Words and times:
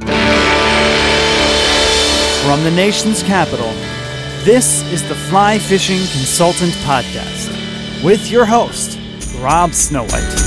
From 0.00 0.08
the 2.64 2.72
nation's 2.74 3.22
capital, 3.22 3.70
this 4.44 4.82
is 4.90 5.06
the 5.06 5.14
Fly 5.14 5.58
Fishing 5.58 5.98
Consultant 5.98 6.72
Podcast 6.84 7.50
with 8.02 8.30
your 8.30 8.46
host, 8.46 8.98
Rob 9.38 9.70
Snowhite. 9.72 10.41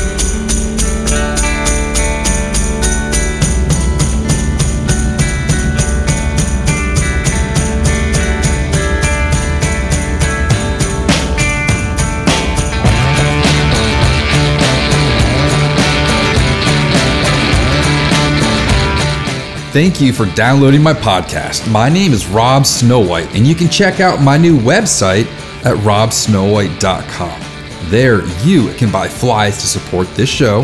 Thank 19.76 20.00
you 20.00 20.14
for 20.14 20.26
downloading 20.28 20.82
my 20.82 20.94
podcast. 20.94 21.70
My 21.70 21.90
name 21.90 22.14
is 22.14 22.28
Rob 22.28 22.64
Snowhite, 22.64 23.36
and 23.36 23.46
you 23.46 23.54
can 23.54 23.68
check 23.68 24.00
out 24.00 24.22
my 24.22 24.38
new 24.38 24.58
website 24.58 25.26
at 25.66 25.76
robsnowhite.com. 25.80 27.42
There, 27.90 28.26
you 28.46 28.74
can 28.76 28.90
buy 28.90 29.10
flies 29.10 29.58
to 29.58 29.68
support 29.68 30.08
this 30.16 30.30
show, 30.30 30.62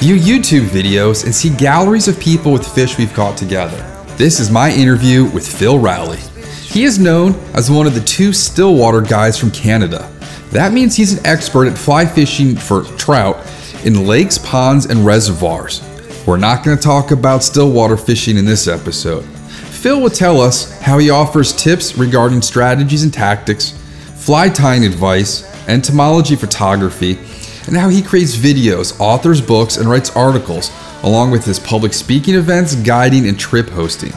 view 0.00 0.16
YouTube 0.16 0.66
videos, 0.66 1.24
and 1.24 1.34
see 1.34 1.48
galleries 1.56 2.08
of 2.08 2.20
people 2.20 2.52
with 2.52 2.68
fish 2.74 2.98
we've 2.98 3.14
caught 3.14 3.38
together. 3.38 3.78
This 4.18 4.38
is 4.38 4.50
my 4.50 4.70
interview 4.70 5.30
with 5.30 5.50
Phil 5.50 5.78
Rowley. 5.78 6.20
He 6.62 6.84
is 6.84 6.98
known 6.98 7.32
as 7.54 7.70
one 7.70 7.86
of 7.86 7.94
the 7.94 8.02
two 8.02 8.34
stillwater 8.34 9.00
guys 9.00 9.38
from 9.38 9.50
Canada. 9.52 10.12
That 10.50 10.74
means 10.74 10.94
he's 10.94 11.18
an 11.18 11.24
expert 11.24 11.68
at 11.68 11.78
fly 11.78 12.04
fishing 12.04 12.54
for 12.56 12.82
trout 12.98 13.46
in 13.86 14.06
lakes, 14.06 14.36
ponds, 14.36 14.84
and 14.84 15.06
reservoirs. 15.06 15.80
We're 16.24 16.36
not 16.36 16.62
going 16.62 16.76
to 16.76 16.82
talk 16.82 17.10
about 17.10 17.42
stillwater 17.42 17.96
fishing 17.96 18.36
in 18.36 18.44
this 18.44 18.68
episode. 18.68 19.24
Phil 19.24 20.00
will 20.00 20.08
tell 20.08 20.40
us 20.40 20.80
how 20.80 20.98
he 20.98 21.10
offers 21.10 21.52
tips 21.52 21.98
regarding 21.98 22.42
strategies 22.42 23.02
and 23.02 23.12
tactics, 23.12 23.72
fly 24.14 24.48
tying 24.48 24.84
advice, 24.84 25.42
entomology 25.66 26.36
photography, 26.36 27.18
and 27.66 27.76
how 27.76 27.88
he 27.88 28.00
creates 28.00 28.36
videos, 28.36 28.98
authors 29.00 29.40
books, 29.40 29.78
and 29.78 29.90
writes 29.90 30.14
articles, 30.14 30.70
along 31.02 31.32
with 31.32 31.44
his 31.44 31.58
public 31.58 31.92
speaking 31.92 32.36
events, 32.36 32.76
guiding, 32.76 33.26
and 33.26 33.36
trip 33.36 33.68
hosting. 33.68 34.12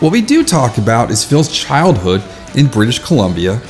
What 0.00 0.12
we 0.12 0.22
do 0.22 0.42
talk 0.42 0.78
about 0.78 1.10
is 1.10 1.22
Phil's 1.22 1.52
childhood 1.52 2.24
in 2.54 2.66
British 2.66 2.98
Columbia, 3.00 3.60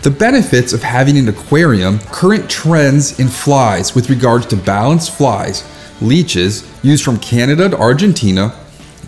the 0.00 0.10
benefits 0.10 0.72
of 0.72 0.82
having 0.82 1.18
an 1.18 1.28
aquarium, 1.28 1.98
current 1.98 2.48
trends 2.48 3.20
in 3.20 3.28
flies 3.28 3.94
with 3.94 4.08
regards 4.08 4.46
to 4.46 4.56
balanced 4.56 5.14
flies, 5.14 5.62
leeches 6.02 6.68
used 6.82 7.04
from 7.04 7.18
Canada 7.18 7.68
to 7.68 7.78
Argentina, 7.78 8.54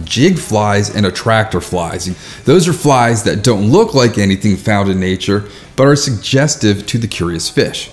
jig 0.05 0.38
flies, 0.38 0.94
and 0.94 1.06
attractor 1.06 1.60
flies. 1.60 2.06
Those 2.44 2.66
are 2.69 2.72
flies 2.72 3.22
that 3.25 3.44
don't 3.44 3.71
look 3.71 3.94
like 3.94 4.19
anything 4.19 4.56
found 4.56 4.91
in 4.91 5.00
nature, 5.00 5.49
but 5.77 5.87
are 5.87 5.97
suggestive 5.97 6.87
to 6.87 6.99
the 6.99 7.09
curious 7.09 7.49
fish. 7.49 7.91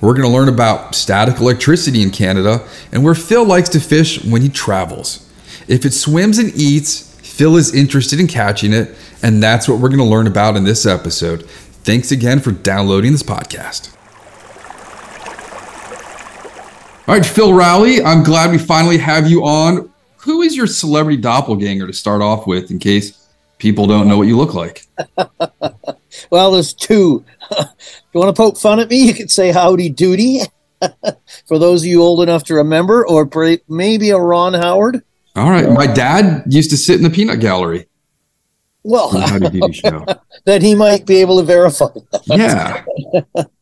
We're 0.00 0.14
going 0.14 0.28
to 0.28 0.34
learn 0.34 0.48
about 0.48 0.94
static 0.94 1.40
electricity 1.40 2.02
in 2.02 2.10
Canada 2.10 2.66
and 2.92 3.02
where 3.02 3.14
Phil 3.14 3.44
likes 3.44 3.70
to 3.70 3.80
fish 3.80 4.22
when 4.24 4.42
he 4.42 4.48
travels. 4.48 5.28
If 5.68 5.84
it 5.84 5.92
swims 5.92 6.38
and 6.38 6.52
eats, 6.54 7.14
Phil 7.20 7.56
is 7.56 7.74
interested 7.74 8.20
in 8.20 8.26
catching 8.26 8.72
it, 8.72 8.94
and 9.22 9.42
that's 9.42 9.68
what 9.68 9.78
we're 9.78 9.88
going 9.88 9.98
to 9.98 10.04
learn 10.04 10.26
about 10.26 10.56
in 10.56 10.64
this 10.64 10.86
episode. 10.86 11.46
Thanks 11.48 12.12
again 12.12 12.40
for 12.40 12.50
downloading 12.50 13.12
this 13.12 13.22
podcast. 13.22 13.95
All 17.08 17.14
right, 17.14 17.24
Phil 17.24 17.54
Rowley, 17.54 18.02
I'm 18.02 18.24
glad 18.24 18.50
we 18.50 18.58
finally 18.58 18.98
have 18.98 19.30
you 19.30 19.44
on. 19.44 19.92
Who 20.16 20.42
is 20.42 20.56
your 20.56 20.66
celebrity 20.66 21.16
doppelganger 21.16 21.86
to 21.86 21.92
start 21.92 22.20
off 22.20 22.48
with, 22.48 22.72
in 22.72 22.80
case 22.80 23.28
people 23.58 23.86
don't 23.86 24.08
know 24.08 24.18
what 24.18 24.26
you 24.26 24.36
look 24.36 24.54
like? 24.54 24.82
well, 26.30 26.50
there's 26.50 26.74
two. 26.74 27.24
you 27.56 27.64
want 28.12 28.34
to 28.34 28.42
poke 28.42 28.58
fun 28.58 28.80
at 28.80 28.90
me? 28.90 29.06
You 29.06 29.14
could 29.14 29.30
say 29.30 29.52
Howdy 29.52 29.90
Doody, 29.90 30.40
for 31.46 31.60
those 31.60 31.82
of 31.82 31.86
you 31.86 32.02
old 32.02 32.24
enough 32.24 32.42
to 32.44 32.54
remember, 32.54 33.06
or 33.06 33.30
maybe 33.68 34.10
a 34.10 34.18
Ron 34.18 34.54
Howard. 34.54 35.04
All 35.36 35.48
right. 35.48 35.70
My 35.70 35.86
dad 35.86 36.42
used 36.48 36.70
to 36.70 36.76
sit 36.76 36.96
in 36.96 37.04
the 37.04 37.10
peanut 37.10 37.38
gallery. 37.38 37.86
Well, 38.82 39.10
that 39.10 40.60
he 40.60 40.74
might 40.74 41.06
be 41.06 41.20
able 41.20 41.38
to 41.38 41.44
verify. 41.44 41.86
yeah. 42.24 42.84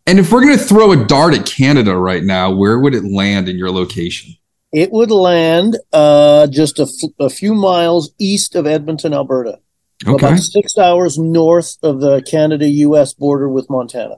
And 0.06 0.18
if 0.18 0.30
we're 0.30 0.42
going 0.42 0.58
to 0.58 0.62
throw 0.62 0.92
a 0.92 1.04
dart 1.04 1.34
at 1.34 1.46
Canada 1.46 1.96
right 1.96 2.22
now, 2.22 2.52
where 2.54 2.78
would 2.78 2.94
it 2.94 3.04
land 3.04 3.48
in 3.48 3.56
your 3.56 3.70
location? 3.70 4.34
It 4.72 4.92
would 4.92 5.10
land 5.10 5.78
uh, 5.92 6.46
just 6.48 6.78
a, 6.78 6.82
f- 6.82 7.10
a 7.18 7.30
few 7.30 7.54
miles 7.54 8.10
east 8.18 8.54
of 8.54 8.66
Edmonton, 8.66 9.14
Alberta. 9.14 9.60
Okay. 10.06 10.26
About 10.26 10.38
six 10.40 10.76
hours 10.76 11.16
north 11.16 11.76
of 11.82 12.00
the 12.00 12.22
Canada 12.22 12.68
US 12.68 13.14
border 13.14 13.48
with 13.48 13.70
Montana. 13.70 14.16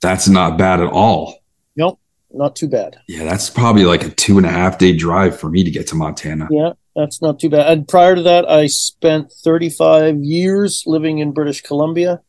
That's 0.00 0.28
not 0.28 0.58
bad 0.58 0.80
at 0.80 0.88
all. 0.88 1.38
Nope, 1.76 2.00
not 2.32 2.56
too 2.56 2.68
bad. 2.68 2.98
Yeah, 3.06 3.24
that's 3.24 3.50
probably 3.50 3.84
like 3.84 4.04
a 4.04 4.10
two 4.10 4.38
and 4.38 4.46
a 4.46 4.50
half 4.50 4.78
day 4.78 4.96
drive 4.96 5.38
for 5.38 5.48
me 5.48 5.62
to 5.62 5.70
get 5.70 5.86
to 5.88 5.94
Montana. 5.94 6.48
Yeah, 6.50 6.72
that's 6.96 7.22
not 7.22 7.38
too 7.38 7.50
bad. 7.50 7.70
And 7.70 7.86
prior 7.86 8.16
to 8.16 8.22
that, 8.22 8.48
I 8.48 8.66
spent 8.66 9.30
35 9.30 10.24
years 10.24 10.82
living 10.86 11.18
in 11.18 11.32
British 11.32 11.60
Columbia 11.60 12.22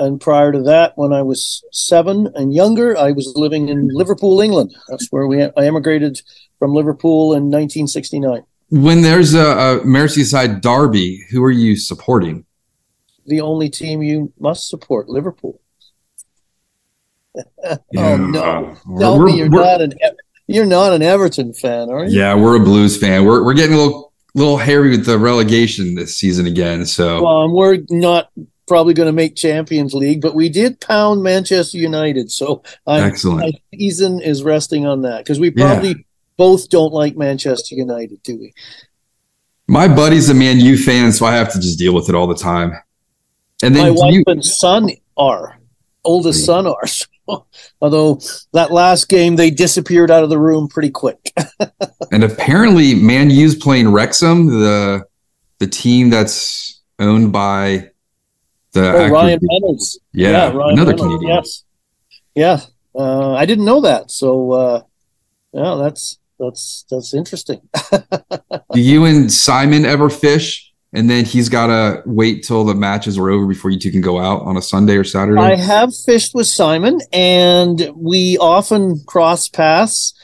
and 0.00 0.20
prior 0.20 0.50
to 0.52 0.62
that, 0.62 0.92
when 0.96 1.12
I 1.12 1.22
was 1.22 1.62
seven 1.72 2.28
and 2.34 2.52
younger, 2.54 2.96
I 2.96 3.12
was 3.12 3.32
living 3.36 3.68
in 3.68 3.88
Liverpool, 3.92 4.40
England. 4.40 4.74
That's 4.88 5.06
where 5.10 5.26
we 5.26 5.42
I 5.42 5.50
emigrated 5.56 6.20
from 6.58 6.74
Liverpool 6.74 7.32
in 7.34 7.44
1969. 7.44 8.42
When 8.70 9.02
there's 9.02 9.34
a, 9.34 9.40
a 9.40 9.80
Merseyside 9.80 10.60
derby, 10.62 11.20
who 11.30 11.42
are 11.44 11.50
you 11.50 11.76
supporting? 11.76 12.44
The 13.26 13.40
only 13.40 13.68
team 13.68 14.02
you 14.02 14.32
must 14.38 14.68
support, 14.68 15.08
Liverpool. 15.08 15.60
Yeah, 17.92 18.02
oh 18.12 18.16
no! 18.16 18.40
uh, 18.42 18.98
Tell 18.98 19.18
we're- 19.18 19.32
me 19.32 19.38
you're 19.38 19.48
not 19.48 19.80
an 19.80 19.94
you're 20.48 20.66
not 20.66 20.92
an 20.92 21.02
Everton 21.02 21.52
fan, 21.54 21.88
are 21.90 22.04
you? 22.04 22.18
Yeah, 22.18 22.34
we're 22.34 22.56
a 22.56 22.60
Blues 22.60 22.96
fan. 22.96 23.24
We're 23.24 23.44
we're 23.44 23.54
getting 23.54 23.74
a 23.74 23.78
little 23.78 24.12
little 24.34 24.56
hairy 24.56 24.90
with 24.90 25.04
the 25.06 25.16
relegation 25.18 25.94
this 25.94 26.16
season 26.16 26.46
again. 26.46 26.84
So 26.86 27.22
Well, 27.22 27.36
um, 27.42 27.52
we're 27.52 27.78
not 27.90 28.30
probably 28.70 28.94
going 28.94 29.08
to 29.08 29.12
make 29.12 29.34
Champions 29.34 29.94
League, 29.94 30.20
but 30.20 30.32
we 30.32 30.48
did 30.48 30.80
pound 30.80 31.24
Manchester 31.24 31.76
United, 31.76 32.30
so 32.30 32.62
I'm, 32.86 33.02
excellent. 33.02 33.40
my 33.40 33.52
season 33.76 34.20
is 34.20 34.44
resting 34.44 34.86
on 34.86 35.02
that 35.02 35.24
because 35.24 35.40
we 35.40 35.52
Yeah. 35.56 35.72
probably 35.72 36.06
both 36.36 36.68
don't 36.68 36.92
like 36.92 37.16
Manchester 37.16 37.74
United, 37.74 38.22
do 38.22 38.38
we? 38.38 38.54
My 39.66 39.88
buddy's 39.88 40.28
a 40.30 40.34
Man 40.34 40.60
U 40.60 40.78
fan, 40.78 41.10
so 41.10 41.26
I 41.26 41.34
have 41.34 41.52
to 41.52 41.58
just 41.58 41.80
deal 41.80 41.92
with 41.92 42.08
it 42.08 42.14
all 42.14 42.28
the 42.28 42.36
time. 42.36 42.72
And 43.60 43.74
then 43.74 43.82
My 43.82 43.90
wife 43.90 44.14
you, 44.14 44.22
and 44.28 44.44
son 44.44 44.90
are, 45.16 45.58
oldest 46.04 46.46
son 46.46 46.68
are. 46.68 46.84
So, 47.28 47.46
although 47.80 48.18
that 48.54 48.72
last 48.72 49.08
game 49.08 49.36
they 49.36 49.50
disappeared 49.50 50.10
out 50.10 50.24
of 50.24 50.30
the 50.30 50.38
room 50.38 50.66
pretty 50.66 50.90
quick. 50.90 51.32
and 52.10 52.24
apparently 52.24 52.96
Man 52.96 53.30
U's 53.30 53.54
playing 53.54 53.92
Wrexham, 53.92 54.46
the 54.46 55.04
the 55.60 55.68
team 55.68 56.10
that's 56.10 56.80
owned 56.98 57.32
by 57.32 57.89
the 58.72 58.92
Oh, 58.92 59.08
Ryan 59.08 59.40
Reynolds. 59.50 59.98
Yeah, 60.12 60.52
Ryan 60.52 60.72
another 60.72 60.92
Reynolds, 60.92 61.02
Canadian. 61.02 61.36
Yes. 61.36 61.64
Yeah. 62.34 62.60
Uh, 62.94 63.34
I 63.34 63.46
didn't 63.46 63.64
know 63.64 63.80
that. 63.82 64.10
So 64.10 64.52
uh, 64.52 64.82
yeah, 65.52 65.76
that's 65.82 66.18
that's 66.38 66.84
that's 66.90 67.14
interesting. 67.14 67.60
Do 68.72 68.80
you 68.80 69.04
and 69.04 69.32
Simon 69.32 69.84
ever 69.84 70.10
fish? 70.10 70.66
And 70.92 71.08
then 71.08 71.24
he's 71.24 71.48
got 71.48 71.68
to 71.68 72.02
wait 72.04 72.42
till 72.42 72.64
the 72.64 72.74
matches 72.74 73.16
are 73.16 73.30
over 73.30 73.46
before 73.46 73.70
you 73.70 73.78
two 73.78 73.92
can 73.92 74.00
go 74.00 74.18
out 74.18 74.42
on 74.42 74.56
a 74.56 74.62
Sunday 74.62 74.96
or 74.96 75.04
Saturday. 75.04 75.40
I 75.40 75.54
have 75.54 75.94
fished 75.94 76.34
with 76.34 76.48
Simon, 76.48 76.98
and 77.12 77.92
we 77.94 78.36
often 78.38 79.00
cross 79.06 79.48
paths 79.48 80.14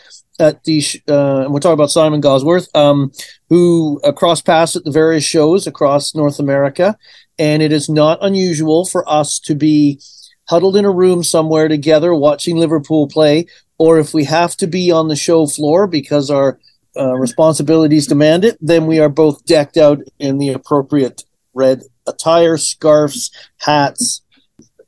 at 0.40 0.64
the. 0.64 0.82
Uh, 1.08 1.42
and 1.42 1.52
we're 1.52 1.60
talking 1.60 1.74
about 1.74 1.92
Simon 1.92 2.20
Gawesworth, 2.20 2.68
um, 2.74 3.12
who 3.48 4.00
uh, 4.02 4.10
cross 4.10 4.42
paths 4.42 4.74
at 4.74 4.82
the 4.82 4.90
various 4.90 5.22
shows 5.22 5.68
across 5.68 6.16
North 6.16 6.40
America, 6.40 6.96
and 7.38 7.62
it 7.62 7.72
is 7.72 7.88
not 7.88 8.18
unusual 8.22 8.84
for 8.84 9.08
us 9.08 9.38
to 9.40 9.54
be 9.54 10.00
huddled 10.48 10.76
in 10.76 10.84
a 10.84 10.90
room 10.90 11.22
somewhere 11.22 11.68
together 11.68 12.14
watching 12.14 12.56
Liverpool 12.56 13.08
play, 13.08 13.46
or 13.78 13.98
if 13.98 14.14
we 14.14 14.24
have 14.24 14.56
to 14.56 14.66
be 14.66 14.90
on 14.90 15.08
the 15.08 15.16
show 15.16 15.46
floor 15.46 15.86
because 15.86 16.30
our 16.30 16.58
uh, 16.96 17.14
responsibilities 17.14 18.06
demand 18.06 18.44
it, 18.44 18.56
then 18.60 18.86
we 18.86 18.98
are 18.98 19.08
both 19.08 19.44
decked 19.44 19.76
out 19.76 20.00
in 20.18 20.38
the 20.38 20.48
appropriate 20.48 21.24
red 21.52 21.82
attire, 22.06 22.56
scarves, 22.56 23.30
hats. 23.58 24.22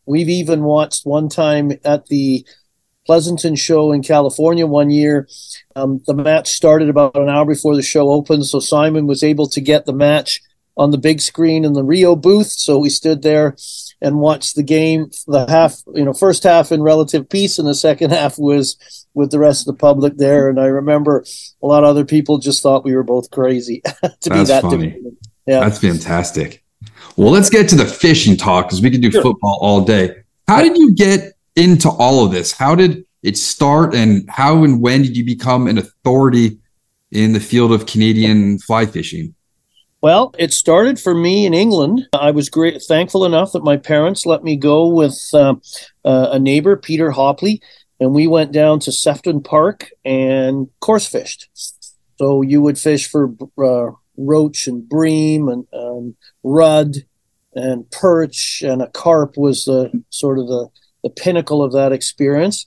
We've 0.06 0.29
even 0.29 0.62
watched 0.62 1.05
one 1.05 1.29
time 1.29 1.73
at 1.85 2.06
the 2.06 2.47
Pleasanton 3.05 3.56
show 3.56 3.93
in 3.93 4.03
California 4.03 4.67
one 4.67 4.91
year. 4.91 5.29
Um, 5.75 6.03
the 6.06 6.15
match 6.15 6.49
started 6.49 6.89
about 6.89 7.17
an 7.17 7.29
hour 7.29 7.47
before 7.47 7.75
the 7.75 7.83
show 7.83 8.11
opened, 8.11 8.47
so 8.47 8.61
Simon 8.61 9.06
was 9.06 9.23
able 9.23 9.49
to 9.49 9.61
get 9.61 9.87
the 9.87 9.93
match 9.93 10.41
on 10.79 10.93
the 10.93 10.99
big 10.99 11.21
screen 11.21 11.65
in 11.65 11.73
the 11.75 11.83
Rio 11.85 12.15
booth. 12.17 12.47
So 12.53 12.79
we 12.79 12.89
stood 12.89 13.23
there 13.23 13.57
and 14.01 14.21
watched 14.21 14.55
the 14.55 14.63
game, 14.63 15.11
the 15.27 15.45
half, 15.49 15.83
you 15.93 16.05
know, 16.05 16.13
first 16.13 16.45
half 16.45 16.71
in 16.71 16.83
relative 16.83 17.29
peace, 17.29 17.59
and 17.59 17.67
the 17.67 17.75
second 17.75 18.11
half 18.19 18.39
was 18.39 18.77
with 19.13 19.31
the 19.33 19.39
rest 19.41 19.67
of 19.69 19.75
the 19.75 19.79
public 19.81 20.17
there. 20.17 20.49
And 20.49 20.61
I 20.61 20.67
remember 20.67 21.25
a 21.63 21.67
lot 21.67 21.83
of 21.83 21.91
other 21.91 22.05
people 22.05 22.39
just 22.39 22.63
thought 22.63 22.85
we 22.85 22.95
were 22.95 23.03
both 23.03 23.31
crazy 23.31 23.83
to 24.03 24.31
be 24.31 24.37
That's 24.37 24.49
that. 24.51 24.63
funny. 24.63 24.97
Yeah. 25.47 25.61
That's 25.61 25.81
fantastic. 25.81 26.63
Well, 27.17 27.31
let's 27.31 27.51
get 27.51 27.69
to 27.71 27.75
the 27.75 27.85
fishing 27.87 28.37
talk 28.37 28.67
because 28.67 28.81
we 28.81 28.91
could 28.91 29.03
do 29.03 29.11
Sure. 29.11 29.23
football 29.23 29.59
all 29.61 29.81
day. 29.81 30.15
How 30.47 30.63
did 30.63 30.77
you 30.77 30.95
get 30.95 31.33
into 31.57 31.89
all 31.91 32.25
of 32.25 32.31
this? 32.31 32.53
How 32.53 32.77
did 32.77 33.05
it 33.25 33.37
start, 33.37 33.95
and 33.95 34.25
how 34.31 34.63
and 34.63 34.81
when 34.81 35.03
did 35.03 35.17
you 35.17 35.25
become 35.25 35.67
an 35.67 35.77
authority 35.79 36.59
in 37.11 37.33
the 37.33 37.41
field 37.41 37.73
of 37.73 37.87
Canadian 37.87 38.59
fly 38.61 38.87
fishing? 38.87 39.35
Well, 40.00 40.33
it 40.39 40.53
started 40.53 41.00
for 41.00 41.12
me 41.12 41.45
in 41.45 41.55
England. 41.55 42.06
I 42.12 42.31
was 42.31 42.49
great, 42.49 42.81
thankful 42.83 43.25
enough 43.25 43.50
that 43.53 43.65
my 43.65 43.77
parents 43.77 44.25
let 44.25 44.45
me 44.45 44.56
go 44.56 44.87
with 44.87 45.19
um, 45.35 45.61
uh, 46.05 46.29
a 46.33 46.39
neighbor, 46.39 46.77
Peter 46.77 47.11
Hopley, 47.11 47.61
and 47.99 48.15
we 48.15 48.29
went 48.29 48.53
down 48.53 48.79
to 48.81 48.93
Sefton 48.93 49.43
Park 49.43 49.91
and 50.05 50.69
course 50.79 51.09
fished. 51.09 51.49
So 52.17 52.43
you 52.43 52.62
would 52.62 52.79
fish 52.79 53.11
for 53.11 53.35
uh, 53.59 53.91
roach 54.17 54.69
and 54.69 54.89
bream 54.89 55.49
and 55.49 55.67
um, 55.73 56.15
rudd 56.44 56.99
and 57.55 57.91
perch, 57.91 58.62
and 58.65 58.81
a 58.81 58.91
carp 58.91 59.37
was 59.37 59.65
the 59.65 59.91
sort 60.11 60.39
of 60.39 60.47
the, 60.47 60.69
the 61.03 61.11
pinnacle 61.11 61.61
of 61.61 61.73
that 61.73 61.91
experience. 61.91 62.67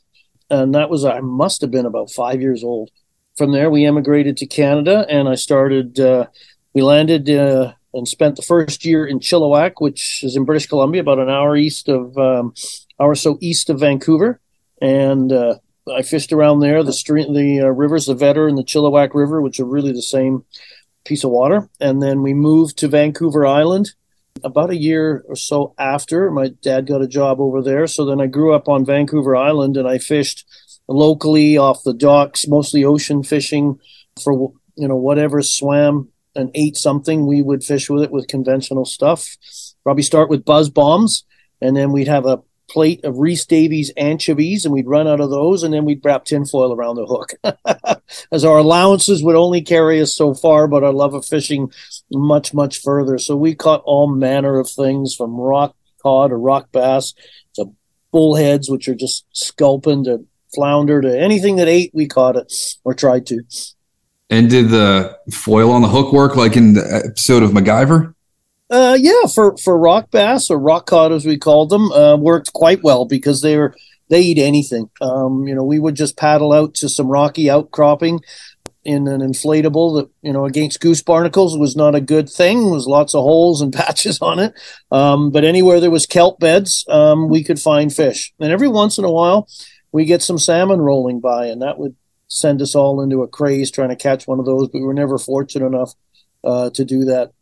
And 0.50 0.76
that 0.76 0.90
was, 0.90 1.06
I 1.06 1.22
must 1.22 1.62
have 1.62 1.72
been 1.72 1.86
about 1.86 2.12
five 2.12 2.42
years 2.42 2.62
old. 2.62 2.92
From 3.38 3.54
there, 3.54 3.70
we 3.72 3.86
emigrated 3.86 4.36
to 4.38 4.48
Canada, 4.48 5.06
and 5.08 5.30
I 5.30 5.36
started. 5.36 5.98
We 6.74 6.82
landed 6.82 7.30
uh, 7.30 7.74
and 7.94 8.08
spent 8.08 8.38
the 8.38 8.42
first 8.42 8.86
year 8.86 9.06
in 9.06 9.20
Chilliwack, 9.20 9.74
which 9.80 10.24
is 10.24 10.36
in 10.36 10.46
British 10.46 10.68
Columbia, 10.68 11.02
about 11.02 11.20
an 11.20 11.30
hour 11.30 11.58
east 11.58 11.90
of, 11.90 12.18
um, 12.18 12.54
hour 13.00 13.12
or 13.12 13.16
so 13.16 13.38
east 13.42 13.70
of 13.70 13.80
Vancouver, 13.80 14.40
and 14.82 15.32
uh, 15.32 15.56
I 15.94 16.02
fished 16.02 16.32
around 16.32 16.60
there. 16.60 16.84
The 16.84 16.94
stream, 16.94 17.34
the 17.34 17.62
uh, 17.62 17.68
rivers, 17.68 18.06
the 18.06 18.16
Vedder 18.16 18.48
and 18.48 18.58
the 18.58 18.64
Chilliwack 18.64 19.14
River, 19.14 19.42
which 19.42 19.60
are 19.60 19.66
really 19.66 19.92
the 19.92 20.02
same 20.02 20.46
piece 21.04 21.24
of 21.24 21.32
water, 21.32 21.70
and 21.80 22.02
then 22.02 22.22
we 22.22 22.34
moved 22.34 22.78
to 22.78 22.88
Vancouver 22.88 23.46
Island. 23.46 23.92
About 24.46 24.70
a 24.70 24.78
year 24.78 25.26
or 25.28 25.36
so 25.36 25.74
after, 25.78 26.32
my 26.32 26.48
dad 26.62 26.88
got 26.88 27.02
a 27.02 27.08
job 27.08 27.42
over 27.42 27.62
there. 27.62 27.86
So 27.86 28.06
then 28.06 28.22
I 28.22 28.28
grew 28.28 28.54
up 28.54 28.70
on 28.70 28.86
Vancouver 28.86 29.36
Island, 29.36 29.76
and 29.76 29.88
I 29.88 29.98
fished 29.98 30.46
locally 30.88 31.58
off 31.58 31.84
the 31.84 31.94
docks, 31.94 32.48
mostly 32.48 32.86
ocean 32.86 33.24
fishing 33.24 33.78
for 34.24 34.54
you 34.76 34.88
know 34.88 34.96
whatever 34.96 35.42
swam 35.42 36.08
and 36.36 36.52
ate 36.54 36.78
something, 36.78 37.26
we 37.26 37.42
would 37.42 37.64
fish 37.64 37.90
with 37.90 38.04
it 38.04 38.12
with 38.12 38.28
conventional 38.28 38.86
stuff. 38.86 39.38
Probably 39.84 40.04
start 40.04 40.30
with 40.30 40.46
buzz 40.46 40.70
bombs, 40.70 41.26
and 41.62 41.76
then 41.76 41.92
we'd 41.92 42.08
have 42.08 42.26
a 42.26 42.42
plate 42.70 43.04
of 43.04 43.18
Rhys 43.18 43.46
Davis 43.46 43.92
anchovies, 43.98 44.64
and 44.64 44.74
we'd 44.74 44.88
run 44.88 45.08
out 45.08 45.20
of 45.20 45.30
those, 45.30 45.64
and 45.64 45.74
then 45.74 45.84
we'd 45.84 46.04
wrap 46.04 46.26
tinfoil 46.26 46.74
around 46.74 46.96
the 46.96 47.06
hook, 47.06 48.02
as 48.32 48.46
our 48.46 48.60
allowances 48.60 49.24
would 49.24 49.36
only 49.36 49.62
carry 49.62 50.02
us 50.02 50.16
so 50.16 50.34
far, 50.34 50.68
but 50.68 50.84
our 50.84 50.94
love 50.94 51.14
of 51.14 51.26
fishing 51.26 51.72
much, 52.12 52.54
much 52.54 52.80
further. 52.82 53.18
So 53.18 53.36
we 53.36 53.56
caught 53.56 53.84
all 53.86 54.08
manner 54.08 54.60
of 54.60 54.70
things 54.70 55.16
from 55.16 55.36
rock 55.36 55.76
cod 56.02 56.32
or 56.32 56.40
rock 56.40 56.72
bass 56.72 57.14
to 57.56 57.74
bullheads, 58.12 58.70
which 58.70 58.88
are 58.88 58.96
just 58.96 59.26
sculpin 59.34 60.06
to 60.06 60.26
flounder 60.54 61.02
to 61.02 61.20
anything 61.20 61.58
that 61.58 61.68
ate, 61.68 61.92
we 61.94 62.08
caught 62.08 62.36
it 62.36 62.54
or 62.84 62.94
tried 62.94 63.26
to. 63.28 63.42
And 64.32 64.50
did 64.50 64.70
the 64.70 65.18
foil 65.30 65.72
on 65.72 65.82
the 65.82 65.90
hook 65.90 66.14
work 66.14 66.38
like 66.38 66.56
in 66.56 66.74
the 66.74 67.04
episode 67.06 67.44
of 67.44 67.52
MacGyver? 67.52 68.16
Uh, 68.70 68.98
yeah, 68.98 69.26
for 69.26 69.58
for 69.58 69.78
rock 69.78 70.10
bass 70.10 70.50
or 70.50 70.58
rock 70.58 70.86
cod 70.86 71.12
as 71.12 71.26
we 71.26 71.38
called 71.38 71.70
them, 71.70 71.92
uh, 71.92 72.16
worked 72.16 72.54
quite 72.54 72.82
well 72.82 73.04
because 73.04 73.42
they 73.42 73.58
were 73.58 73.76
they 74.08 74.22
eat 74.22 74.38
anything. 74.38 74.90
Um, 75.02 75.46
you 75.46 75.54
know, 75.54 75.66
we 75.66 75.80
would 75.80 75.96
just 75.96 76.16
paddle 76.16 76.54
out 76.54 76.74
to 76.76 76.88
some 76.88 77.08
rocky 77.08 77.50
outcropping 77.50 78.22
in 78.86 79.08
an 79.10 79.20
inflatable 79.20 80.00
that 80.00 80.10
you 80.22 80.32
know 80.32 80.46
against 80.46 80.80
goose 80.80 81.04
barnacles 81.04 81.58
was 81.58 81.76
not 81.76 81.94
a 81.94 82.02
good 82.02 82.30
thing. 82.30 82.62
There 82.62 82.74
was 82.74 82.88
lots 82.88 83.14
of 83.14 83.24
holes 83.24 83.62
and 83.62 83.74
patches 83.74 84.22
on 84.22 84.40
it. 84.40 84.54
Um, 84.92 85.32
but 85.32 85.44
anywhere 85.44 85.82
there 85.82 85.92
was 85.92 86.06
kelp 86.06 86.40
beds, 86.40 86.86
um, 86.88 87.28
we 87.28 87.44
could 87.44 87.60
find 87.60 87.94
fish, 87.94 88.34
and 88.40 88.54
every 88.54 88.70
once 88.70 88.98
in 88.98 89.04
a 89.04 89.12
while 89.12 89.50
we 89.92 90.06
get 90.06 90.22
some 90.22 90.40
salmon 90.40 90.80
rolling 90.80 91.20
by, 91.20 91.48
and 91.48 91.62
that 91.62 91.78
would 91.78 91.98
send 92.32 92.62
us 92.62 92.76
all 92.76 93.02
into 93.02 93.24
a 93.24 93.28
craze 93.28 93.70
trying 93.70 93.90
to 93.90 93.96
catch 93.96 94.26
one 94.26 94.40
of 94.40 94.46
those. 94.46 94.70
But 94.70 94.80
we 94.80 94.86
were 94.86 94.94
never 94.94 95.18
fortunate 95.18 95.66
enough 95.66 95.94
uh, 96.44 96.70
to 96.72 96.86
do 96.86 97.06
that. 97.06 97.34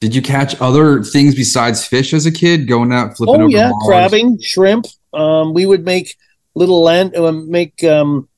Did 0.00 0.14
you 0.14 0.20
catch 0.20 0.60
other 0.60 1.02
things 1.02 1.34
besides 1.34 1.86
fish 1.86 2.12
as 2.12 2.26
a 2.26 2.32
kid? 2.32 2.68
Going 2.68 2.92
out 2.92 3.16
flipping 3.16 3.40
Oh 3.40 3.44
over 3.44 3.50
yeah, 3.50 3.70
bars? 3.70 3.84
crabbing, 3.86 4.38
shrimp. 4.42 4.86
Um, 5.14 5.54
we 5.54 5.64
would 5.64 5.84
make 5.84 6.16
little 6.54 6.82
land, 6.82 7.16
uh, 7.16 7.32
make 7.32 7.82
um, 7.84 8.28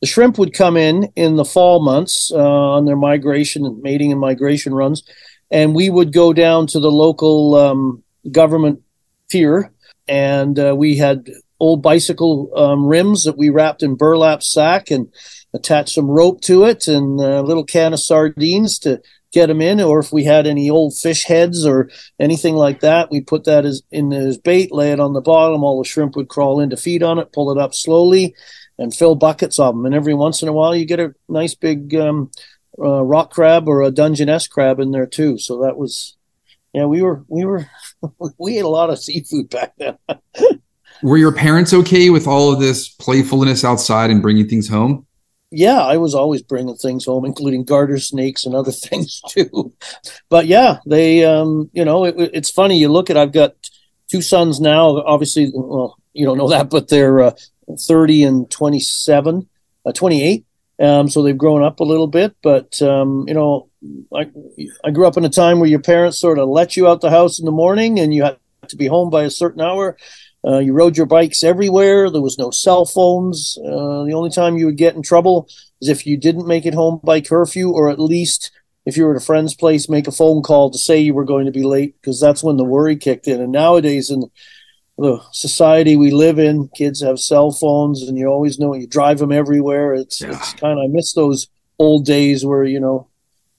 the 0.00 0.06
shrimp 0.06 0.38
would 0.38 0.54
come 0.54 0.76
in 0.76 1.12
in 1.14 1.36
the 1.36 1.44
fall 1.44 1.82
months 1.82 2.32
uh, 2.32 2.38
on 2.38 2.84
their 2.84 2.96
migration 2.96 3.64
and 3.64 3.80
mating 3.82 4.10
and 4.10 4.20
migration 4.20 4.74
runs, 4.74 5.04
and 5.50 5.74
we 5.74 5.88
would 5.90 6.12
go 6.12 6.32
down 6.32 6.66
to 6.68 6.80
the 6.80 6.90
local 6.90 7.54
um, 7.54 8.02
government 8.32 8.82
pier, 9.28 9.70
and 10.08 10.58
uh, 10.58 10.74
we 10.76 10.96
had 10.96 11.30
old 11.64 11.82
bicycle 11.82 12.50
um, 12.54 12.86
rims 12.86 13.24
that 13.24 13.38
we 13.38 13.48
wrapped 13.48 13.82
in 13.82 13.96
burlap 13.96 14.42
sack 14.42 14.90
and 14.90 15.12
attached 15.54 15.94
some 15.94 16.08
rope 16.08 16.40
to 16.42 16.64
it 16.64 16.86
and 16.86 17.18
a 17.20 17.42
little 17.42 17.64
can 17.64 17.94
of 17.94 18.00
sardines 18.00 18.78
to 18.80 19.00
get 19.32 19.46
them 19.46 19.60
in, 19.60 19.80
or 19.80 19.98
if 19.98 20.12
we 20.12 20.24
had 20.24 20.46
any 20.46 20.70
old 20.70 20.96
fish 20.96 21.24
heads 21.24 21.66
or 21.66 21.90
anything 22.20 22.54
like 22.54 22.80
that, 22.80 23.10
we 23.10 23.20
put 23.20 23.44
that 23.44 23.64
as 23.66 23.82
in 23.90 24.12
as 24.12 24.38
bait, 24.38 24.72
lay 24.72 24.92
it 24.92 25.00
on 25.00 25.12
the 25.12 25.20
bottom. 25.20 25.64
All 25.64 25.82
the 25.82 25.88
shrimp 25.88 26.16
would 26.16 26.28
crawl 26.28 26.60
in 26.60 26.70
to 26.70 26.76
feed 26.76 27.02
on 27.02 27.18
it, 27.18 27.32
pull 27.32 27.50
it 27.50 27.60
up 27.60 27.74
slowly, 27.74 28.34
and 28.78 28.94
fill 28.94 29.16
buckets 29.16 29.58
of 29.58 29.74
them. 29.74 29.86
And 29.86 29.94
every 29.94 30.14
once 30.14 30.42
in 30.42 30.48
a 30.48 30.52
while, 30.52 30.74
you 30.74 30.86
get 30.86 31.00
a 31.00 31.14
nice 31.28 31.54
big 31.54 31.94
um, 31.96 32.30
uh, 32.78 33.02
rock 33.02 33.32
crab 33.32 33.68
or 33.68 33.82
a 33.82 33.90
Dungeness 33.90 34.46
crab 34.46 34.78
in 34.78 34.92
there 34.92 35.06
too. 35.06 35.38
So 35.38 35.62
that 35.62 35.76
was, 35.76 36.16
yeah, 36.72 36.84
we 36.84 37.02
were 37.02 37.24
we 37.28 37.44
were 37.44 37.68
we 38.38 38.58
ate 38.58 38.64
a 38.64 38.68
lot 38.68 38.90
of 38.90 39.00
seafood 39.00 39.50
back 39.50 39.72
then. 39.78 39.98
Were 41.04 41.18
your 41.18 41.32
parents 41.32 41.72
okay 41.72 42.10
with 42.10 42.26
all 42.26 42.52
of 42.52 42.58
this 42.58 42.88
playfulness 42.88 43.64
outside 43.64 44.10
and 44.10 44.20
bringing 44.20 44.48
things 44.48 44.68
home? 44.68 45.06
yeah, 45.56 45.80
I 45.80 45.98
was 45.98 46.14
always 46.16 46.42
bringing 46.42 46.74
things 46.74 47.04
home, 47.04 47.24
including 47.24 47.64
garter 47.64 47.98
snakes 47.98 48.44
and 48.44 48.54
other 48.54 48.72
things 48.88 49.20
too. 49.28 49.72
But 50.28 50.46
yeah, 50.46 50.78
they, 50.84 51.24
um, 51.24 51.70
you 51.72 51.84
know, 51.84 52.04
it, 52.04 52.16
it's 52.18 52.50
funny. 52.50 52.78
You 52.78 52.88
look 52.88 53.08
at, 53.08 53.16
I've 53.16 53.32
got 53.32 53.54
two 54.10 54.20
sons 54.20 54.60
now. 54.60 55.00
Obviously, 55.02 55.52
well, 55.54 55.96
you 56.12 56.26
don't 56.26 56.38
know 56.38 56.48
that, 56.48 56.70
but 56.70 56.88
they're 56.88 57.22
uh, 57.22 57.32
30 57.78 58.24
and 58.24 58.50
27, 58.50 59.48
uh, 59.86 59.92
28. 59.92 60.44
Um, 60.80 61.08
so 61.08 61.22
they've 61.22 61.38
grown 61.38 61.62
up 61.62 61.78
a 61.78 61.84
little 61.84 62.08
bit. 62.08 62.34
But 62.42 62.82
um, 62.82 63.26
you 63.28 63.34
know, 63.34 63.68
I 64.12 64.28
I 64.84 64.90
grew 64.90 65.06
up 65.06 65.16
in 65.16 65.24
a 65.24 65.28
time 65.28 65.60
where 65.60 65.70
your 65.70 65.80
parents 65.80 66.18
sort 66.18 66.40
of 66.40 66.48
let 66.48 66.76
you 66.76 66.88
out 66.88 67.00
the 67.00 67.10
house 67.10 67.38
in 67.38 67.44
the 67.44 67.52
morning, 67.52 68.00
and 68.00 68.12
you 68.12 68.24
had 68.24 68.38
to 68.68 68.76
be 68.76 68.88
home 68.88 69.08
by 69.08 69.22
a 69.22 69.30
certain 69.30 69.60
hour. 69.60 69.96
Uh, 70.46 70.58
you 70.58 70.72
rode 70.74 70.96
your 70.96 71.06
bikes 71.06 71.42
everywhere. 71.42 72.10
There 72.10 72.20
was 72.20 72.38
no 72.38 72.50
cell 72.50 72.84
phones. 72.84 73.56
Uh, 73.58 74.04
the 74.04 74.12
only 74.14 74.30
time 74.30 74.56
you 74.58 74.66
would 74.66 74.76
get 74.76 74.94
in 74.94 75.02
trouble 75.02 75.48
is 75.80 75.88
if 75.88 76.06
you 76.06 76.16
didn't 76.18 76.46
make 76.46 76.66
it 76.66 76.74
home 76.74 77.00
by 77.02 77.20
curfew, 77.20 77.70
or 77.70 77.88
at 77.88 77.98
least 77.98 78.50
if 78.84 78.96
you 78.98 79.04
were 79.04 79.14
at 79.16 79.22
a 79.22 79.24
friend's 79.24 79.54
place, 79.54 79.88
make 79.88 80.06
a 80.06 80.12
phone 80.12 80.42
call 80.42 80.70
to 80.70 80.78
say 80.78 80.98
you 80.98 81.14
were 81.14 81.24
going 81.24 81.46
to 81.46 81.52
be 81.52 81.62
late, 81.62 81.94
because 82.00 82.20
that's 82.20 82.44
when 82.44 82.58
the 82.58 82.64
worry 82.64 82.96
kicked 82.96 83.26
in. 83.26 83.40
And 83.40 83.52
nowadays, 83.52 84.10
in 84.10 84.24
the 84.98 85.18
society 85.32 85.96
we 85.96 86.10
live 86.10 86.38
in, 86.38 86.68
kids 86.76 87.00
have 87.00 87.18
cell 87.18 87.50
phones, 87.50 88.02
and 88.02 88.18
you 88.18 88.26
always 88.26 88.58
know 88.58 88.74
you 88.74 88.86
drive 88.86 89.18
them 89.20 89.32
everywhere. 89.32 89.94
It's 89.94 90.20
Yeah. 90.20 90.32
it's 90.36 90.52
kind 90.52 90.78
of 90.78 90.84
I 90.84 90.88
miss 90.88 91.14
those 91.14 91.48
old 91.78 92.04
days 92.04 92.44
where 92.44 92.64
you 92.64 92.78
know 92.80 93.08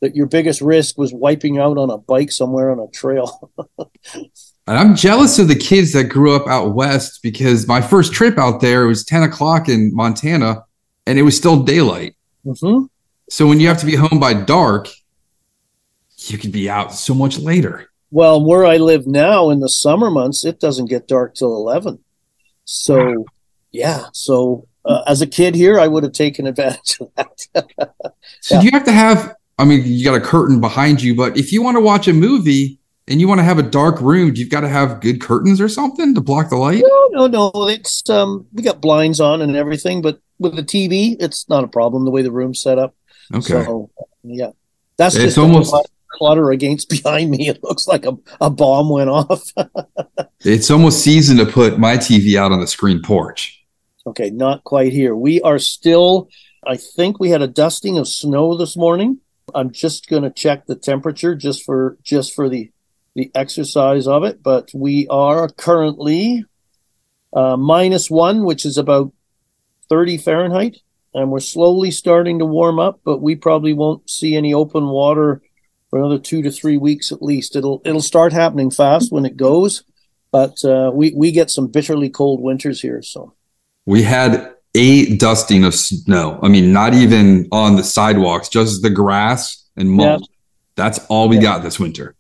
that 0.02 0.16
your 0.16 0.28
biggest 0.28 0.62
risk 0.62 0.98
was 0.98 1.12
wiping 1.14 1.58
out 1.58 1.78
on 1.80 1.90
a 1.90 1.98
bike 1.98 2.32
somewhere 2.32 2.70
on 2.70 2.80
a 2.80 2.88
trail. 2.92 3.52
And 4.68 4.78
I'm 4.78 4.96
jealous 4.96 5.38
of 5.38 5.48
the 5.48 5.56
kids 5.56 5.94
that 5.94 6.06
grew 6.06 6.36
up 6.36 6.48
out 6.48 6.74
west 6.74 7.20
because 7.22 7.68
my 7.68 7.82
first 7.82 8.14
trip 8.14 8.38
out 8.38 8.62
there 8.62 8.84
it 8.84 8.88
was 8.88 9.06
10 9.06 9.24
o'clock 9.24 9.70
in 9.70 9.94
Montana 9.94 10.64
and 11.06 11.20
it 11.20 11.22
was 11.22 11.38
still 11.38 11.62
daylight. 11.64 12.16
hmm 12.44 12.86
So 13.30 13.46
when 13.48 13.60
you 13.60 13.68
have 13.68 13.80
to 13.80 13.86
be 13.86 13.96
home 13.96 14.20
by 14.20 14.34
dark, 14.34 14.88
you 16.18 16.38
could 16.40 16.52
be 16.52 16.70
out 16.70 16.94
so 16.94 17.14
much 17.14 17.38
later. 17.38 17.90
Well, 18.10 18.44
where 18.44 18.66
I 18.66 18.78
live 18.78 19.06
now 19.06 19.50
in 19.50 19.60
the 19.60 19.70
summer 19.70 20.10
months, 20.10 20.46
it 20.46 20.60
doesn't 20.60 20.90
get 20.90 21.08
dark 21.08 21.36
till 21.36 21.56
11. 21.56 22.00
So, 22.64 23.26
yeah. 23.72 24.06
So, 24.14 24.68
uh, 24.86 25.04
as 25.06 25.22
a 25.22 25.28
kid 25.28 25.54
here, 25.54 25.80
I 25.80 25.88
would 25.88 26.04
have 26.04 26.14
taken 26.14 26.48
advantage 26.48 26.98
of 27.02 27.12
that. 27.16 27.76
So 28.42 28.56
Yeah. 28.56 28.62
you 28.62 28.72
have 28.72 28.86
to 28.86 28.92
have, 28.92 29.36
I 29.60 29.66
mean, 29.66 29.84
you 29.86 30.04
got 30.06 30.16
a 30.16 30.22
curtain 30.22 30.60
behind 30.60 31.02
you, 31.02 31.16
but 31.16 31.38
if 31.38 31.52
you 31.52 31.62
want 31.62 31.76
to 31.78 31.82
watch 31.82 32.08
a 32.08 32.14
movie 32.14 32.80
and 33.08 33.20
you 33.22 33.28
want 33.28 33.40
to 33.40 33.44
have 33.44 33.60
a 33.60 33.64
dark 33.64 34.02
room, 34.02 34.34
you've 34.36 34.50
got 34.50 34.62
to 34.62 34.70
have 34.70 35.00
good 35.02 35.22
curtains 35.22 35.62
or 35.62 35.70
something 35.70 36.16
to 36.16 36.22
block 36.22 36.50
the 36.50 36.56
light. 36.58 36.84
no, 37.12 37.28
no, 37.28 37.52
no. 37.54 37.68
It's, 37.68 38.08
um, 38.10 38.48
we 38.54 38.64
got 38.64 38.82
blinds 38.82 39.20
on 39.20 39.42
and 39.42 39.56
everything, 39.56 40.02
but 40.02 40.20
with 40.40 40.56
the 40.56 40.64
TV, 40.64 41.16
it's 41.20 41.48
not 41.50 41.64
a 41.64 41.68
problem 41.68 42.04
the 42.06 42.12
way 42.12 42.22
the 42.22 42.32
room's 42.32 42.62
set 42.62 42.80
up. 42.80 42.96
Okay. 43.34 43.64
So, 43.64 43.90
yeah. 44.24 44.52
That's 44.98 45.16
It's 45.16 45.24
just 45.26 45.38
almost- 45.38 45.72
almost 45.74 45.92
clutter 46.10 46.52
against 46.52 46.90
behind 47.04 47.30
me. 47.30 47.48
It 47.50 47.64
looks 47.64 47.88
like 47.88 48.06
a, 48.06 48.18
a 48.42 48.50
bomb 48.50 48.90
went 48.90 49.10
off. 49.10 49.44
It's 50.48 50.70
almost 50.70 51.02
season 51.02 51.38
to 51.38 51.46
put 51.48 51.80
my 51.80 51.98
TV 51.98 52.38
out 52.38 52.52
on 52.52 52.60
the 52.60 52.68
screen 52.68 53.02
porch. 53.02 53.66
Okay, 54.06 54.30
not 54.30 54.64
quite 54.64 54.94
here. 54.94 55.16
We 55.16 55.42
are 55.42 55.58
still, 55.58 56.30
I 56.68 56.78
think 56.78 57.20
we 57.20 57.32
had 57.32 57.42
a 57.42 57.48
dusting 57.48 57.98
of 57.98 58.08
snow 58.08 58.56
this 58.56 58.78
morning. 58.78 59.22
I'm 59.56 59.72
just 59.72 60.08
going 60.08 60.22
to 60.22 60.30
check 60.30 60.68
the 60.68 60.76
temperature 60.76 61.34
just 61.34 61.64
for 61.64 61.98
just 62.04 62.36
for 62.36 62.48
the 62.48 62.70
the 63.16 63.32
exercise 63.34 64.08
of 64.08 64.24
it, 64.24 64.44
but 64.44 64.70
we 64.74 65.08
are 65.08 65.48
currently 65.48 66.44
uh, 67.34 67.56
minus 67.58 68.10
1, 68.12 68.44
which 68.44 68.66
is 68.66 68.78
about 68.78 69.12
30 69.90 70.18
Fahrenheit, 70.18 70.78
and 71.14 71.32
we're 71.32 71.40
slowly 71.40 71.92
starting 71.92 72.40
to 72.40 72.46
warm 72.46 72.78
up, 72.80 73.00
but 73.06 73.22
we 73.22 73.36
probably 73.36 73.74
won't 73.74 74.10
see 74.10 74.36
any 74.36 74.54
open 74.54 74.88
water 74.88 75.42
for 75.90 76.00
another 76.00 76.20
2 76.20 76.42
to 76.42 76.52
3 76.52 76.78
weeks 76.78 77.12
at 77.12 77.22
least. 77.22 77.56
It'll 77.56 77.82
it'll 77.86 78.02
start 78.02 78.34
happening 78.34 78.70
fast 78.70 79.12
when 79.12 79.26
it 79.26 79.38
goes, 79.38 79.84
but 80.32 80.64
uh, 80.66 80.92
we 80.94 81.14
we 81.16 81.32
get 81.32 81.50
some 81.50 81.68
bitterly 81.68 82.10
cold 82.10 82.42
winters 82.42 82.82
here, 82.82 83.02
so 83.02 83.34
We 83.86 84.04
had 84.04 84.54
a 84.74 85.16
dusting 85.16 85.64
of 85.64 85.74
snow. 85.74 86.38
I 86.44 86.50
mean, 86.50 86.74
not 86.74 86.94
even 86.94 87.48
on 87.54 87.78
the 87.78 87.84
sidewalks, 87.84 88.50
just 88.50 88.82
the 88.82 88.90
grass 88.90 89.64
and 89.78 89.90
mulch. 89.90 90.24
That's 90.76 91.00
all 91.08 91.30
we 91.30 91.38
Yeah. 91.38 91.44
got 91.44 91.64
this 91.64 91.80
winter. 91.80 92.14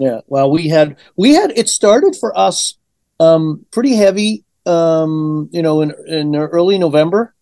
Yeah. 0.00 0.22
Well, 0.28 0.50
we 0.50 0.68
had 0.68 0.96
we 1.14 1.34
had 1.34 1.52
it 1.56 1.68
started 1.68 2.16
for 2.16 2.36
us 2.36 2.74
um 3.20 3.66
pretty 3.70 3.94
heavy 3.94 4.44
um 4.64 5.50
you 5.52 5.60
know 5.60 5.82
in 5.82 5.92
in 6.06 6.34
early 6.34 6.78
November 6.78 7.34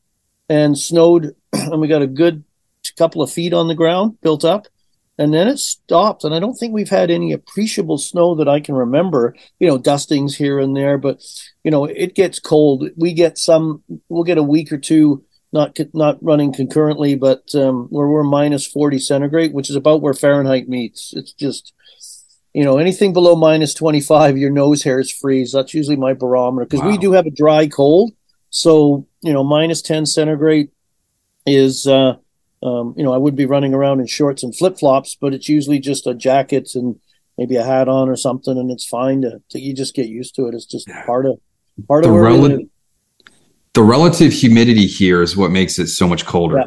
and 0.48 0.76
snowed 0.76 1.36
and 1.52 1.80
we 1.80 1.86
got 1.86 2.02
a 2.02 2.06
good 2.08 2.42
couple 2.96 3.22
of 3.22 3.30
feet 3.30 3.52
on 3.52 3.68
the 3.68 3.76
ground 3.76 4.20
built 4.22 4.44
up 4.44 4.66
and 5.18 5.32
then 5.32 5.46
it 5.46 5.58
stopped 5.58 6.24
and 6.24 6.34
I 6.34 6.40
don't 6.40 6.54
think 6.54 6.72
we've 6.72 6.88
had 6.88 7.12
any 7.12 7.32
appreciable 7.32 7.98
snow 7.98 8.34
that 8.34 8.48
I 8.48 8.58
can 8.58 8.74
remember 8.74 9.36
you 9.60 9.68
know 9.68 9.78
dustings 9.78 10.34
here 10.34 10.58
and 10.58 10.76
there 10.76 10.98
but 10.98 11.22
you 11.62 11.70
know 11.70 11.84
it 11.84 12.16
gets 12.16 12.40
cold 12.40 12.88
we 12.96 13.12
get 13.12 13.38
some 13.38 13.84
we'll 14.08 14.24
get 14.24 14.38
a 14.38 14.42
week 14.42 14.72
or 14.72 14.78
two 14.78 15.22
not 15.52 15.78
not 15.94 16.20
running 16.24 16.52
concurrently 16.52 17.14
but 17.14 17.54
um 17.54 17.86
where 17.90 18.08
we're 18.08 18.24
minus 18.24 18.66
40 18.66 18.98
centigrade 18.98 19.52
which 19.52 19.70
is 19.70 19.76
about 19.76 20.02
where 20.02 20.14
Fahrenheit 20.14 20.68
meets 20.68 21.12
it's 21.14 21.32
just 21.32 21.72
you 22.58 22.64
know 22.64 22.78
anything 22.78 23.12
below 23.12 23.36
minus 23.36 23.72
25 23.74 24.36
your 24.36 24.50
nose 24.50 24.82
hairs 24.82 25.10
freeze. 25.10 25.52
That's 25.52 25.74
usually 25.74 25.96
my 25.96 26.12
barometer 26.12 26.66
because 26.66 26.84
we 26.84 26.98
do 26.98 27.12
have 27.12 27.26
a 27.26 27.30
dry 27.30 27.68
cold. 27.68 28.12
So 28.50 29.06
you 29.22 29.32
know 29.32 29.44
minus 29.44 29.82
10 29.82 30.06
centigrade 30.06 30.70
is 31.46 31.86
uh 31.86 32.16
um, 32.60 32.94
you 32.96 33.04
know 33.04 33.12
i 33.12 33.16
would 33.16 33.36
be 33.36 33.46
running 33.46 33.72
around 33.72 34.00
in 34.00 34.06
shorts 34.06 34.42
and 34.42 34.54
flip-flops 34.54 35.16
but 35.20 35.32
it's 35.32 35.48
usually 35.48 35.78
just 35.78 36.06
a 36.06 36.14
jacket 36.14 36.68
and 36.74 36.98
maybe 37.38 37.54
a 37.56 37.64
hat 37.64 37.88
on 37.88 38.08
or 38.08 38.16
something 38.16 38.58
and 38.58 38.70
it's 38.70 38.84
fine 38.84 39.22
to, 39.22 39.40
to 39.50 39.60
you 39.60 39.72
just 39.72 39.94
get 39.94 40.08
used 40.08 40.34
to 40.34 40.48
it. 40.48 40.54
It's 40.54 40.66
just 40.66 40.88
part 41.06 41.24
of 41.24 41.38
part 41.86 42.02
The, 42.02 42.10
of 42.10 42.16
rel- 42.16 42.58
the 43.72 43.82
relative 43.82 44.32
humidity 44.32 44.86
here 44.86 45.22
is 45.22 45.36
what 45.36 45.52
makes 45.52 45.78
it 45.78 45.86
so 45.86 46.08
much 46.08 46.26
colder. 46.26 46.58
Yeah. 46.58 46.66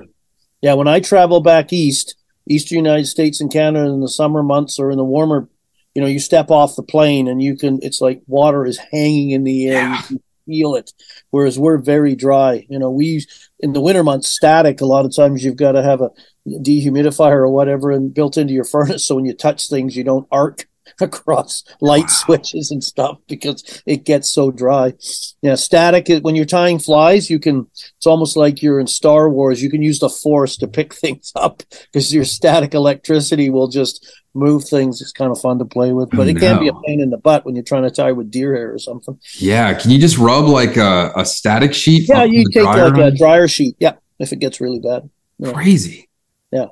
Yeah, 0.61 0.73
when 0.75 0.87
I 0.87 0.99
travel 0.99 1.41
back 1.41 1.73
east, 1.73 2.15
eastern 2.47 2.77
United 2.77 3.07
States 3.07 3.41
and 3.41 3.51
Canada 3.51 3.89
in 3.89 3.99
the 3.99 4.07
summer 4.07 4.43
months 4.43 4.79
or 4.79 4.91
in 4.91 4.97
the 4.97 5.03
warmer, 5.03 5.49
you 5.95 6.01
know, 6.01 6.07
you 6.07 6.19
step 6.19 6.49
off 6.51 6.75
the 6.75 6.83
plane 6.83 7.27
and 7.27 7.41
you 7.41 7.55
can 7.57 7.79
it's 7.81 8.01
like 8.01 8.21
water 8.27 8.65
is 8.65 8.77
hanging 8.91 9.31
in 9.31 9.43
the 9.43 9.67
air. 9.67 9.81
Yeah. 9.83 9.97
You 9.97 10.03
can 10.07 10.19
feel 10.45 10.75
it. 10.75 10.91
Whereas 11.29 11.59
we're 11.59 11.77
very 11.77 12.15
dry. 12.15 12.65
You 12.69 12.79
know, 12.79 12.89
we 12.91 13.25
in 13.59 13.73
the 13.73 13.81
winter 13.81 14.03
months 14.03 14.29
static, 14.29 14.81
a 14.81 14.85
lot 14.85 15.05
of 15.05 15.15
times 15.15 15.43
you've 15.43 15.55
got 15.55 15.73
to 15.73 15.83
have 15.83 16.01
a 16.01 16.09
dehumidifier 16.47 17.37
or 17.37 17.49
whatever 17.49 17.91
and 17.91 18.13
built 18.13 18.37
into 18.37 18.53
your 18.53 18.63
furnace 18.73 19.05
so 19.07 19.15
when 19.15 19.25
you 19.25 19.33
touch 19.33 19.69
things 19.69 19.95
you 19.95 20.03
don't 20.03 20.27
arc 20.31 20.65
across 21.01 21.63
light 21.79 22.01
Wow. 22.01 22.07
switches 22.07 22.71
and 22.71 22.83
stuff 22.83 23.17
because 23.27 23.81
it 23.85 24.03
gets 24.03 24.33
so 24.33 24.51
dry. 24.51 24.93
Yeah, 25.41 25.55
static 25.55 26.09
is 26.09 26.21
when 26.21 26.35
you're 26.35 26.45
tying 26.45 26.79
flies, 26.79 27.29
you 27.29 27.39
can 27.39 27.67
it's 27.73 28.07
almost 28.07 28.35
like 28.35 28.61
you're 28.61 28.79
in 28.79 28.87
Star 28.87 29.29
Wars. 29.29 29.61
You 29.61 29.69
can 29.69 29.81
use 29.83 29.99
the 29.99 30.09
force 30.09 30.57
to 30.57 30.67
pick 30.67 30.93
things 31.03 31.31
up 31.35 31.63
because 31.91 32.13
your 32.13 32.25
static 32.25 32.73
electricity 32.73 33.49
will 33.49 33.67
just 33.67 34.05
move 34.33 34.63
things. 34.63 35.01
It's 35.01 35.11
kind 35.11 35.31
of 35.31 35.39
fun 35.39 35.59
to 35.59 35.65
play 35.65 35.91
with, 35.93 36.09
but 36.11 36.27
it 36.27 36.37
can 36.37 36.59
be 36.59 36.67
a 36.67 36.73
pain 36.85 37.01
in 37.01 37.09
the 37.09 37.17
butt 37.17 37.45
when 37.45 37.55
you're 37.55 37.63
trying 37.63 37.83
to 37.83 37.91
tie 37.91 38.11
with 38.11 38.31
deer 38.31 38.55
hair 38.55 38.73
or 38.73 38.79
something. 38.79 39.19
Yeah. 39.37 39.73
Can 39.73 39.91
you 39.91 39.99
just 39.99 40.17
rub 40.17 40.45
like 40.45 40.77
a, 40.77 41.11
a 41.15 41.25
static 41.25 41.73
sheet? 41.73 42.07
Yeah, 42.07 42.23
you 42.23 42.45
take 42.51 42.63
dryer 42.63 42.89
like 42.89 43.13
a 43.13 43.17
dryer 43.17 43.47
sheet. 43.47 43.75
Yeah, 43.79 43.95
if 44.19 44.31
it 44.31 44.39
gets 44.39 44.61
really 44.61 44.79
bad. 44.79 45.09
yeah. 45.39 45.51
Crazy. 45.51 46.09
Yeah. 46.51 46.67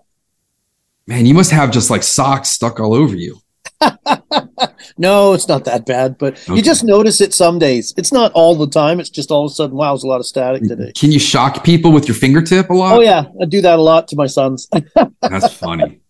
Man, 1.08 1.26
you 1.26 1.34
must 1.34 1.52
have 1.52 1.72
just 1.72 1.90
like 1.90 2.04
socks 2.04 2.50
stuck 2.50 2.80
all 2.80 2.94
over 2.94 3.16
you. 3.16 3.40
No, 5.00 5.32
it's 5.32 5.48
not 5.48 5.64
that 5.64 5.86
bad, 5.86 6.18
but 6.18 6.34
Okay. 6.34 6.56
you 6.56 6.62
just 6.62 6.84
notice 6.84 7.22
it 7.22 7.34
some 7.34 7.58
days. 7.58 7.94
It's 7.96 8.12
not 8.12 8.34
all 8.34 8.54
the 8.54 8.68
time. 8.68 9.00
It's 9.00 9.10
just 9.10 9.32
all 9.32 9.46
of 9.46 9.52
a 9.52 9.56
sudden, 9.56 9.78
wow, 9.78 9.94
there's 9.94 10.04
a 10.04 10.08
lot 10.08 10.20
of 10.20 10.26
static 10.26 10.62
mm-hmm. 10.62 10.78
today. 10.78 10.92
Can 10.92 11.14
you 11.14 11.20
shock 11.20 11.64
people 11.64 11.94
with 11.94 12.06
your 12.06 12.16
fingertip 12.16 12.70
a 12.70 12.74
lot? 12.74 12.96
Oh 12.98 13.00
yeah, 13.00 13.24
I 13.42 13.46
do 13.46 13.62
that 13.62 13.80
a 13.80 13.82
lot 13.82 14.10
to 14.10 14.18
my 14.18 14.28
sons. 14.28 14.68
That's 15.22 15.54
funny. 15.54 16.02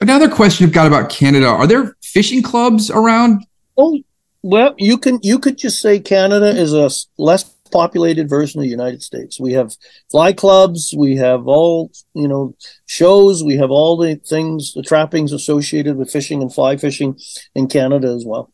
Another 0.00 0.28
question 0.28 0.66
I've 0.66 0.72
got 0.72 0.86
about 0.86 1.10
Canada: 1.10 1.46
Are 1.46 1.66
there 1.66 1.96
fishing 2.02 2.42
clubs 2.42 2.90
around? 2.90 3.44
Oh, 3.76 4.00
well, 4.42 4.74
you 4.78 4.96
can 4.96 5.18
you 5.22 5.38
could 5.38 5.58
just 5.58 5.80
say 5.80 6.00
Canada 6.00 6.48
is 6.48 6.72
a 6.72 6.90
less 7.20 7.44
populated 7.70 8.28
version 8.28 8.60
of 8.60 8.64
the 8.64 8.70
United 8.70 9.02
States. 9.02 9.38
We 9.38 9.52
have 9.52 9.76
fly 10.10 10.32
clubs, 10.32 10.94
we 10.96 11.16
have 11.16 11.46
all, 11.46 11.90
you 12.14 12.28
know, 12.28 12.54
shows, 12.86 13.44
we 13.44 13.56
have 13.56 13.70
all 13.70 13.96
the 13.96 14.16
things, 14.16 14.72
the 14.74 14.82
trappings 14.82 15.32
associated 15.32 15.96
with 15.96 16.10
fishing 16.10 16.42
and 16.42 16.52
fly 16.52 16.76
fishing 16.76 17.18
in 17.54 17.68
Canada 17.68 18.08
as 18.08 18.24
well. 18.26 18.50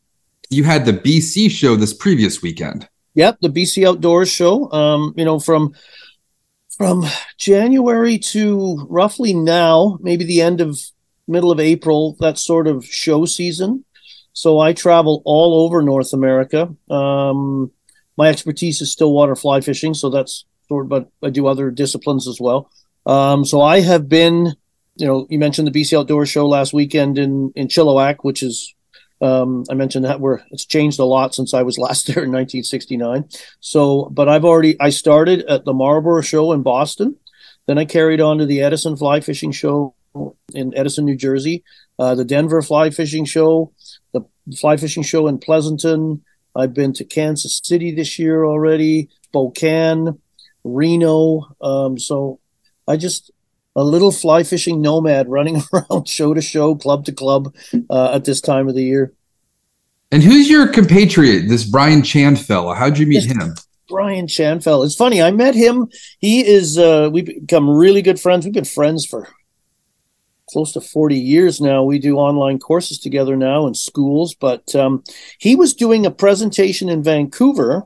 You 0.50 0.64
had 0.64 0.84
the 0.84 0.92
BC 0.92 1.50
show 1.50 1.76
this 1.76 1.92
previous 1.92 2.42
weekend. 2.42 2.88
Yep, 3.14 3.38
the 3.40 3.48
BC 3.48 3.88
Outdoors 3.88 4.30
show. 4.30 4.70
Um, 4.72 5.14
you 5.16 5.24
know, 5.24 5.38
from 5.38 5.74
from 6.76 7.06
January 7.38 8.18
to 8.18 8.86
roughly 8.90 9.32
now, 9.32 9.98
maybe 10.02 10.24
the 10.24 10.42
end 10.42 10.60
of 10.60 10.78
middle 11.28 11.50
of 11.50 11.60
April, 11.60 12.16
that 12.20 12.38
sort 12.38 12.66
of 12.66 12.84
show 12.84 13.24
season. 13.24 13.84
So 14.32 14.60
I 14.60 14.72
travel 14.72 15.22
all 15.24 15.64
over 15.64 15.82
North 15.82 16.12
America. 16.12 16.74
Um, 16.90 17.70
my 18.16 18.28
expertise 18.28 18.80
is 18.80 18.92
stillwater 18.92 19.34
fly 19.34 19.60
fishing, 19.60 19.94
so 19.94 20.10
that's 20.10 20.44
sort 20.68 20.88
but 20.88 21.10
I 21.22 21.30
do 21.30 21.46
other 21.46 21.70
disciplines 21.70 22.26
as 22.28 22.40
well. 22.40 22.70
Um, 23.06 23.44
so 23.44 23.60
I 23.60 23.80
have 23.80 24.08
been, 24.08 24.54
you 24.96 25.06
know, 25.06 25.26
you 25.30 25.38
mentioned 25.38 25.68
the 25.68 25.80
BC 25.80 25.98
Outdoor 25.98 26.26
Show 26.26 26.46
last 26.46 26.72
weekend 26.72 27.18
in 27.18 27.52
in 27.56 27.68
Chilliwack, 27.68 28.16
which 28.22 28.42
is 28.42 28.74
um, 29.22 29.64
I 29.70 29.74
mentioned 29.74 30.04
that 30.04 30.20
where 30.20 30.44
it's 30.50 30.66
changed 30.66 30.98
a 30.98 31.04
lot 31.04 31.34
since 31.34 31.54
I 31.54 31.62
was 31.62 31.78
last 31.86 32.06
there 32.06 32.24
in 32.24 32.32
1969. 32.32 33.28
So, 33.60 34.10
but 34.12 34.28
I've 34.28 34.44
already 34.44 34.78
I 34.80 34.90
started 34.90 35.44
at 35.46 35.64
the 35.64 35.72
Marlborough 35.72 36.22
Show 36.22 36.52
in 36.52 36.62
Boston, 36.62 37.16
then 37.66 37.78
I 37.78 37.84
carried 37.84 38.20
on 38.20 38.38
to 38.38 38.46
the 38.46 38.62
Edison 38.62 38.96
Fly 38.96 39.20
Fishing 39.20 39.52
Show 39.52 39.94
in 40.54 40.76
Edison, 40.76 41.04
New 41.04 41.16
Jersey, 41.16 41.64
uh, 41.98 42.14
the 42.14 42.24
Denver 42.24 42.62
Fly 42.62 42.90
Fishing 42.90 43.24
Show, 43.24 43.72
the 44.12 44.22
Fly 44.58 44.76
Fishing 44.76 45.02
Show 45.02 45.26
in 45.26 45.38
Pleasanton. 45.38 46.22
I've 46.54 46.72
been 46.72 46.92
to 46.94 47.04
Kansas 47.04 47.60
City 47.62 47.94
this 47.94 48.18
year 48.18 48.44
already, 48.44 49.08
Spokane, 49.24 50.18
Reno. 50.64 51.54
Um, 51.60 51.98
so 51.98 52.40
I 52.88 52.96
just 52.96 53.30
a 53.74 53.84
little 53.84 54.10
fly 54.10 54.42
fishing 54.42 54.80
nomad 54.80 55.28
running 55.36 55.62
around 55.72 56.08
show 56.08 56.34
to 56.34 56.40
show, 56.40 56.74
club 56.74 57.04
to 57.04 57.12
club 57.12 57.54
uh, 57.90 58.12
at 58.14 58.24
this 58.24 58.40
time 58.40 58.68
of 58.68 58.74
the 58.74 58.82
year. 58.82 59.12
And 60.10 60.22
who's 60.22 60.48
your 60.48 60.68
compatriot, 60.68 61.48
this 61.48 61.64
Brian 61.64 62.02
Chan 62.02 62.36
fella? 62.36 62.74
How'd 62.74 62.96
you 62.98 63.06
meet 63.06 63.24
him? 63.24 63.54
Brian 63.88 64.26
Chanfell. 64.26 64.84
It's 64.84 64.94
funny. 64.94 65.22
I 65.22 65.30
met 65.30 65.54
him. 65.54 65.88
He 66.18 66.46
is. 66.46 66.78
Uh, 66.78 67.08
we've 67.12 67.26
become 67.26 67.68
really 67.68 68.02
good 68.02 68.20
friends. 68.20 68.44
We've 68.44 68.54
been 68.54 68.64
friends 68.64 69.06
for 69.06 69.28
close 70.48 70.72
to 70.72 70.80
40 70.80 71.16
years 71.16 71.60
now. 71.60 71.82
We 71.82 71.98
do 71.98 72.16
online 72.16 72.58
courses 72.58 72.98
together 72.98 73.36
now 73.36 73.66
in 73.66 73.74
schools. 73.74 74.34
But 74.34 74.74
um, 74.74 75.02
he 75.38 75.56
was 75.56 75.74
doing 75.74 76.06
a 76.06 76.10
presentation 76.10 76.88
in 76.88 77.02
Vancouver, 77.02 77.84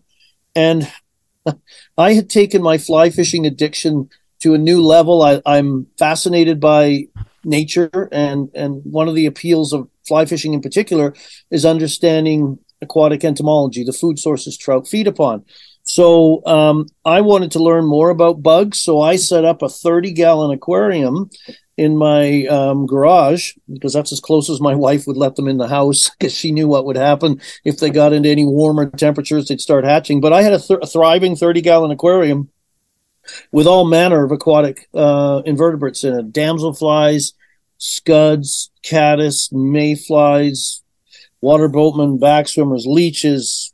and 0.54 0.90
I 1.98 2.12
had 2.12 2.30
taken 2.30 2.62
my 2.62 2.78
fly 2.78 3.10
fishing 3.10 3.46
addiction 3.46 4.08
to 4.40 4.54
a 4.54 4.58
new 4.58 4.82
level. 4.82 5.22
I, 5.22 5.42
I'm 5.46 5.86
fascinated 5.98 6.60
by 6.60 7.06
nature, 7.44 8.08
and 8.12 8.50
and 8.54 8.82
one 8.84 9.08
of 9.08 9.14
the 9.14 9.26
appeals 9.26 9.72
of 9.72 9.88
fly 10.06 10.24
fishing 10.26 10.54
in 10.54 10.60
particular 10.60 11.14
is 11.50 11.64
understanding 11.64 12.58
aquatic 12.82 13.24
entomology, 13.24 13.84
the 13.84 13.92
food 13.92 14.18
sources 14.18 14.56
trout 14.56 14.88
feed 14.88 15.06
upon. 15.06 15.44
So 15.82 16.44
um, 16.46 16.86
I 17.04 17.20
wanted 17.20 17.50
to 17.52 17.62
learn 17.62 17.86
more 17.86 18.10
about 18.10 18.42
bugs. 18.42 18.80
So 18.80 19.00
I 19.00 19.16
set 19.16 19.44
up 19.44 19.62
a 19.62 19.68
30 19.68 20.12
gallon 20.12 20.52
aquarium 20.52 21.30
in 21.80 21.96
my 21.96 22.44
um, 22.44 22.84
garage 22.84 23.54
because 23.72 23.94
that's 23.94 24.12
as 24.12 24.20
close 24.20 24.50
as 24.50 24.60
my 24.60 24.74
wife 24.86 25.06
would 25.06 25.16
let 25.16 25.34
them 25.36 25.48
in 25.48 25.56
the 25.56 25.66
house 25.66 26.10
because 26.10 26.34
she 26.34 26.52
knew 26.52 26.68
what 26.68 26.84
would 26.84 26.96
happen 26.96 27.40
if 27.64 27.78
they 27.78 27.88
got 27.88 28.12
into 28.12 28.28
any 28.28 28.44
warmer 28.44 28.90
temperatures, 28.90 29.48
they'd 29.48 29.62
start 29.62 29.84
hatching. 29.84 30.20
But 30.20 30.34
I 30.34 30.42
had 30.42 30.52
a, 30.52 30.58
th- 30.58 30.80
a 30.82 30.86
thriving 30.86 31.36
30 31.36 31.62
gallon 31.62 31.90
aquarium 31.90 32.50
with 33.50 33.66
all 33.66 33.86
manner 33.86 34.22
of 34.22 34.30
aquatic 34.30 34.90
uh, 34.92 35.40
invertebrates 35.46 36.04
in 36.04 36.18
it 36.18 36.32
damselflies, 36.32 37.32
scuds, 37.78 38.70
caddis, 38.82 39.48
mayflies, 39.50 40.82
water 41.40 41.68
boatmen, 41.68 42.18
backswimmers, 42.18 42.84
leeches, 42.84 43.72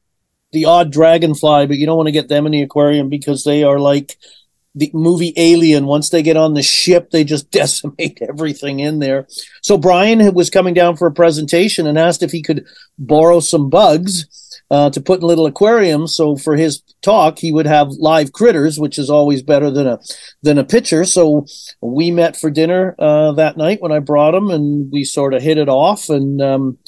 the 0.52 0.64
odd 0.64 0.92
dragonfly, 0.92 1.66
but 1.66 1.76
you 1.76 1.86
don't 1.86 1.96
want 1.96 2.06
to 2.06 2.12
get 2.12 2.28
them 2.28 2.46
in 2.46 2.52
the 2.52 2.62
aquarium 2.62 3.08
because 3.08 3.42
they 3.42 3.64
are 3.64 3.80
like 3.80 4.16
the 4.76 4.90
movie 4.92 5.32
Alien. 5.36 5.86
Once 5.86 6.10
they 6.10 6.22
get 6.22 6.36
on 6.36 6.54
the 6.54 6.62
ship, 6.62 7.10
they 7.10 7.24
just 7.24 7.50
decimate 7.56 8.18
everything 8.20 8.78
in 8.78 9.00
there. 9.00 9.26
So 9.62 9.76
Brian 9.76 10.34
was 10.34 10.50
coming 10.50 10.74
down 10.74 10.96
for 10.96 11.08
a 11.08 11.12
presentation 11.12 11.86
and 11.86 11.98
asked 11.98 12.22
if 12.22 12.30
he 12.30 12.42
could 12.42 12.66
borrow 12.98 13.40
some 13.40 13.70
bugs 13.70 14.26
uh, 14.70 14.90
to 14.90 15.00
put 15.00 15.20
in 15.20 15.26
little 15.26 15.46
aquariums. 15.46 16.14
So 16.14 16.36
for 16.36 16.56
his 16.56 16.82
talk, 17.02 17.38
he 17.38 17.52
would 17.52 17.66
have 17.66 17.88
live 17.92 18.32
critters, 18.32 18.78
which 18.78 18.98
is 18.98 19.10
always 19.10 19.42
better 19.42 19.70
than 19.70 19.86
a 19.86 19.98
than 20.42 20.58
a 20.58 20.64
picture. 20.64 21.04
So 21.04 21.46
we 21.80 22.10
met 22.10 22.36
for 22.36 22.50
dinner 22.50 22.94
uh, 22.98 23.32
that 23.32 23.56
night 23.56 23.80
when 23.80 23.92
I 23.92 24.00
brought 24.00 24.34
him, 24.34 24.50
and 24.50 24.90
we 24.92 25.04
sort 25.04 25.34
of 25.34 25.42
hit 25.42 25.58
it 25.58 25.68
off, 25.68 26.08
and 26.08 26.42
um, 26.42 26.78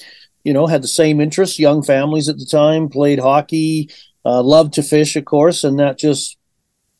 you 0.44 0.52
know 0.52 0.66
had 0.66 0.82
the 0.82 0.88
same 0.88 1.20
interests. 1.20 1.58
Young 1.58 1.82
families 1.82 2.28
at 2.28 2.38
the 2.38 2.46
time 2.46 2.88
played 2.88 3.20
hockey, 3.20 3.90
uh, 4.24 4.42
loved 4.42 4.74
to 4.74 4.82
fish, 4.82 5.16
of 5.16 5.24
course, 5.24 5.64
and 5.64 5.78
that 5.78 5.98
just 5.98 6.37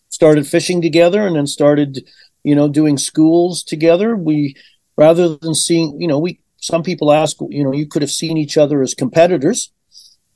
started 0.09 0.47
fishing 0.47 0.83
together, 0.83 1.27
and 1.27 1.37
then 1.37 1.47
started 1.47 2.09
you 2.43 2.55
know 2.55 2.69
doing 2.69 2.99
schools 2.99 3.63
together. 3.63 4.17
We 4.17 4.57
rather 4.97 5.37
than 5.37 5.55
seeing 5.55 6.01
you 6.01 6.09
know 6.09 6.19
we 6.19 6.41
some 6.57 6.83
people 6.83 7.13
ask 7.13 7.37
you 7.49 7.65
know 7.65 7.73
you 7.73 7.87
could 7.87 8.03
have 8.03 8.11
seen 8.11 8.37
each 8.37 8.57
other 8.57 8.83
as 8.83 8.95
competitors 8.95 9.71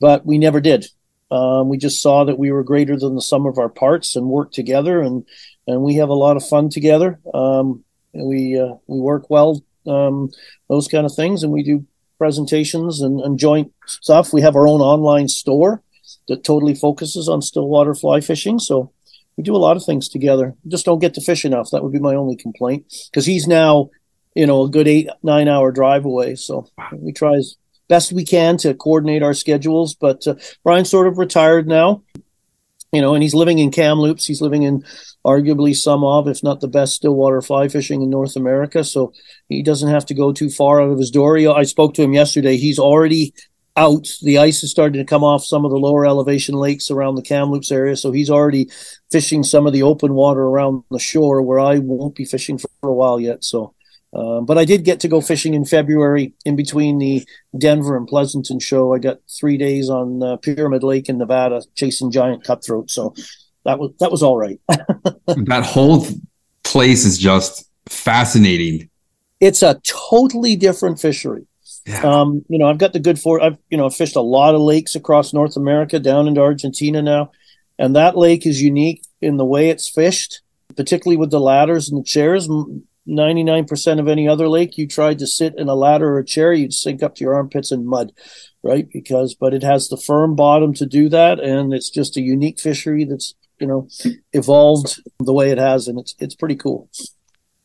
but 0.03 0.25
we 0.25 0.37
never 0.37 0.59
did. 0.59 0.85
Um, 1.31 1.69
we 1.69 1.77
just 1.77 2.01
saw 2.01 2.25
that 2.25 2.37
we 2.37 2.51
were 2.51 2.61
greater 2.61 2.97
than 2.97 3.15
the 3.15 3.21
sum 3.21 3.45
of 3.45 3.57
our 3.57 3.69
parts 3.69 4.17
and 4.17 4.25
worked 4.27 4.53
together, 4.53 5.01
and 5.01 5.25
and 5.65 5.81
we 5.81 5.95
have 5.95 6.09
a 6.09 6.13
lot 6.25 6.35
of 6.35 6.45
fun 6.45 6.69
together. 6.69 7.21
Um, 7.33 7.85
we 8.13 8.59
uh, 8.59 8.75
we 8.85 8.99
work 8.99 9.29
well, 9.29 9.63
um, 9.87 10.29
those 10.67 10.89
kind 10.89 11.05
of 11.05 11.15
things, 11.15 11.41
and 11.41 11.53
we 11.53 11.63
do 11.63 11.85
presentations 12.17 12.99
and, 12.99 13.21
and 13.21 13.39
joint 13.39 13.71
stuff. 13.87 14.33
We 14.33 14.41
have 14.41 14.57
our 14.57 14.67
own 14.67 14.81
online 14.81 15.29
store 15.29 15.81
that 16.27 16.43
totally 16.43 16.75
focuses 16.75 17.29
on 17.29 17.41
stillwater 17.41 17.95
fly 17.95 18.19
fishing. 18.19 18.59
So 18.59 18.91
we 19.37 19.43
do 19.43 19.55
a 19.55 19.57
lot 19.57 19.77
of 19.77 19.83
things 19.83 20.09
together. 20.09 20.55
Just 20.67 20.85
don't 20.85 20.99
get 20.99 21.13
to 21.15 21.21
fish 21.21 21.45
enough. 21.45 21.69
That 21.71 21.83
would 21.83 21.93
be 21.93 21.99
my 21.99 22.15
only 22.15 22.35
complaint 22.35 22.85
because 23.11 23.25
he's 23.25 23.47
now, 23.47 23.89
you 24.35 24.45
know, 24.45 24.63
a 24.63 24.69
good 24.69 24.87
eight 24.87 25.09
nine 25.21 25.47
hour 25.47 25.71
drive 25.71 26.05
away. 26.05 26.35
So 26.35 26.67
we 26.93 27.11
try 27.11 27.35
as 27.35 27.57
best 27.87 28.13
we 28.13 28.25
can 28.25 28.57
to 28.57 28.73
coordinate 28.73 29.23
our 29.23 29.33
schedules. 29.33 29.95
But 29.95 30.25
uh, 30.27 30.35
Brian's 30.63 30.89
sort 30.89 31.07
of 31.07 31.17
retired 31.17 31.67
now, 31.67 32.03
you 32.91 33.01
know, 33.01 33.13
and 33.13 33.23
he's 33.23 33.35
living 33.35 33.59
in 33.59 33.71
Kamloops. 33.71 34.25
He's 34.25 34.41
living 34.41 34.63
in 34.63 34.83
arguably 35.25 35.75
some 35.75 36.03
of, 36.03 36.27
if 36.27 36.43
not 36.43 36.59
the 36.59 36.67
best, 36.67 36.95
stillwater 36.95 37.41
fly 37.41 37.67
fishing 37.67 38.01
in 38.01 38.09
North 38.09 38.35
America. 38.35 38.83
So 38.83 39.13
he 39.49 39.63
doesn't 39.63 39.89
have 39.89 40.05
to 40.07 40.13
go 40.13 40.31
too 40.31 40.49
far 40.49 40.81
out 40.81 40.91
of 40.91 40.99
his 40.99 41.11
door. 41.11 41.37
I 41.37 41.63
spoke 41.63 41.93
to 41.95 42.03
him 42.03 42.13
yesterday. 42.13 42.57
He's 42.57 42.79
already 42.79 43.33
out. 43.75 44.07
The 44.21 44.37
ice 44.37 44.63
is 44.63 44.71
starting 44.71 45.01
to 45.01 45.09
come 45.09 45.23
off 45.23 45.43
some 45.43 45.65
of 45.65 45.71
the 45.71 45.77
lower 45.77 46.05
elevation 46.05 46.55
lakes 46.55 46.91
around 46.91 47.15
the 47.15 47.23
Kamloops 47.23 47.71
area. 47.71 47.95
So 47.95 48.11
he's 48.11 48.29
already 48.29 48.69
fishing 49.13 49.43
some 49.43 49.67
of 49.67 49.73
the 49.73 49.83
open 49.83 50.13
water 50.13 50.41
around 50.41 50.83
the 50.91 50.99
shore 50.99 51.41
where 51.41 51.59
I 51.59 51.77
won't 51.77 52.15
be 52.15 52.25
fishing 52.25 52.57
for, 52.57 52.69
a 52.81 52.93
while 52.93 53.19
yet. 53.19 53.43
So 53.43 53.73
uh, 54.13 54.41
but 54.41 54.57
I 54.57 54.65
did 54.65 54.83
get 54.83 54.99
to 55.01 55.07
go 55.07 55.21
fishing 55.21 55.53
in 55.53 55.65
February 55.65 56.33
in 56.45 56.55
between 56.55 56.99
the 56.99 57.27
Denver 57.57 57.95
and 57.97 58.07
Pleasanton 58.07 58.59
show. 58.59 58.93
I 58.93 58.99
got 58.99 59.19
three 59.39 59.57
days 59.57 59.89
on 59.89 60.21
uh, 60.21 60.37
Pyramid 60.37 60.83
Lake 60.83 61.09
in 61.09 61.17
Nevada 61.17 61.63
chasing 61.75 62.11
giant 62.11 62.43
cutthroat. 62.43 62.91
So 62.91 63.15
that 63.65 63.79
was 63.79 63.91
that 63.99 64.11
was 64.11 64.21
all 64.21 64.37
right. 64.37 64.59
that 64.67 65.63
whole 65.65 66.05
place 66.63 67.05
is 67.05 67.17
just 67.17 67.67
fascinating. 67.89 68.89
It's 69.39 69.63
a 69.63 69.81
totally 69.83 70.55
different 70.55 70.99
fishery. 70.99 71.47
Yeah. 71.85 72.01
Um, 72.01 72.45
you 72.49 72.59
know, 72.59 72.67
I've 72.67 72.77
got 72.77 72.93
the 72.93 72.99
good 72.99 73.19
for 73.19 73.41
I've 73.41 73.57
you 73.69 73.77
know 73.77 73.89
fished 73.89 74.15
a 74.15 74.21
lot 74.21 74.53
of 74.53 74.61
lakes 74.61 74.95
across 74.95 75.33
North 75.33 75.57
America, 75.57 75.99
down 75.99 76.27
into 76.27 76.41
Argentina 76.41 77.01
now, 77.01 77.31
and 77.77 77.95
that 77.95 78.17
lake 78.17 78.45
is 78.45 78.61
unique 78.61 79.03
in 79.21 79.37
the 79.37 79.45
way 79.45 79.69
it's 79.69 79.89
fished, 79.89 80.41
particularly 80.75 81.17
with 81.17 81.31
the 81.31 81.39
ladders 81.39 81.89
and 81.89 81.99
the 81.99 82.05
chairs. 82.05 82.47
99% 83.07 83.99
of 83.99 84.07
any 84.07 84.27
other 84.27 84.47
lake 84.47 84.77
you 84.77 84.87
tried 84.87 85.19
to 85.19 85.27
sit 85.27 85.53
in 85.57 85.67
a 85.67 85.75
ladder 85.75 86.13
or 86.13 86.19
a 86.19 86.25
chair 86.25 86.53
you'd 86.53 86.73
sink 86.73 87.03
up 87.03 87.15
to 87.15 87.23
your 87.25 87.35
armpits 87.35 87.69
in 87.69 87.85
mud 87.85 88.13
right? 88.63 88.87
Because 88.91 89.35
but 89.35 89.53
it 89.53 89.61
has 89.61 89.89
the 89.89 89.97
firm 89.97 90.35
bottom 90.35 90.73
to 90.75 90.85
do 90.85 91.09
that 91.09 91.39
and 91.39 91.73
it's 91.73 91.89
just 91.89 92.17
a 92.17 92.21
unique 92.21 92.59
fishery 92.59 93.03
that's 93.03 93.35
you 93.59 93.67
know 93.67 93.87
evolved 94.31 95.01
the 95.19 95.33
way 95.33 95.51
it 95.51 95.57
has 95.57 95.87
and 95.87 95.99
it's 95.99 96.15
it's 96.17 96.35
pretty 96.35 96.55
cool. 96.55 96.89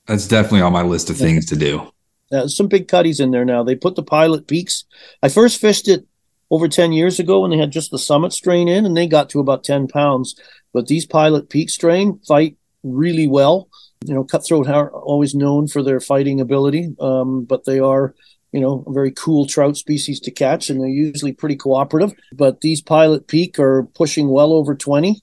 That's 0.07 0.27
definitely 0.27 0.63
on 0.63 0.73
my 0.73 0.83
list 0.83 1.11
of 1.11 1.17
things 1.17 1.47
to 1.47 1.57
do. 1.57 1.91
Yeah, 2.31 2.47
some 2.47 2.67
big 2.67 2.89
cutties 2.89 3.21
in 3.21 3.31
there 3.31 3.45
now. 3.45 3.63
They 3.63 3.75
put 3.75 3.95
the 3.95 4.03
pilot 4.03 4.47
peaks. 4.47 4.85
I 5.23 5.29
first 5.29 5.61
fished 5.61 5.89
it 5.89 6.07
over 6.51 6.69
10 6.69 6.93
years 6.93 7.19
ago 7.19 7.41
when 7.41 7.51
they 7.51 7.59
had 7.59 7.71
just 7.71 7.91
the 7.91 7.99
summit 7.99 8.33
strain 8.33 8.69
in 8.69 8.87
and 8.87 8.97
they 8.97 9.07
got 9.07 9.31
to 9.31 9.41
about 9.41 9.65
10 9.65 9.89
pounds 9.89 10.35
but 10.73 10.87
these 10.87 11.07
pilot 11.07 11.51
peak 11.51 11.71
strain 11.71 12.19
fight 12.27 12.57
really 12.83 13.27
well 13.27 13.69
you 14.05 14.15
know, 14.15 14.25
cutthroat 14.25 14.69
are 14.69 14.91
always 14.91 15.35
known 15.35 15.67
for 15.67 15.83
their 15.83 16.01
fighting 16.01 16.41
ability, 16.41 16.95
um, 17.01 17.45
but 17.45 17.65
they 17.65 17.81
are, 17.81 18.15
you 18.53 18.61
know, 18.61 18.85
a 18.87 18.93
very 18.93 19.11
cool 19.11 19.47
trout 19.47 19.77
species 19.77 20.21
to 20.21 20.31
catch, 20.31 20.71
and 20.71 20.81
they're 20.81 20.89
usually 20.89 21.33
pretty 21.33 21.57
cooperative. 21.57 22.13
But 22.33 22.61
these 22.61 22.81
pilot 22.81 23.27
peak 23.27 23.59
are 23.59 23.85
pushing 23.95 24.29
well 24.29 24.53
over 24.53 24.75
20. 24.75 25.23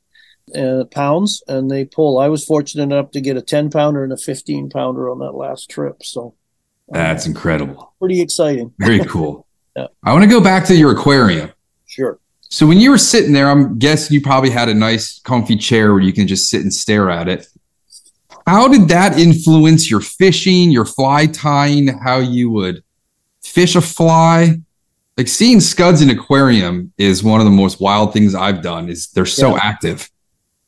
uh, 0.55 0.83
pounds 0.91 1.41
and 1.47 1.71
they 1.71 1.85
pull. 1.85 2.19
I 2.19 2.27
was 2.27 2.45
fortunate 2.45 2.83
enough 2.83 3.09
to 3.11 3.19
get 3.19 3.35
a 3.35 3.41
10 3.41 3.71
pounder 3.71 4.03
and 4.03 4.13
a 4.13 4.17
15 4.17 4.69
pounder 4.69 5.09
on 5.09 5.17
that 5.17 5.31
last 5.31 5.71
trip. 5.71 6.03
So 6.03 6.35
that's 6.87 7.25
incredible. 7.25 7.95
Pretty 7.99 8.21
exciting. 8.21 8.71
Very 8.77 9.03
cool. 9.05 9.44
Yeah. 9.75 9.87
I 10.03 10.11
want 10.13 10.23
to 10.23 10.29
go 10.29 10.41
back 10.41 10.65
to 10.65 10.75
your 10.75 10.91
aquarium. 10.91 11.51
Sure. 11.85 12.19
So 12.41 12.65
when 12.65 12.79
you 12.79 12.91
were 12.91 12.97
sitting 12.97 13.33
there, 13.33 13.49
I'm 13.49 13.77
guessing 13.79 14.13
you 14.13 14.21
probably 14.21 14.49
had 14.49 14.69
a 14.69 14.73
nice 14.73 15.19
comfy 15.19 15.55
chair 15.57 15.93
where 15.93 16.01
you 16.01 16.13
can 16.13 16.27
just 16.27 16.49
sit 16.49 16.61
and 16.61 16.73
stare 16.73 17.09
at 17.09 17.27
it. 17.27 17.47
How 18.47 18.67
did 18.67 18.87
that 18.89 19.17
influence 19.19 19.89
your 19.89 20.01
fishing, 20.01 20.71
your 20.71 20.85
fly 20.85 21.25
tying, 21.25 21.87
how 21.87 22.19
you 22.19 22.49
would 22.51 22.83
fish 23.41 23.75
a 23.75 23.81
fly? 23.81 24.59
Like 25.17 25.27
seeing 25.27 25.59
scuds 25.59 26.01
in 26.01 26.09
aquarium 26.09 26.93
is 26.97 27.23
one 27.23 27.39
of 27.39 27.45
the 27.45 27.51
most 27.51 27.81
wild 27.81 28.13
things 28.13 28.35
I've 28.35 28.61
done. 28.61 28.89
Is 28.89 29.07
they're 29.07 29.25
so 29.25 29.55
Yeah. 29.55 29.59
active. 29.63 30.09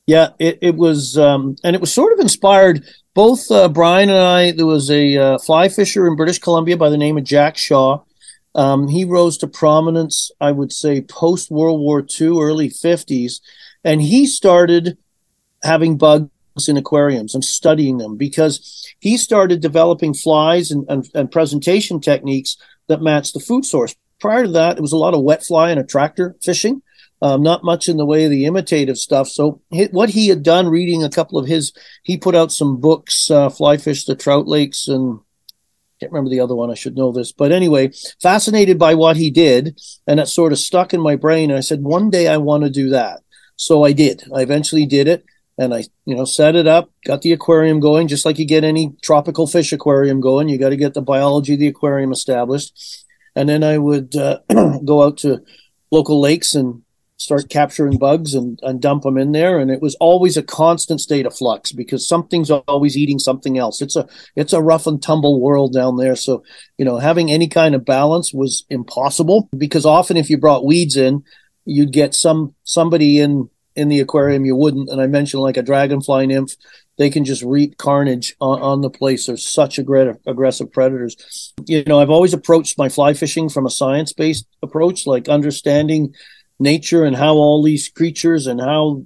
Yeah, 0.07 0.29
it, 0.39 0.57
it 0.61 0.75
was, 0.75 1.17
um, 1.17 1.57
and 1.65 1.75
it 1.75 1.81
was 1.81 1.93
sort 1.93 2.13
of 2.13 2.19
inspired. 2.19 2.83
Both 3.13 3.51
uh, 3.51 3.67
Brian 3.67 4.09
and 4.09 4.17
I, 4.17 4.51
there 4.51 4.65
was 4.65 4.89
a 4.89 5.17
uh, 5.17 5.37
fly 5.37 5.67
fisher 5.67 6.07
in 6.07 6.15
British 6.15 6.39
Columbia 6.39 6.77
by 6.77 6.89
the 6.89 6.97
name 6.97 7.17
of 7.17 7.25
Jack 7.25 7.57
Shaw. 7.57 8.01
Um, 8.57 8.87
he 8.87 9.05
rose 9.05 9.37
to 9.37 9.47
prominence, 9.47 10.31
I 10.41 10.51
would 10.51 10.73
say, 10.73 11.01
post 11.01 11.49
World 11.49 11.79
War 11.79 12.05
II, 12.19 12.41
early 12.41 12.69
50s. 12.69 13.39
And 13.83 14.01
he 14.01 14.25
started 14.25 14.97
having 15.63 15.97
bugs 15.97 16.29
in 16.67 16.75
aquariums 16.75 17.35
and 17.35 17.45
studying 17.45 17.97
them 17.99 18.17
because 18.17 18.85
he 18.99 19.15
started 19.15 19.61
developing 19.61 20.13
flies 20.13 20.71
and, 20.71 20.85
and, 20.89 21.07
and 21.13 21.31
presentation 21.31 22.01
techniques 22.01 22.57
that 22.87 23.01
matched 23.01 23.33
the 23.33 23.39
food 23.39 23.63
source. 23.63 23.95
Prior 24.19 24.43
to 24.43 24.51
that, 24.51 24.77
it 24.77 24.81
was 24.81 24.91
a 24.93 24.97
lot 24.97 25.13
of 25.13 25.21
wet 25.21 25.43
fly 25.43 25.69
and 25.69 25.79
attractor 25.79 26.35
fishing 26.41 26.81
um, 27.21 27.41
not 27.41 27.63
much 27.63 27.89
in 27.89 27.97
the 27.97 28.05
way 28.05 28.25
of 28.25 28.31
the 28.31 28.45
imitative 28.45 28.97
stuff. 28.97 29.27
So 29.27 29.61
he, 29.69 29.85
what 29.85 30.09
he 30.09 30.27
had 30.27 30.43
done, 30.43 30.67
reading 30.67 31.03
a 31.03 31.09
couple 31.09 31.39
of 31.39 31.47
his, 31.47 31.73
he 32.03 32.17
put 32.17 32.35
out 32.35 32.51
some 32.51 32.79
books, 32.79 33.31
uh, 33.31 33.49
Fly 33.49 33.77
Fish 33.77 34.05
the 34.05 34.15
Trout 34.15 34.47
Lakes, 34.47 34.87
and 34.87 35.19
can't 35.99 36.11
remember 36.11 36.29
the 36.29 36.39
other 36.39 36.55
one. 36.55 36.69
I 36.69 36.75
should 36.75 36.95
know 36.95 37.11
this, 37.11 37.31
but 37.31 37.51
anyway, 37.51 37.91
fascinated 38.21 38.77
by 38.77 38.93
what 38.93 39.17
he 39.17 39.31
did, 39.31 39.79
and 40.05 40.19
it 40.19 40.27
sort 40.27 40.51
of 40.51 40.59
stuck 40.59 40.93
in 40.93 41.01
my 41.01 41.15
brain. 41.15 41.49
And 41.49 41.57
I 41.57 41.61
said, 41.61 41.81
one 41.81 42.09
day 42.09 42.27
I 42.27 42.37
want 42.37 42.63
to 42.63 42.69
do 42.69 42.89
that. 42.89 43.21
So 43.55 43.83
I 43.83 43.91
did. 43.91 44.23
I 44.33 44.41
eventually 44.41 44.85
did 44.85 45.07
it, 45.07 45.25
and 45.57 45.73
I, 45.73 45.85
you 46.05 46.15
know, 46.15 46.25
set 46.25 46.55
it 46.55 46.67
up, 46.67 46.91
got 47.05 47.23
the 47.23 47.33
aquarium 47.33 47.79
going, 47.79 48.07
just 48.07 48.25
like 48.25 48.37
you 48.37 48.45
get 48.45 48.63
any 48.63 48.95
tropical 49.01 49.47
fish 49.47 49.73
aquarium 49.73 50.21
going. 50.21 50.49
You 50.49 50.59
got 50.59 50.69
to 50.69 50.77
get 50.77 50.93
the 50.93 51.01
biology 51.01 51.53
of 51.53 51.59
the 51.59 51.67
aquarium 51.67 52.11
established, 52.11 53.05
and 53.35 53.49
then 53.49 53.63
I 53.63 53.79
would 53.79 54.15
uh, 54.15 54.39
go 54.85 55.03
out 55.03 55.17
to 55.19 55.41
local 55.91 56.21
lakes 56.21 56.53
and 56.53 56.83
start 57.17 57.49
capturing 57.49 57.97
bugs 57.97 58.35
and, 58.35 58.59
and 58.61 58.81
dump 58.81 59.03
them 59.03 59.17
in 59.17 59.31
there. 59.31 59.59
And 59.59 59.71
it 59.71 59.81
was 59.81 59.95
always 59.95 60.37
a 60.37 60.43
constant 60.43 61.01
state 61.01 61.25
of 61.25 61.35
flux 61.35 61.71
because 61.71 62.07
something's 62.07 62.51
always 62.51 62.95
eating 62.95 63.19
something 63.19 63.57
else. 63.57 63.81
It's 63.81 63.95
a 63.95 64.07
it's 64.35 64.53
a 64.53 64.61
rough 64.61 64.87
and 64.87 65.01
tumble 65.01 65.41
world 65.41 65.73
down 65.73 65.97
there. 65.97 66.15
So 66.15 66.43
you 66.77 66.85
know 66.85 66.97
having 66.97 67.31
any 67.31 67.47
kind 67.47 67.75
of 67.75 67.85
balance 67.85 68.33
was 68.33 68.65
impossible 68.69 69.49
because 69.57 69.85
often 69.85 70.15
if 70.15 70.29
you 70.29 70.37
brought 70.37 70.65
weeds 70.65 70.95
in 70.95 71.23
you'd 71.65 71.91
get 71.91 72.13
some 72.13 72.55
somebody 72.63 73.19
in 73.19 73.49
in 73.75 73.89
the 73.89 73.99
aquarium 73.99 74.45
you 74.45 74.55
wouldn't. 74.55 74.89
And 74.89 75.01
i 75.01 75.07
mentioned 75.07 75.41
like 75.41 75.57
a 75.57 75.63
dragonfly 75.63 76.27
nymph 76.27 76.55
they 76.97 77.11
can 77.11 77.25
just 77.25 77.43
reap 77.43 77.77
carnage 77.77 78.35
on, 78.41 78.59
on 78.59 78.81
the 78.81 78.89
place. 78.89 79.27
They're 79.27 79.37
such 79.37 79.77
aggressive 79.77 80.71
predators. 80.71 81.53
You 81.65 81.83
know 81.85 81.99
i've 81.99 82.11
always 82.11 82.35
approached 82.35 82.77
my 82.77 82.89
fly 82.89 83.15
fishing 83.15 83.49
from 83.49 83.65
a 83.65 83.71
science 83.71 84.13
based 84.13 84.45
approach 84.61 85.07
like 85.07 85.27
understanding 85.27 86.13
nature 86.59 87.03
and 87.05 87.15
how 87.15 87.35
all 87.35 87.63
these 87.63 87.89
creatures 87.89 88.47
and 88.47 88.59
how 88.59 89.03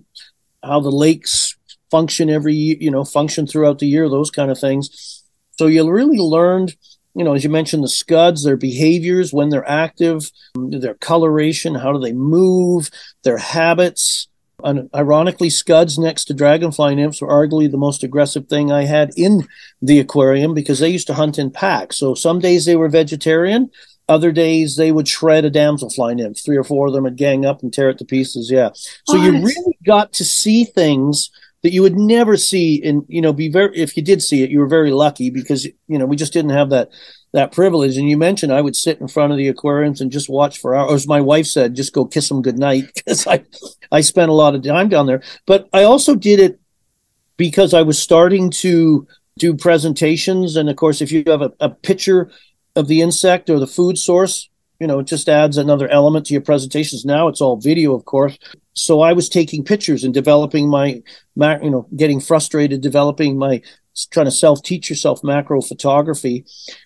how 0.63 0.79
the 0.79 0.91
lakes 0.91 1.55
function 1.91 2.29
every 2.29 2.53
you 2.53 2.89
know, 2.89 3.03
function 3.03 3.45
throughout 3.45 3.79
the 3.79 3.85
year, 3.85 4.09
those 4.09 4.31
kind 4.31 4.49
of 4.49 4.57
things. 4.57 5.23
So 5.59 5.67
you 5.67 5.87
really 5.91 6.17
learned, 6.17 6.75
you 7.13 7.23
know, 7.23 7.33
as 7.33 7.43
you 7.43 7.49
mentioned, 7.49 7.83
the 7.83 7.89
scuds, 7.89 8.43
their 8.43 8.57
behaviors 8.57 9.33
when 9.33 9.49
they're 9.49 9.69
active, 9.69 10.31
their 10.55 10.95
coloration, 10.95 11.75
how 11.75 11.91
do 11.91 11.99
they 11.99 12.13
move, 12.13 12.89
their 13.23 13.37
habits. 13.37 14.27
And 14.63 14.89
ironically, 14.95 15.49
scuds 15.49 15.97
next 15.97 16.25
to 16.25 16.33
dragonfly 16.33 16.95
nymphs 16.95 17.21
were 17.21 17.27
arguably 17.27 17.69
the 17.69 17.77
most 17.77 18.03
aggressive 18.03 18.47
thing 18.47 18.71
I 18.71 18.85
had 18.85 19.11
in 19.17 19.47
the 19.81 19.99
aquarium 19.99 20.53
because 20.53 20.79
they 20.79 20.89
used 20.89 21.07
to 21.07 21.15
hunt 21.15 21.37
in 21.37 21.51
packs. 21.51 21.97
So 21.97 22.13
some 22.13 22.39
days 22.39 22.65
they 22.65 22.75
were 22.75 22.87
vegetarian, 22.87 23.71
other 24.11 24.31
days 24.31 24.75
they 24.75 24.91
would 24.91 25.07
shred 25.07 25.45
a 25.45 25.49
damsel 25.49 25.89
damselfly 25.89 26.15
nymph. 26.15 26.43
Three 26.43 26.57
or 26.57 26.63
four 26.63 26.87
of 26.87 26.93
them 26.93 27.03
would 27.03 27.15
gang 27.15 27.45
up 27.45 27.63
and 27.63 27.73
tear 27.73 27.89
it 27.89 27.97
to 27.99 28.05
pieces. 28.05 28.51
Yeah. 28.51 28.71
So 29.07 29.15
you 29.15 29.31
really 29.31 29.77
got 29.85 30.13
to 30.13 30.25
see 30.25 30.65
things 30.65 31.31
that 31.63 31.71
you 31.71 31.81
would 31.81 31.95
never 31.95 32.37
see 32.37 32.75
in, 32.75 33.05
you 33.07 33.21
know, 33.21 33.33
be 33.33 33.49
very, 33.49 33.75
if 33.77 33.95
you 33.95 34.03
did 34.03 34.21
see 34.21 34.43
it, 34.43 34.49
you 34.49 34.59
were 34.59 34.67
very 34.67 34.91
lucky 34.91 35.29
because, 35.29 35.65
you 35.87 35.97
know, 35.97 36.05
we 36.05 36.15
just 36.15 36.33
didn't 36.33 36.51
have 36.51 36.71
that, 36.71 36.89
that 37.33 37.51
privilege. 37.51 37.97
And 37.97 38.09
you 38.09 38.17
mentioned 38.17 38.51
I 38.51 38.61
would 38.61 38.75
sit 38.75 38.99
in 38.99 39.07
front 39.07 39.31
of 39.31 39.37
the 39.37 39.47
aquariums 39.47 40.01
and 40.01 40.11
just 40.11 40.29
watch 40.29 40.59
for 40.59 40.75
hours. 40.75 41.07
My 41.07 41.21
wife 41.21 41.45
said, 41.45 41.75
just 41.75 41.93
go 41.93 42.05
kiss 42.05 42.29
them 42.29 42.41
goodnight 42.41 42.91
because 42.95 43.27
I, 43.27 43.45
I 43.91 44.01
spent 44.01 44.29
a 44.29 44.35
lot 44.35 44.55
of 44.55 44.63
time 44.63 44.89
down 44.89 45.05
there. 45.05 45.21
But 45.45 45.69
I 45.71 45.83
also 45.83 46.15
did 46.15 46.39
it 46.39 46.59
because 47.37 47.73
I 47.73 47.83
was 47.83 47.99
starting 47.99 48.49
to 48.51 49.07
do 49.37 49.55
presentations. 49.55 50.55
And 50.55 50.69
of 50.69 50.75
course, 50.75 51.01
if 51.01 51.11
you 51.11 51.23
have 51.27 51.41
a, 51.41 51.51
a 51.59 51.69
picture 51.69 52.31
of 52.75 52.87
the 52.87 53.01
insect 53.01 53.49
or 53.49 53.59
the 53.59 53.67
food 53.67 53.97
source, 53.97 54.49
you 54.79 54.87
know, 54.87 54.99
it 54.99 55.07
just 55.07 55.29
adds 55.29 55.57
another 55.57 55.87
element 55.89 56.25
to 56.25 56.33
your 56.33 56.41
presentations. 56.41 57.05
Now 57.05 57.27
it's 57.27 57.41
all 57.41 57.57
video, 57.57 57.93
of 57.93 58.05
course. 58.05 58.37
So 58.73 59.01
I 59.01 59.13
was 59.13 59.29
taking 59.29 59.63
pictures 59.63 60.03
and 60.03 60.13
developing 60.13 60.69
my, 60.69 61.01
you 61.35 61.69
know, 61.69 61.87
getting 61.95 62.19
frustrated, 62.19 62.81
developing 62.81 63.37
my, 63.37 63.61
trying 64.09 64.25
to 64.25 64.31
self 64.31 64.63
teach 64.63 64.89
yourself 64.89 65.23
macro 65.23 65.61
photography. 65.61 66.45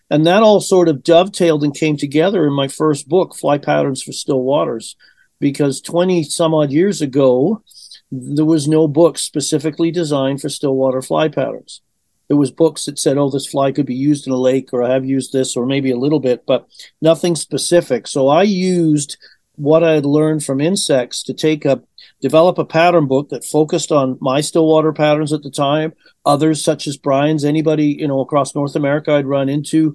And 0.09 0.25
that 0.25 0.43
all 0.43 0.59
sort 0.59 0.89
of 0.89 1.03
dovetailed 1.03 1.63
and 1.63 1.73
came 1.73 1.95
together 1.95 2.45
in 2.45 2.53
my 2.53 2.67
first 2.67 3.07
book, 3.07 3.35
Fly 3.35 3.59
Patterns 3.59 4.03
for 4.03 4.11
Still 4.11 4.41
Waters, 4.41 4.97
because 5.39 5.79
20 5.79 6.23
some 6.23 6.53
odd 6.53 6.71
years 6.71 7.01
ago, 7.01 7.63
there 8.11 8.45
was 8.45 8.67
no 8.67 8.87
book 8.87 9.17
specifically 9.17 9.91
designed 9.91 10.41
for 10.41 10.49
stillwater 10.49 11.01
fly 11.01 11.27
patterns 11.27 11.81
there 12.27 12.37
was 12.37 12.51
books 12.51 12.85
that 12.85 12.99
said, 12.99 13.17
"Oh, 13.17 13.29
this 13.29 13.45
fly 13.45 13.71
could 13.71 13.85
be 13.85 13.95
used 13.95 14.27
in 14.27 14.33
a 14.33 14.37
lake," 14.37 14.73
or 14.73 14.83
"I 14.83 14.93
have 14.93 15.05
used 15.05 15.31
this," 15.33 15.55
or 15.55 15.65
maybe 15.65 15.91
a 15.91 15.97
little 15.97 16.19
bit, 16.19 16.45
but 16.45 16.67
nothing 17.01 17.35
specific. 17.35 18.07
So 18.07 18.27
I 18.27 18.43
used 18.43 19.17
what 19.57 19.83
I 19.83 19.93
had 19.93 20.05
learned 20.05 20.43
from 20.43 20.59
insects 20.59 21.23
to 21.23 21.33
take 21.33 21.65
up, 21.65 21.83
develop 22.21 22.57
a 22.57 22.65
pattern 22.65 23.07
book 23.07 23.29
that 23.29 23.45
focused 23.45 23.91
on 23.91 24.17
my 24.19 24.41
stillwater 24.41 24.91
patterns 24.91 25.31
at 25.31 25.43
the 25.43 25.51
time, 25.51 25.93
others 26.25 26.63
such 26.63 26.87
as 26.87 26.97
Brian's, 26.97 27.45
anybody 27.45 27.95
you 27.99 28.07
know 28.07 28.19
across 28.19 28.55
North 28.55 28.75
America 28.75 29.13
I'd 29.13 29.25
run 29.25 29.49
into 29.49 29.93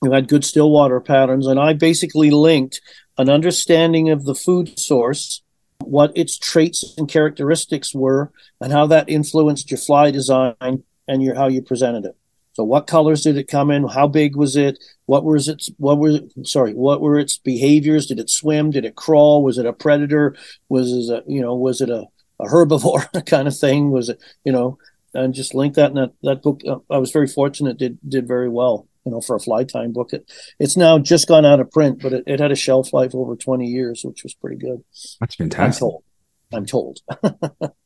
who 0.00 0.12
had 0.12 0.28
good 0.28 0.44
stillwater 0.44 1.00
patterns, 1.00 1.46
and 1.46 1.60
I 1.60 1.72
basically 1.72 2.30
linked 2.30 2.80
an 3.18 3.30
understanding 3.30 4.10
of 4.10 4.24
the 4.24 4.34
food 4.34 4.78
source, 4.78 5.42
what 5.78 6.12
its 6.16 6.36
traits 6.36 6.94
and 6.98 7.08
characteristics 7.08 7.94
were, 7.94 8.32
and 8.60 8.72
how 8.72 8.86
that 8.86 9.08
influenced 9.08 9.70
your 9.70 9.78
fly 9.78 10.10
design 10.10 10.82
and 11.08 11.22
your 11.22 11.34
how 11.34 11.48
you 11.48 11.62
presented 11.62 12.04
it. 12.04 12.16
So 12.54 12.64
what 12.64 12.86
colors 12.86 13.22
did 13.22 13.38
it 13.38 13.48
come 13.48 13.70
in? 13.70 13.88
How 13.88 14.06
big 14.06 14.36
was 14.36 14.56
it? 14.56 14.78
What 15.06 15.24
was 15.24 15.48
its 15.48 15.70
what 15.78 15.98
were 15.98 16.20
sorry, 16.44 16.74
what 16.74 17.00
were 17.00 17.18
its 17.18 17.38
behaviors? 17.38 18.06
Did 18.06 18.18
it 18.18 18.28
swim? 18.28 18.70
Did 18.70 18.84
it 18.84 18.94
crawl? 18.94 19.42
Was 19.42 19.58
it 19.58 19.66
a 19.66 19.72
predator? 19.72 20.36
Was 20.68 20.92
it 20.92 21.12
a 21.12 21.22
you 21.26 21.40
know, 21.40 21.54
was 21.54 21.80
it 21.80 21.88
a, 21.88 22.04
a 22.40 22.46
herbivore 22.46 23.26
kind 23.26 23.48
of 23.48 23.56
thing? 23.56 23.90
Was 23.90 24.10
it, 24.10 24.18
you 24.44 24.52
know, 24.52 24.78
and 25.14 25.34
just 25.34 25.54
link 25.54 25.74
that 25.74 25.90
in 25.90 25.96
that, 25.96 26.12
that 26.22 26.42
book. 26.42 26.60
uh, 26.68 26.78
I 26.90 26.98
was 26.98 27.10
very 27.10 27.26
fortunate, 27.26 27.78
did 27.78 27.98
did 28.06 28.28
very 28.28 28.50
well, 28.50 28.86
you 29.04 29.12
know, 29.12 29.22
for 29.22 29.36
a 29.36 29.40
fly 29.40 29.64
time 29.64 29.92
book. 29.92 30.12
It 30.12 30.30
it's 30.58 30.76
now 30.76 30.98
just 30.98 31.28
gone 31.28 31.46
out 31.46 31.60
of 31.60 31.70
print, 31.70 32.02
but 32.02 32.12
it, 32.12 32.24
it 32.26 32.40
had 32.40 32.52
a 32.52 32.56
shelf 32.56 32.92
life 32.92 33.14
over 33.14 33.34
20 33.34 33.66
years, 33.66 34.02
which 34.04 34.22
was 34.22 34.34
pretty 34.34 34.56
good. 34.56 34.84
That's 35.20 35.36
I'm 35.40 35.50
fantastic. 35.50 35.80
told. 35.80 36.04
I'm 36.52 36.66
told. 36.66 37.00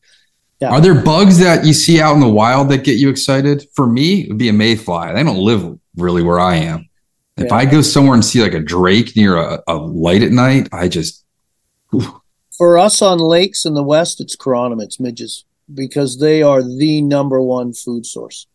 Are 0.63 0.81
there 0.81 0.95
bugs 0.95 1.39
that 1.39 1.67
you 1.67 1.73
see 1.73 2.01
out 2.01 2.15
in 2.15 2.21
the 2.21 2.29
wild 2.29 2.71
that 2.71 2.85
get 2.85 2.99
you 2.99 3.09
excited? 3.11 3.67
For 3.75 3.87
me, 3.87 4.23
it 4.23 4.29
would 4.29 4.39
be 4.39 4.49
a 4.49 4.53
mayfly. 4.53 5.13
They 5.13 5.23
don't 5.23 5.37
live 5.39 5.79
really 5.97 6.23
where 6.23 6.41
I 6.41 6.57
am. 6.57 6.89
If 7.37 7.47
Yeah. 7.47 7.55
I 7.55 7.67
go 7.67 7.83
somewhere 7.83 8.15
and 8.15 8.25
see 8.25 8.43
like 8.43 8.55
a 8.55 8.61
drake 8.61 9.15
near 9.15 9.37
a, 9.37 9.63
a 9.69 9.75
light 9.75 10.23
at 10.23 10.33
night, 10.33 10.69
I 10.73 10.89
just 10.89 11.25
For 12.57 12.79
us 12.79 13.03
on 13.03 13.19
lakes 13.19 13.67
in 13.67 13.75
the 13.75 13.83
west, 13.83 14.21
it's 14.21 14.35
chironomids, 14.35 14.99
midges, 14.99 15.45
because 15.73 16.19
they 16.19 16.43
are 16.43 16.63
the 16.63 17.03
number 17.03 17.41
one 17.43 17.75
food 17.75 18.07
source. 18.07 18.47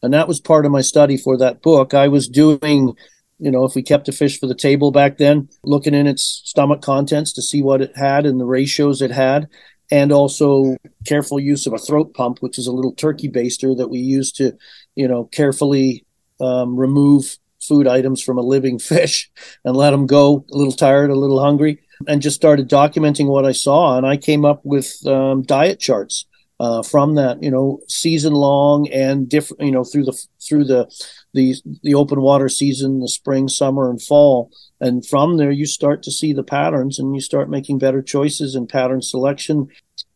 And 0.00 0.14
that 0.14 0.28
was 0.28 0.40
part 0.40 0.64
of 0.64 0.70
my 0.70 0.80
study 0.80 1.16
for 1.16 1.36
that 1.38 1.60
book. 1.60 1.92
I 1.92 2.06
was 2.06 2.28
doing, 2.28 2.94
you 3.40 3.50
know, 3.50 3.64
if 3.64 3.74
we 3.74 3.82
kept 3.82 4.08
a 4.08 4.12
fish 4.12 4.38
for 4.38 4.46
the 4.46 4.54
table 4.54 4.92
back 4.92 5.18
then, 5.18 5.48
looking 5.64 5.92
in 5.94 6.06
its 6.06 6.40
stomach 6.44 6.82
contents 6.82 7.32
to 7.32 7.42
see 7.42 7.62
what 7.62 7.82
it 7.82 7.96
had 7.96 8.24
and 8.26 8.38
the 8.38 8.44
ratios 8.44 9.02
it 9.02 9.10
had, 9.10 9.48
and 9.90 10.12
also 10.12 10.76
careful 11.06 11.40
use 11.40 11.66
of 11.66 11.72
a 11.72 11.78
throat 11.78 12.14
pump, 12.14 12.38
which 12.40 12.58
is 12.58 12.66
a 12.66 12.72
little 12.72 12.92
turkey 12.92 13.28
baster 13.28 13.76
that 13.76 13.88
we 13.88 13.98
use 13.98 14.32
to, 14.32 14.56
you 14.94 15.08
know, 15.08 15.24
carefully 15.24 16.04
um, 16.40 16.76
remove 16.76 17.38
food 17.60 17.86
items 17.86 18.22
from 18.22 18.38
a 18.38 18.42
living 18.42 18.78
fish 18.90 19.30
and 19.64 19.76
let 19.76 19.90
them 19.90 20.06
go 20.06 20.44
a 20.52 20.56
little 20.56 20.72
tired, 20.72 21.10
a 21.10 21.14
little 21.14 21.40
hungry 21.40 21.80
and 22.06 22.22
just 22.22 22.36
started 22.36 22.68
documenting 22.68 23.26
what 23.26 23.44
I 23.44 23.52
saw. 23.52 23.96
And 23.96 24.06
I 24.06 24.16
came 24.16 24.44
up 24.44 24.60
with 24.64 25.04
um, 25.06 25.42
diet 25.42 25.80
charts 25.80 26.26
uh, 26.60 26.82
from 26.82 27.14
that, 27.16 27.42
you 27.42 27.50
know, 27.50 27.80
season 27.88 28.32
long 28.32 28.88
and 28.88 29.28
different, 29.28 29.62
you 29.62 29.72
know, 29.72 29.84
through 29.84 30.04
the 30.04 30.26
through 30.40 30.64
the 30.64 30.90
the 31.34 31.54
the 31.82 31.94
open 31.94 32.20
water 32.20 32.48
season, 32.48 33.00
the 33.00 33.08
spring, 33.08 33.48
summer, 33.48 33.90
and 33.90 34.02
fall. 34.02 34.50
And 34.80 35.04
from 35.06 35.36
there, 35.36 35.50
you 35.50 35.66
start 35.66 36.02
to 36.04 36.12
see 36.12 36.32
the 36.32 36.42
patterns, 36.42 36.98
and 36.98 37.14
you 37.14 37.20
start 37.20 37.50
making 37.50 37.78
better 37.78 38.02
choices 38.02 38.54
in 38.54 38.66
pattern 38.66 39.02
selection, 39.02 39.68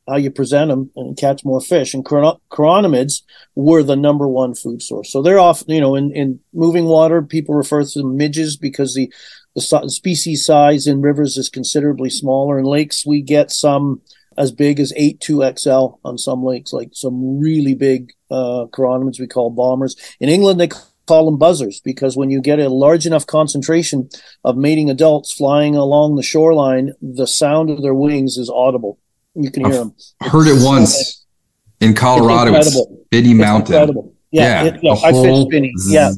how 0.09 0.17
you 0.17 0.31
present 0.31 0.71
them, 0.71 0.91
and 0.97 1.17
catch 1.17 1.45
more 1.45 1.61
fish. 1.61 1.95
And 1.95 2.05
chironomids 2.05 3.23
were 3.55 3.83
the 3.83 3.97
number 3.97 4.29
one 4.29 4.55
food 4.55 4.83
source. 4.83 5.11
So 5.11 5.23
they're 5.23 5.41
off, 5.41 5.65
you 5.67 5.81
know, 5.81 5.95
in 5.95 6.13
in 6.13 6.41
moving 6.53 6.85
water, 6.85 7.23
people 7.23 7.55
refer 7.55 7.85
to 7.85 7.99
them 7.99 8.17
midges 8.17 8.57
because 8.57 8.95
the 8.95 9.13
the 9.55 9.61
species 9.89 10.47
size 10.47 10.87
in 10.87 11.03
rivers 11.03 11.37
is 11.37 11.49
considerably 11.49 12.11
smaller. 12.11 12.59
In 12.59 12.65
lakes, 12.65 13.05
we 13.05 13.21
get 13.21 13.51
some 13.51 14.01
as 14.39 14.51
big 14.51 14.81
as 14.81 14.93
8 14.97 15.21
2XL 15.21 15.99
on 16.05 16.17
some 16.19 16.43
lakes, 16.43 16.73
like 16.73 16.91
some 16.93 17.39
really 17.39 17.75
big 17.75 18.13
uh, 18.31 18.67
chironomids 18.71 19.21
we 19.21 19.27
call 19.27 19.51
bombers. 19.51 19.95
In 20.21 20.29
England, 20.29 20.59
they 20.59 20.71
call 21.13 21.27
them 21.27 21.37
buzzers 21.37 21.83
because 21.83 22.17
when 22.17 22.31
you 22.31 22.41
get 22.41 22.59
a 22.59 22.71
large 22.71 23.05
enough 23.07 23.27
concentration 23.27 24.09
of 24.45 24.57
mating 24.57 24.89
adults 24.89 25.31
flying 25.35 25.77
along 25.77 26.17
the 26.17 26.23
shoreline, 26.23 26.95
the 27.03 27.27
sound 27.27 27.69
of 27.69 27.83
their 27.83 27.93
wings 27.95 28.39
is 28.39 28.49
audible. 28.49 28.99
You 29.35 29.51
can 29.51 29.67
hear 29.67 29.75
I've 29.75 29.79
them. 29.81 29.95
Heard 30.23 30.49
it 30.49 30.65
once 30.65 31.27
in 31.81 31.93
Colorado. 31.95 32.55
It's 32.55 32.75
Spinney 33.07 33.35
Mountain. 33.35 33.75
Incredible. 33.75 34.15
Yeah, 34.31 34.65
Yeah, 34.65 34.69
it, 34.71 34.81
yeah 34.83 34.93
I 34.93 35.13
fish. 35.51 35.71
Yeah, 35.91 36.13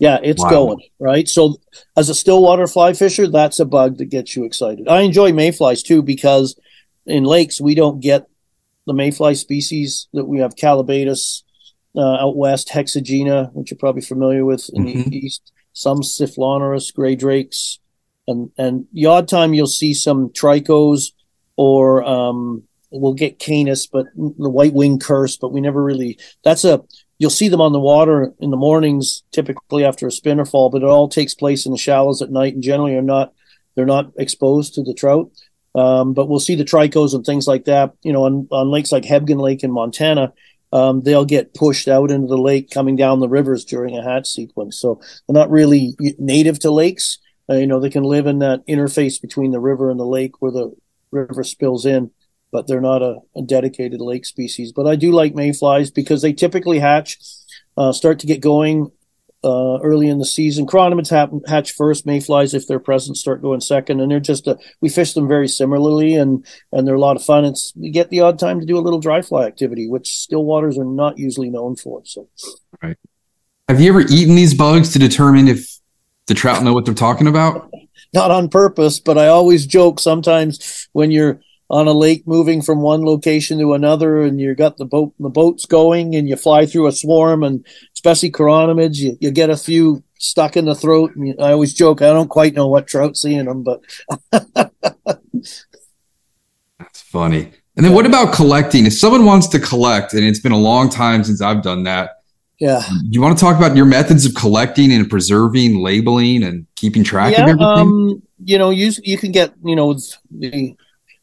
yeah, 0.00 0.18
it's 0.24 0.42
Wow. 0.42 0.50
going 0.50 0.80
right. 0.98 1.28
So, 1.28 1.58
as 1.96 2.08
a 2.08 2.14
stillwater 2.14 2.66
fly 2.66 2.94
fisher, 2.94 3.28
that's 3.28 3.60
a 3.60 3.64
bug 3.64 3.98
that 3.98 4.06
gets 4.06 4.34
you 4.34 4.42
excited. 4.44 4.88
I 4.88 5.02
enjoy 5.02 5.32
mayflies 5.32 5.84
too 5.84 6.02
because 6.02 6.56
in 7.06 7.22
lakes 7.22 7.60
we 7.60 7.76
don't 7.76 8.00
get 8.00 8.26
the 8.88 8.92
mayfly 8.92 9.36
species 9.36 10.08
that 10.12 10.24
we 10.24 10.40
have 10.40 10.56
Callibaetis 10.56 11.42
uh, 11.96 12.16
out 12.24 12.36
west, 12.36 12.68
Hexagenia, 12.68 13.52
which 13.52 13.70
you're 13.70 13.78
probably 13.78 14.02
familiar 14.02 14.44
with 14.44 14.70
in 14.72 14.84
Mhm. 14.84 15.04
the 15.10 15.16
east. 15.16 15.52
Some 15.74 16.00
Siphlonurus, 16.02 16.92
gray 16.94 17.14
drakes, 17.16 17.78
and 18.26 18.50
and 18.58 18.86
the 18.92 19.06
odd 19.06 19.28
time 19.28 19.54
you'll 19.54 19.66
see 19.66 19.94
some 19.94 20.28
tricos 20.30 21.12
or 21.56 22.02
um, 22.04 22.62
we'll 22.90 23.14
get 23.14 23.38
Caenis, 23.38 23.88
but 23.90 24.06
the 24.16 24.50
white 24.50 24.74
wing 24.74 24.98
curse. 24.98 25.36
But 25.36 25.52
we 25.52 25.60
never 25.60 25.82
really. 25.82 26.18
That's 26.44 26.64
a 26.64 26.82
you'll 27.18 27.30
see 27.30 27.48
them 27.48 27.60
on 27.60 27.72
the 27.72 27.80
water 27.80 28.32
in 28.40 28.50
the 28.50 28.56
mornings, 28.56 29.22
typically 29.32 29.84
after 29.84 30.06
a 30.06 30.10
spinner 30.12 30.44
fall, 30.44 30.70
but 30.70 30.82
it 30.82 30.88
all 30.88 31.08
takes 31.08 31.34
place 31.34 31.66
in 31.66 31.72
the 31.72 31.78
shallows 31.78 32.20
at 32.22 32.30
night, 32.32 32.54
and 32.54 32.62
generally 32.62 32.94
are 32.96 33.02
not 33.02 33.32
they're 33.74 33.86
not 33.86 34.12
exposed 34.18 34.74
to 34.74 34.82
the 34.82 34.94
trout. 34.94 35.30
Um, 35.74 36.12
but 36.12 36.28
we'll 36.28 36.38
see 36.40 36.54
the 36.54 36.64
tricos 36.66 37.14
and 37.14 37.24
things 37.24 37.46
like 37.46 37.64
that. 37.64 37.94
You 38.02 38.12
know, 38.12 38.24
on, 38.24 38.46
on 38.50 38.70
lakes 38.70 38.92
like 38.92 39.04
Hebgen 39.04 39.40
Lake 39.40 39.64
in 39.64 39.70
Montana, 39.70 40.34
um, 40.72 41.02
they'll 41.02 41.24
get 41.24 41.54
pushed 41.54 41.88
out 41.88 42.10
into 42.10 42.26
the 42.26 42.38
lake 42.38 42.70
coming 42.70 42.96
down 42.96 43.20
the 43.20 43.28
rivers 43.28 43.64
during 43.64 43.96
a 43.96 44.02
hatch 44.02 44.28
sequence. 44.28 44.78
So 44.78 45.00
they're 45.26 45.34
not 45.34 45.50
really 45.50 45.94
native 46.18 46.58
to 46.60 46.70
lakes. 46.70 47.18
Uh, 47.50 47.56
you 47.56 47.66
know, 47.66 47.80
they 47.80 47.90
can 47.90 48.04
live 48.04 48.26
in 48.26 48.38
that 48.38 48.66
interface 48.66 49.20
between 49.20 49.50
the 49.50 49.60
river 49.60 49.90
and 49.90 50.00
the 50.00 50.06
lake 50.06 50.40
where 50.40 50.52
the 50.52 50.74
river 51.10 51.44
spills 51.44 51.84
in, 51.84 52.10
but 52.50 52.66
they're 52.66 52.80
not 52.80 53.02
a, 53.02 53.18
a 53.36 53.42
dedicated 53.42 54.00
lake 54.00 54.24
species. 54.24 54.72
But 54.72 54.86
I 54.86 54.96
do 54.96 55.12
like 55.12 55.34
mayflies 55.34 55.90
because 55.90 56.22
they 56.22 56.32
typically 56.32 56.78
hatch, 56.78 57.18
uh, 57.76 57.92
start 57.92 58.18
to 58.20 58.26
get 58.26 58.40
going 58.40 58.90
uh, 59.44 59.78
early 59.82 60.08
in 60.08 60.18
the 60.18 60.24
season. 60.24 60.66
Chironomids 60.66 61.10
happen, 61.10 61.40
hatch 61.46 61.72
first. 61.72 62.06
Mayflies, 62.06 62.54
if 62.54 62.66
they're 62.66 62.78
present, 62.78 63.16
start 63.16 63.42
going 63.42 63.60
second. 63.60 64.00
And 64.00 64.10
they're 64.10 64.20
just 64.20 64.46
a, 64.46 64.58
we 64.80 64.88
fish 64.88 65.14
them 65.14 65.28
very 65.28 65.48
similarly, 65.48 66.14
and 66.14 66.46
and 66.72 66.86
they're 66.86 66.94
a 66.94 67.00
lot 67.00 67.16
of 67.16 67.24
fun. 67.24 67.44
It's 67.44 67.72
we 67.76 67.90
get 67.90 68.10
the 68.10 68.20
odd 68.20 68.38
time 68.38 68.60
to 68.60 68.66
do 68.66 68.78
a 68.78 68.80
little 68.80 69.00
dry 69.00 69.22
fly 69.22 69.46
activity, 69.46 69.88
which 69.88 70.16
still 70.16 70.44
waters 70.44 70.78
are 70.78 70.84
not 70.84 71.18
usually 71.18 71.50
known 71.50 71.76
for. 71.76 72.02
So 72.04 72.28
right. 72.82 72.96
Have 73.68 73.80
you 73.80 73.90
ever 73.90 74.00
eaten 74.00 74.34
these 74.34 74.54
bugs 74.54 74.92
to 74.92 74.98
determine 74.98 75.48
if 75.48 75.78
the 76.26 76.34
trout 76.34 76.62
know 76.62 76.72
what 76.72 76.84
they're 76.84 76.94
talking 76.94 77.26
about? 77.26 77.70
not 78.12 78.30
on 78.30 78.48
purpose, 78.48 79.00
but 79.00 79.18
I 79.18 79.28
always 79.28 79.66
joke 79.66 79.98
sometimes 79.98 80.88
when 80.92 81.10
you're 81.10 81.40
on 81.70 81.88
a 81.88 81.92
lake 81.92 82.26
moving 82.26 82.60
from 82.60 82.82
one 82.82 83.02
location 83.02 83.58
to 83.58 83.72
another 83.72 84.20
and 84.20 84.38
you've 84.38 84.58
got 84.58 84.76
the 84.76 84.84
boat 84.84 85.14
the 85.18 85.30
boats 85.30 85.64
going 85.64 86.14
and 86.14 86.28
you 86.28 86.36
fly 86.36 86.66
through 86.66 86.86
a 86.86 86.92
swarm 86.92 87.42
and 87.42 87.64
especially 88.02 88.30
chironomids 88.30 88.96
you, 88.96 89.16
you 89.20 89.30
get 89.30 89.50
a 89.50 89.56
few 89.56 90.02
stuck 90.18 90.56
in 90.56 90.64
the 90.64 90.74
throat 90.74 91.12
I 91.40 91.52
always 91.52 91.72
joke 91.72 92.02
I 92.02 92.12
don't 92.12 92.28
quite 92.28 92.54
know 92.54 92.68
what 92.68 92.86
trout 92.86 93.16
seeing 93.16 93.46
them 93.46 93.62
but 93.62 93.80
That's 96.78 97.00
funny. 97.00 97.52
And 97.76 97.86
then 97.86 97.92
what 97.94 98.04
about 98.04 98.34
collecting? 98.34 98.84
If 98.86 98.92
someone 98.92 99.24
wants 99.24 99.46
to 99.48 99.58
collect, 99.58 100.12
and 100.12 100.24
it's 100.24 100.40
been 100.40 100.52
a 100.52 100.58
long 100.58 100.90
time 100.90 101.24
since 101.24 101.40
I've 101.40 101.62
done 101.62 101.84
that, 101.84 102.22
yeah 102.62 102.82
you 103.10 103.20
want 103.20 103.36
to 103.36 103.44
talk 103.44 103.56
about 103.56 103.76
your 103.76 103.86
methods 103.86 104.24
of 104.24 104.34
collecting 104.34 104.92
and 104.92 105.10
preserving, 105.10 105.82
labeling, 105.82 106.44
and 106.44 106.66
keeping 106.76 107.02
track 107.02 107.32
yeah 107.32 107.42
of 107.42 107.50
everything? 107.50 107.66
um 107.66 108.22
you 108.44 108.56
know 108.56 108.70
you 108.70 108.92
you 109.02 109.18
can 109.18 109.32
get 109.32 109.52
you 109.64 109.74
know 109.74 109.98
the 110.30 110.76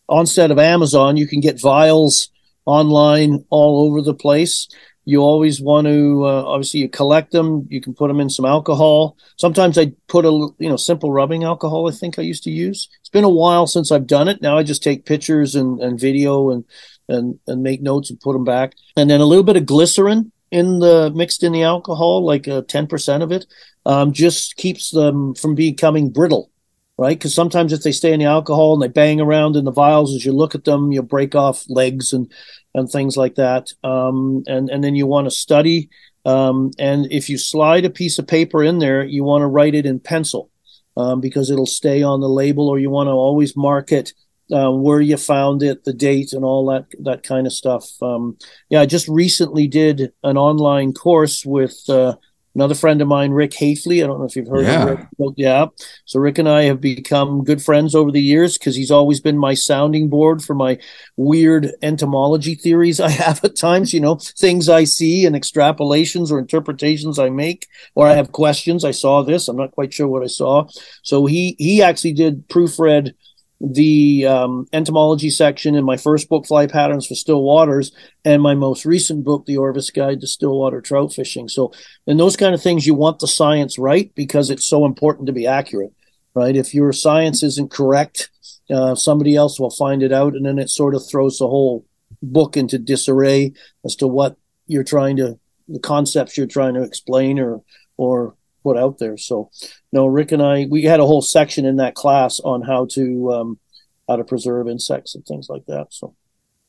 onset 0.08 0.52
of 0.52 0.60
Amazon 0.60 1.18
you 1.18 1.28
can 1.28 1.40
get 1.40 1.62
vials 1.62 2.30
online 2.66 3.46
all 3.50 3.88
over 3.88 4.02
the 4.02 4.14
place 4.14 4.68
you 5.10 5.22
always 5.22 5.60
want 5.60 5.88
to 5.88 6.24
uh, 6.24 6.44
obviously 6.44 6.82
you 6.82 6.90
collect 6.90 7.32
them 7.32 7.66
you 7.70 7.82
can 7.82 7.96
put 7.96 8.10
them 8.10 8.20
in 8.20 8.30
some 8.30 8.46
alcohol. 8.46 9.18
Sometimes 9.38 9.78
i 9.78 9.92
put 10.08 10.26
a 10.26 10.32
you 10.60 10.70
know 10.70 10.78
simple 10.78 11.12
rubbing 11.12 11.44
alcohol 11.44 11.90
i 11.90 11.92
think 11.92 12.20
i 12.20 12.22
used 12.22 12.44
to 12.44 12.52
use. 12.52 12.88
It's 13.00 13.10
been 13.10 13.24
a 13.24 13.38
while 13.42 13.66
since 13.66 13.92
i've 13.92 14.06
done 14.06 14.28
it. 14.28 14.42
Now 14.42 14.58
i 14.58 14.64
just 14.64 14.84
take 14.84 15.06
pictures 15.06 15.56
and, 15.56 15.82
and 15.82 16.00
video 16.00 16.52
and 16.52 16.64
and 17.08 17.40
and 17.48 17.64
make 17.64 17.82
notes 17.82 18.12
and 18.12 18.22
put 18.22 18.34
them 18.34 18.44
back. 18.44 18.74
And 18.96 19.10
then 19.10 19.20
a 19.20 19.26
little 19.26 19.44
bit 19.44 19.58
of 19.58 19.66
glycerin 19.66 20.32
in 20.52 20.80
the 20.80 21.12
mixed 21.16 21.44
in 21.44 21.54
the 21.54 21.64
alcohol 21.64 22.24
like 22.24 22.48
uh, 22.48 22.62
10% 22.62 23.24
of 23.24 23.32
it 23.32 23.46
um, 23.86 24.14
just 24.14 24.56
keeps 24.58 24.92
them 24.92 25.34
from 25.36 25.56
becoming 25.56 26.12
brittle 26.12 26.52
right? 27.00 27.18
Because 27.18 27.34
sometimes 27.34 27.72
if 27.72 27.82
they 27.82 27.94
stay 27.94 28.12
in 28.12 28.20
the 28.20 28.26
alcohol 28.26 28.74
and 28.74 28.82
they 28.82 28.90
bang 28.90 29.22
around 29.22 29.56
in 29.56 29.64
the 29.64 29.72
vials 29.72 30.14
as 30.14 30.26
you 30.26 30.34
look 30.34 30.54
at 30.54 30.66
them 30.66 30.92
you'll 30.92 31.04
break 31.04 31.34
off 31.34 31.64
legs 31.70 32.12
and 32.12 32.30
and 32.74 32.90
things 32.90 33.18
like 33.18 33.36
that. 33.36 33.72
Um, 33.84 34.44
and 34.48 34.70
and 34.70 34.84
then 34.84 34.96
you 34.96 35.08
want 35.08 35.26
to 35.26 35.32
study. 35.32 35.90
Um, 36.26 36.72
and 36.78 37.12
if 37.12 37.30
you 37.30 37.38
slide 37.38 37.86
a 37.86 37.90
piece 37.90 38.20
of 38.20 38.28
paper 38.28 38.64
in 38.64 38.80
there, 38.80 39.04
you 39.04 39.24
want 39.24 39.42
to 39.42 39.48
write 39.48 39.76
it 39.76 39.86
in 39.86 40.00
pencil 40.00 40.52
um, 40.98 41.22
because 41.22 41.50
it'll 41.50 41.66
stay 41.66 42.04
on 42.04 42.22
the 42.22 42.30
label. 42.30 42.68
Or 42.68 42.80
you 42.80 42.90
want 42.90 43.08
to 43.08 43.12
always 43.14 43.56
mark 43.56 43.92
it 43.92 44.14
uh, 44.52 44.72
where 44.72 45.02
you 45.02 45.18
found 45.18 45.64
it, 45.64 45.84
the 45.84 45.94
date, 45.94 46.34
and 46.34 46.44
all 46.44 46.66
that 46.68 46.86
that 47.04 47.24
kind 47.24 47.48
of 47.48 47.54
stuff. 47.54 47.90
Um, 48.02 48.38
yeah, 48.70 48.82
I 48.82 48.86
just 48.86 49.08
recently 49.08 49.68
did 49.68 50.12
an 50.24 50.38
online 50.38 50.94
course 50.94 51.46
with. 51.46 51.84
Uh, 51.88 52.16
Another 52.56 52.74
friend 52.76 53.02
of 53.02 53.08
mine, 53.08 53.32
Rick 53.32 53.52
Hafele. 53.52 54.04
I 54.04 54.08
don't 54.08 54.20
know 54.20 54.26
if 54.26 54.36
you've 54.36 54.48
heard 54.48 54.66
Yeah. 54.66 54.84
of 54.84 54.90
Rick. 55.20 55.34
Yeah. 55.38 55.66
So 56.06 56.20
Rick 56.20 56.40
and 56.40 56.50
I 56.50 56.64
have 56.64 56.82
become 56.82 57.44
good 57.44 57.62
friends 57.62 57.94
over 57.94 58.12
the 58.12 58.22
years 58.22 58.58
because 58.58 58.76
he's 58.76 58.90
always 58.92 59.20
been 59.20 59.38
my 59.38 59.54
sounding 59.54 60.10
board 60.10 60.42
for 60.42 60.56
my 60.56 60.80
weird 61.16 61.72
entomology 61.84 62.56
theories 62.56 63.00
I 63.00 63.10
have 63.24 63.44
at 63.44 63.56
times, 63.56 63.94
you 63.94 64.00
know, 64.00 64.16
things 64.16 64.68
I 64.68 64.84
see 64.86 65.26
and 65.26 65.36
extrapolations 65.36 66.32
or 66.32 66.40
interpretations 66.40 67.20
I 67.20 67.30
make, 67.30 67.68
or 67.94 68.08
I 68.08 68.14
have 68.16 68.32
questions. 68.32 68.84
I 68.84 68.92
saw 68.92 69.22
this, 69.22 69.48
I'm 69.48 69.58
not 69.58 69.72
quite 69.72 69.94
sure 69.94 70.08
what 70.08 70.24
I 70.24 70.28
saw. 70.28 70.68
So 71.04 71.28
he 71.28 71.56
he 71.60 71.84
actually 71.84 72.14
did 72.14 72.48
proofread 72.50 73.14
the 73.62 74.26
um, 74.26 74.68
entomology 74.72 75.30
section 75.30 75.76
in 75.76 75.84
my 75.84 75.98
first 75.98 76.30
book, 76.30 76.48
Fly 76.48 76.68
Patterns 76.68 77.08
for 77.08 77.16
Still 77.16 77.44
Waters, 77.44 77.92
and 78.24 78.42
my 78.42 78.56
most 78.56 78.86
recent 78.86 79.26
book, 79.26 79.46
The 79.46 79.58
Orvis 79.58 79.92
Guide 79.92 80.22
to 80.22 80.28
Stillwater 80.28 80.82
Trout 80.82 81.14
Fishing. 81.14 81.50
So, 81.50 81.74
in 82.08 82.18
those 82.18 82.38
kind 82.38 82.56
of 82.56 82.62
things, 82.62 82.88
you 82.88 82.94
want 82.94 83.20
the 83.20 83.28
science 83.28 83.78
right 83.78 84.14
because 84.16 84.50
it's 84.50 84.68
so 84.68 84.86
important 84.86 85.28
to 85.28 85.34
be 85.34 85.46
accurate, 85.46 85.92
right? 86.34 86.56
If 86.56 86.74
your 86.74 86.94
science 86.94 87.44
isn't 87.44 87.72
correct, 87.72 88.30
uh, 88.70 88.96
somebody 88.96 89.36
else 89.36 89.60
will 89.60 89.72
find 89.72 90.04
it 90.04 90.14
out, 90.14 90.36
and 90.36 90.46
then 90.46 90.58
it 90.58 90.70
sort 90.70 90.96
of 90.96 91.08
throws 91.10 91.38
the 91.38 91.48
whole 91.48 91.86
book 92.22 92.56
into 92.56 92.80
disarray 92.80 93.54
as 93.84 93.96
to 93.98 94.08
what 94.08 94.38
you're 94.68 94.84
trying 94.84 95.18
to, 95.18 95.38
the 95.68 95.80
concepts 95.80 96.38
you're 96.38 96.48
trying 96.48 96.76
to 96.76 96.84
explain 96.84 97.40
or 97.40 97.62
or 97.98 98.36
put 98.64 98.78
out 98.78 99.00
there. 99.00 99.18
So, 99.18 99.50
no, 99.92 100.06
Rick 100.06 100.32
and 100.32 100.42
I, 100.42 100.68
we 100.70 100.84
had 100.84 101.00
a 101.00 101.06
whole 101.06 101.22
section 101.22 101.66
in 101.66 101.78
that 101.78 101.96
class 101.96 102.40
on 102.40 102.62
how 102.62 102.86
to 102.92 103.34
um, 103.34 103.60
how 104.08 104.18
to 104.18 104.24
preserve 104.24 104.68
insects 104.68 105.16
and 105.16 105.26
things 105.26 105.50
like 105.50 105.66
that. 105.66 105.88
So, 105.90 106.16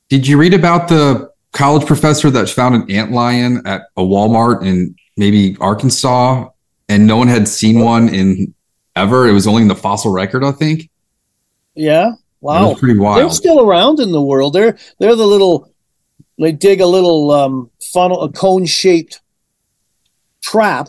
Did 0.09 0.27
you 0.27 0.39
read 0.39 0.55
about 0.55 0.89
the 0.89 1.31
college 1.53 1.87
professor 1.87 2.31
that 2.31 2.49
found 2.49 2.75
an 2.75 2.91
ant 2.91 3.13
lion 3.13 3.67
at 3.67 3.83
a 3.97 4.03
Walmart 4.03 4.65
in 4.65 4.95
maybe 5.17 5.57
Arkansas, 5.61 6.49
and 6.89 7.07
no 7.07 7.17
one 7.17 7.29
had 7.29 7.47
seen 7.47 7.81
one 7.81 8.09
in 8.09 8.55
ever? 8.97 9.29
It 9.29 9.33
was 9.33 9.47
only 9.47 9.63
in 9.63 9.69
the 9.69 9.77
fossil 9.77 10.13
record, 10.13 10.43
I 10.43 10.53
think. 10.53 10.89
yeah, 11.75 12.13
wow, 12.41 12.75
pretty 12.75 12.99
they're 12.99 13.31
still 13.31 13.61
around 13.61 14.01
in 14.01 14.13
the 14.13 14.23
world. 14.23 14.55
They're 14.55 14.79
they're 14.99 15.17
the 15.17 15.27
little 15.27 15.71
they 16.39 16.53
dig 16.53 16.81
a 16.81 16.87
little 16.87 17.31
um, 17.33 17.71
funnel, 17.93 18.23
a 18.23 18.33
cone 18.33 18.65
shaped 18.65 19.21
trap 20.43 20.89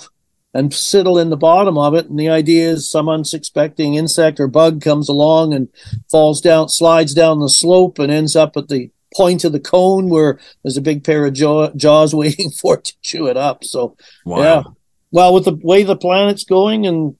and 0.53 0.73
settle 0.73 1.17
in 1.17 1.29
the 1.29 1.37
bottom 1.37 1.77
of 1.77 1.93
it. 1.93 2.09
And 2.09 2.19
the 2.19 2.29
idea 2.29 2.69
is 2.69 2.89
some 2.89 3.07
unsuspecting 3.07 3.95
insect 3.95 4.39
or 4.39 4.47
bug 4.47 4.81
comes 4.81 5.07
along 5.07 5.53
and 5.53 5.69
falls 6.09 6.41
down, 6.41 6.69
slides 6.69 7.13
down 7.13 7.39
the 7.39 7.49
slope, 7.49 7.99
and 7.99 8.11
ends 8.11 8.35
up 8.35 8.57
at 8.57 8.67
the 8.67 8.91
point 9.15 9.43
of 9.43 9.51
the 9.51 9.59
cone 9.59 10.09
where 10.09 10.39
there's 10.63 10.77
a 10.77 10.81
big 10.81 11.03
pair 11.03 11.25
of 11.25 11.33
jaw, 11.33 11.69
jaws 11.75 12.13
waiting 12.15 12.49
for 12.49 12.75
it 12.75 12.85
to 12.85 12.93
chew 13.01 13.27
it 13.27 13.37
up. 13.37 13.63
So, 13.63 13.95
wow. 14.25 14.41
yeah. 14.41 14.63
Well, 15.11 15.33
with 15.33 15.45
the 15.45 15.59
way 15.61 15.83
the 15.83 15.97
planet's 15.97 16.45
going 16.45 16.85
and 16.85 17.15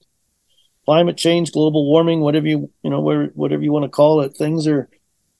climate 0.84 1.16
change, 1.16 1.52
global 1.52 1.86
warming, 1.86 2.20
whatever 2.20 2.46
you 2.46 2.70
you 2.82 2.90
know, 2.90 3.00
where, 3.00 3.26
whatever 3.28 3.62
you 3.62 3.72
want 3.72 3.84
to 3.84 3.90
call 3.90 4.20
it, 4.22 4.36
things 4.36 4.66
are 4.66 4.88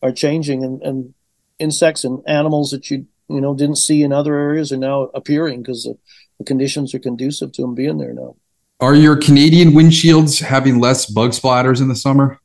are 0.03 0.13
changing, 0.13 0.65
and, 0.65 0.83
and 0.83 1.15
insects 1.59 2.05
and 2.05 2.23
animals 2.27 2.71
that 2.71 2.91
you 2.91 3.07
you 3.29 3.41
know 3.41 3.55
didn't 3.55 3.77
see 3.77 4.03
in 4.03 4.13
other 4.13 4.35
areas 4.35 4.73
are 4.73 4.77
now 4.77 5.05
appearing 5.15 5.63
because 5.63 5.85
the, 5.85 5.97
the 6.39 6.45
conditions 6.45 6.95
are 6.95 6.99
conducive 6.99 7.53
to 7.53 7.63
them 7.63 7.75
being 7.75 7.99
there 7.99 8.13
now. 8.13 8.37
Are 8.81 8.95
your 8.95 9.17
Canadian 9.17 9.71
windshields 9.71 10.43
having 10.43 10.81
less 10.81 11.07
bug 11.07 11.31
splatters 11.31 11.81
in 11.81 11.89
the 11.89 11.97
summer? 11.97 12.41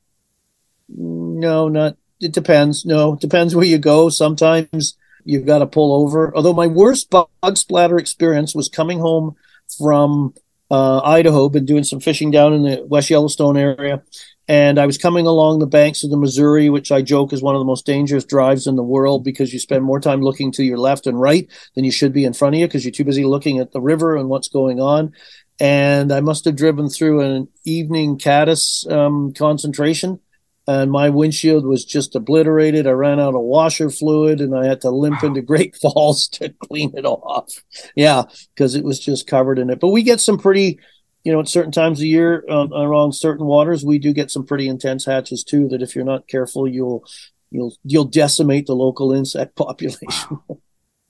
No, 0.88 1.68
not 1.68 1.98
it 2.20 2.32
depends. 2.32 2.86
No, 2.86 3.14
it 3.14 3.20
depends 3.20 3.56
where 3.56 3.66
you 3.66 3.78
go. 3.78 4.10
Sometimes 4.10 4.98
you've 5.24 5.46
got 5.46 5.60
to 5.60 5.68
pull 5.68 5.94
over. 5.94 6.36
Although 6.36 6.54
my 6.54 6.68
worst 6.68 7.10
bug 7.10 7.28
splatter 7.56 7.98
experience 7.98 8.56
was 8.56 8.70
coming 8.70 9.00
home 9.00 9.36
from 9.78 10.34
uh, 10.72 11.00
Idaho, 11.00 11.50
been 11.50 11.66
doing 11.66 11.84
some 11.84 12.00
fishing 12.00 12.32
down 12.32 12.54
in 12.54 12.64
the 12.64 12.86
West 12.88 13.10
Yellowstone 13.10 13.58
area. 13.58 14.02
And 14.48 14.80
I 14.80 14.86
was 14.86 14.98
coming 14.98 15.28
along 15.28 15.60
the 15.60 15.68
banks 15.68 16.04
of 16.04 16.10
the 16.10 16.18
Missouri, 16.18 16.70
which 16.70 16.92
I 16.92 17.02
joke 17.02 17.34
is 17.34 17.42
one 17.42 17.56
of 17.56 17.60
the 17.60 17.66
most 17.66 17.86
dangerous 17.86 18.24
drives 18.24 18.66
in 18.66 18.78
the 18.78 18.84
world 18.84 19.24
because 19.24 19.52
you 19.52 19.60
spend 19.60 19.84
more 19.84 20.00
time 20.00 20.22
looking 20.22 20.52
to 20.54 20.64
your 20.64 20.78
left 20.78 21.06
and 21.06 21.20
right 21.20 21.48
than 21.76 21.84
you 21.84 21.92
should 21.92 22.14
be 22.14 22.24
in 22.24 22.34
front 22.34 22.56
of 22.56 22.62
you 22.62 22.68
because 22.68 22.86
you're 22.86 22.94
too 22.94 23.04
busy 23.04 23.26
looking 23.26 23.60
at 23.60 23.74
the 23.74 23.82
river 23.82 24.16
and 24.16 24.30
what's 24.30 24.48
going 24.48 24.80
on. 24.80 25.12
And 25.60 26.14
I 26.14 26.22
must 26.22 26.46
have 26.46 26.56
driven 26.56 26.88
through 26.88 27.22
an 27.22 27.50
evening 27.66 28.18
caddis 28.18 28.86
um, 28.90 29.34
concentration 29.34 30.20
and 30.68 30.92
my 30.92 31.10
windshield 31.10 31.66
was 31.66 31.86
just 31.86 32.14
obliterated. 32.16 32.88
I 32.88 32.92
ran 32.92 33.22
out 33.22 33.36
of 33.36 33.42
washer 33.42 33.90
fluid 33.90 34.42
and 34.42 34.54
I 34.56 34.66
had 34.66 34.82
to 34.82 34.90
limp 34.90 35.24
wow. 35.24 35.30
into 35.30 35.42
Great 35.42 35.76
Falls 35.82 36.28
to 36.30 36.50
clean 36.50 36.92
it 36.96 37.06
off. 37.06 37.64
Yeah, 37.96 38.24
because 38.54 38.76
it 38.76 38.84
was 38.84 39.00
just 39.00 39.28
covered 39.28 39.60
in 39.60 39.70
it. 39.70 39.80
But 39.80 39.90
we 39.90 40.04
get 40.04 40.20
some 40.20 40.38
pretty, 40.38 40.80
you 41.28 41.34
know, 41.34 41.42
at 41.42 41.50
certain 41.50 41.74
times 41.74 42.00
of 42.00 42.06
year 42.06 42.46
um, 42.50 42.72
around 42.72 43.12
certain 43.12 43.46
waters, 43.46 43.84
we 43.84 44.00
do 44.00 44.14
get 44.14 44.32
some 44.32 44.46
pretty 44.46 44.70
intense 44.70 45.04
hatches 45.04 45.44
too. 45.44 45.68
That 45.68 45.82
if 45.82 45.94
you're 45.94 46.06
not 46.06 46.26
careful, 46.30 46.70
you'll 46.70 47.04
you'll 47.52 47.76
you'll 47.84 48.06
decimate 48.06 48.66
the 48.66 48.76
local 48.76 49.12
insect 49.12 49.54
population. 49.58 50.40
Wow. 50.48 50.60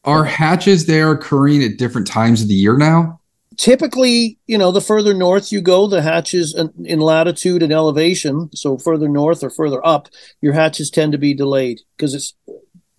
Are 0.04 0.24
hatches 0.24 0.88
there 0.88 1.12
occurring 1.12 1.62
at 1.62 1.78
different 1.78 2.08
times 2.08 2.42
of 2.42 2.48
the 2.48 2.56
year 2.56 2.76
now? 2.76 3.20
typically, 3.58 4.40
you 4.48 4.58
know, 4.58 4.72
the 4.72 4.82
further 4.82 5.14
north 5.14 5.52
you 5.52 5.62
go, 5.62 5.88
the 5.88 6.02
hatches 6.02 6.56
in, 6.56 6.72
in, 6.86 7.00
latitude 7.00 7.64
and 7.64 7.74
elevation, 7.74 8.50
so 8.56 8.78
further 8.78 9.10
north 9.10 9.44
or 9.44 9.50
further 9.50 9.84
up, 9.86 10.10
your 10.42 10.54
hatches 10.54 10.92
tend 10.92 11.12
to 11.12 11.18
be 11.18 11.34
delayed 11.34 11.82
because 11.98 12.14
it's 12.14 12.36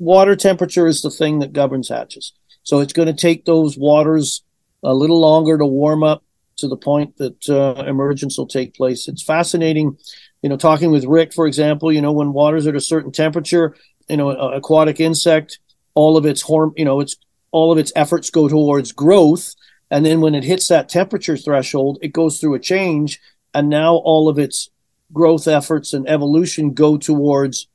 water 0.00 0.35
temperature 0.35 0.88
is 0.88 1.00
the 1.00 1.11
thing 1.11 1.38
that 1.38 1.52
governs 1.52 1.88
hatches. 1.88 2.33
So 2.64 2.81
it's 2.81 2.92
going 2.92 3.07
to 3.07 3.14
take 3.14 3.44
those 3.44 3.78
waters 3.78 4.42
a 4.83 4.92
little 4.94 5.20
longer 5.20 5.57
to 5.57 5.64
warm 5.64 6.02
up 6.02 6.24
to 6.58 6.68
the 6.68 6.76
point 6.76 7.16
that 7.18 7.48
uh, 7.48 7.82
emergence 7.86 8.38
will 8.38 8.46
take 8.46 8.74
place. 8.74 9.08
It's 9.08 9.22
fascinating, 9.22 9.96
you 10.42 10.48
know, 10.48 10.56
talking 10.56 10.90
with 10.90 11.04
Rick, 11.04 11.32
for 11.32 11.46
example, 11.46 11.92
you 11.92 12.00
know, 12.00 12.12
when 12.12 12.32
water's 12.32 12.66
at 12.66 12.76
a 12.76 12.80
certain 12.80 13.12
temperature, 13.12 13.74
you 14.08 14.16
know, 14.16 14.30
an 14.30 14.54
aquatic 14.54 15.00
insect, 15.00 15.58
all 15.94 16.16
of 16.16 16.26
its 16.26 16.42
horm, 16.42 16.72
you 16.76 16.84
know, 16.84 17.00
it's 17.00 17.16
all 17.50 17.72
of 17.72 17.78
its 17.78 17.92
efforts 17.96 18.30
go 18.30 18.48
towards 18.48 18.92
growth 18.92 19.54
and 19.90 20.04
then 20.04 20.20
when 20.20 20.34
it 20.34 20.44
hits 20.44 20.68
that 20.68 20.88
temperature 20.88 21.36
threshold, 21.36 21.98
it 22.02 22.12
goes 22.12 22.38
through 22.38 22.54
a 22.54 22.60
change. 22.60 23.20
And 23.54 23.68
now 23.68 23.96
all 23.96 24.28
of 24.28 24.38
its 24.38 24.70
growth 25.12 25.48
efforts 25.48 25.92
and 25.92 26.08
evolution 26.08 26.74
go 26.74 26.98
towards 26.98 27.68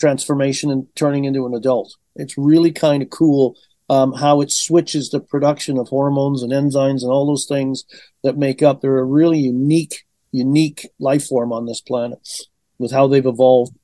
transformation 0.00 0.70
and 0.70 0.86
turning 0.96 1.24
into 1.24 1.46
an 1.46 1.54
adult. 1.54 1.96
It's 2.16 2.36
really 2.36 2.72
kind 2.72 3.02
of 3.02 3.10
cool 3.10 3.56
um, 3.90 4.12
how 4.12 4.40
it 4.40 4.52
switches 4.52 5.10
the 5.10 5.18
production 5.18 5.76
of 5.76 5.88
hormones 5.88 6.44
and 6.44 6.52
enzymes 6.52 7.02
and 7.02 7.10
all 7.10 7.26
those 7.26 7.46
things 7.46 7.84
that 8.22 8.38
make 8.38 8.62
up. 8.62 8.80
They're 8.80 8.98
a 8.98 9.04
really 9.04 9.40
unique, 9.40 10.06
unique 10.30 10.88
life 11.00 11.26
form 11.26 11.52
on 11.52 11.66
this 11.66 11.80
planet 11.80 12.46
with 12.78 12.92
how 12.92 13.08
they've 13.08 13.26
evolved. 13.26 13.76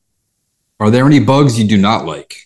Are 0.79 0.91
there 0.91 1.07
any 1.07 1.19
bugs 1.19 1.59
you 1.59 1.67
do 1.67 1.77
not 1.77 2.07
like? 2.07 2.37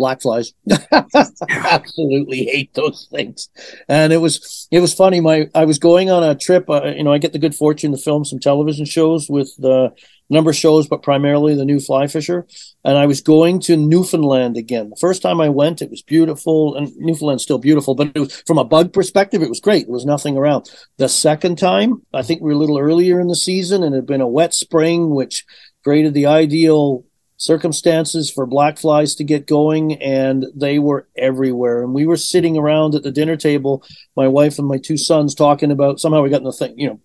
Black 0.00 0.22
flies. 0.22 0.54
Absolutely 1.50 2.44
hate 2.46 2.72
those 2.74 3.06
things. 3.12 3.50
And 3.88 4.12
it 4.12 4.16
was 4.16 4.66
it 4.70 4.80
was 4.80 4.94
funny. 4.94 5.20
My 5.20 5.48
I 5.54 5.66
was 5.66 5.78
going 5.78 6.10
on 6.10 6.24
a 6.24 6.34
trip. 6.34 6.68
Uh, 6.68 6.86
you 6.96 7.04
know, 7.04 7.12
I 7.12 7.18
get 7.18 7.32
the 7.32 7.38
good 7.38 7.54
fortune 7.54 7.92
to 7.92 7.98
film 7.98 8.24
some 8.24 8.40
television 8.40 8.86
shows 8.86 9.28
with 9.28 9.54
the 9.58 9.92
number 10.30 10.50
of 10.50 10.56
shows, 10.56 10.88
but 10.88 11.02
primarily 11.02 11.54
the 11.54 11.64
new 11.64 11.80
fly 11.80 12.06
fisher. 12.06 12.46
And 12.84 12.96
I 12.96 13.06
was 13.06 13.20
going 13.20 13.60
to 13.62 13.76
Newfoundland 13.76 14.56
again. 14.56 14.90
The 14.90 14.96
first 15.00 15.22
time 15.22 15.40
I 15.40 15.48
went, 15.50 15.82
it 15.82 15.90
was 15.90 16.02
beautiful, 16.02 16.76
and 16.76 16.90
Newfoundland's 16.96 17.42
still 17.42 17.58
beautiful, 17.58 17.94
but 17.94 18.12
it 18.14 18.20
was 18.20 18.42
from 18.46 18.56
a 18.56 18.64
bug 18.64 18.92
perspective, 18.92 19.42
it 19.42 19.48
was 19.48 19.60
great. 19.60 19.86
There 19.86 19.92
was 19.92 20.06
nothing 20.06 20.36
around. 20.36 20.70
The 20.96 21.08
second 21.08 21.58
time, 21.58 22.06
I 22.14 22.22
think 22.22 22.40
we 22.40 22.46
were 22.46 22.54
a 22.54 22.58
little 22.58 22.78
earlier 22.78 23.20
in 23.20 23.26
the 23.26 23.36
season, 23.36 23.82
and 23.82 23.94
it 23.94 23.98
had 23.98 24.06
been 24.06 24.20
a 24.20 24.28
wet 24.28 24.54
spring, 24.54 25.10
which 25.10 25.44
created 25.82 26.14
the 26.14 26.26
ideal 26.26 27.04
circumstances 27.40 28.30
for 28.30 28.44
black 28.44 28.76
flies 28.76 29.14
to 29.14 29.24
get 29.24 29.46
going 29.46 29.94
and 30.02 30.44
they 30.54 30.78
were 30.78 31.08
everywhere. 31.16 31.82
And 31.82 31.94
we 31.94 32.04
were 32.04 32.18
sitting 32.18 32.58
around 32.58 32.94
at 32.94 33.02
the 33.02 33.10
dinner 33.10 33.36
table 33.36 33.82
my 34.14 34.28
wife 34.28 34.58
and 34.58 34.68
my 34.68 34.76
two 34.76 34.98
sons 34.98 35.34
talking 35.34 35.70
about 35.70 36.00
somehow 36.00 36.22
we 36.22 36.28
got 36.28 36.42
in 36.42 36.44
the 36.44 36.52
thing 36.52 36.78
you 36.78 36.88
know 36.88 37.00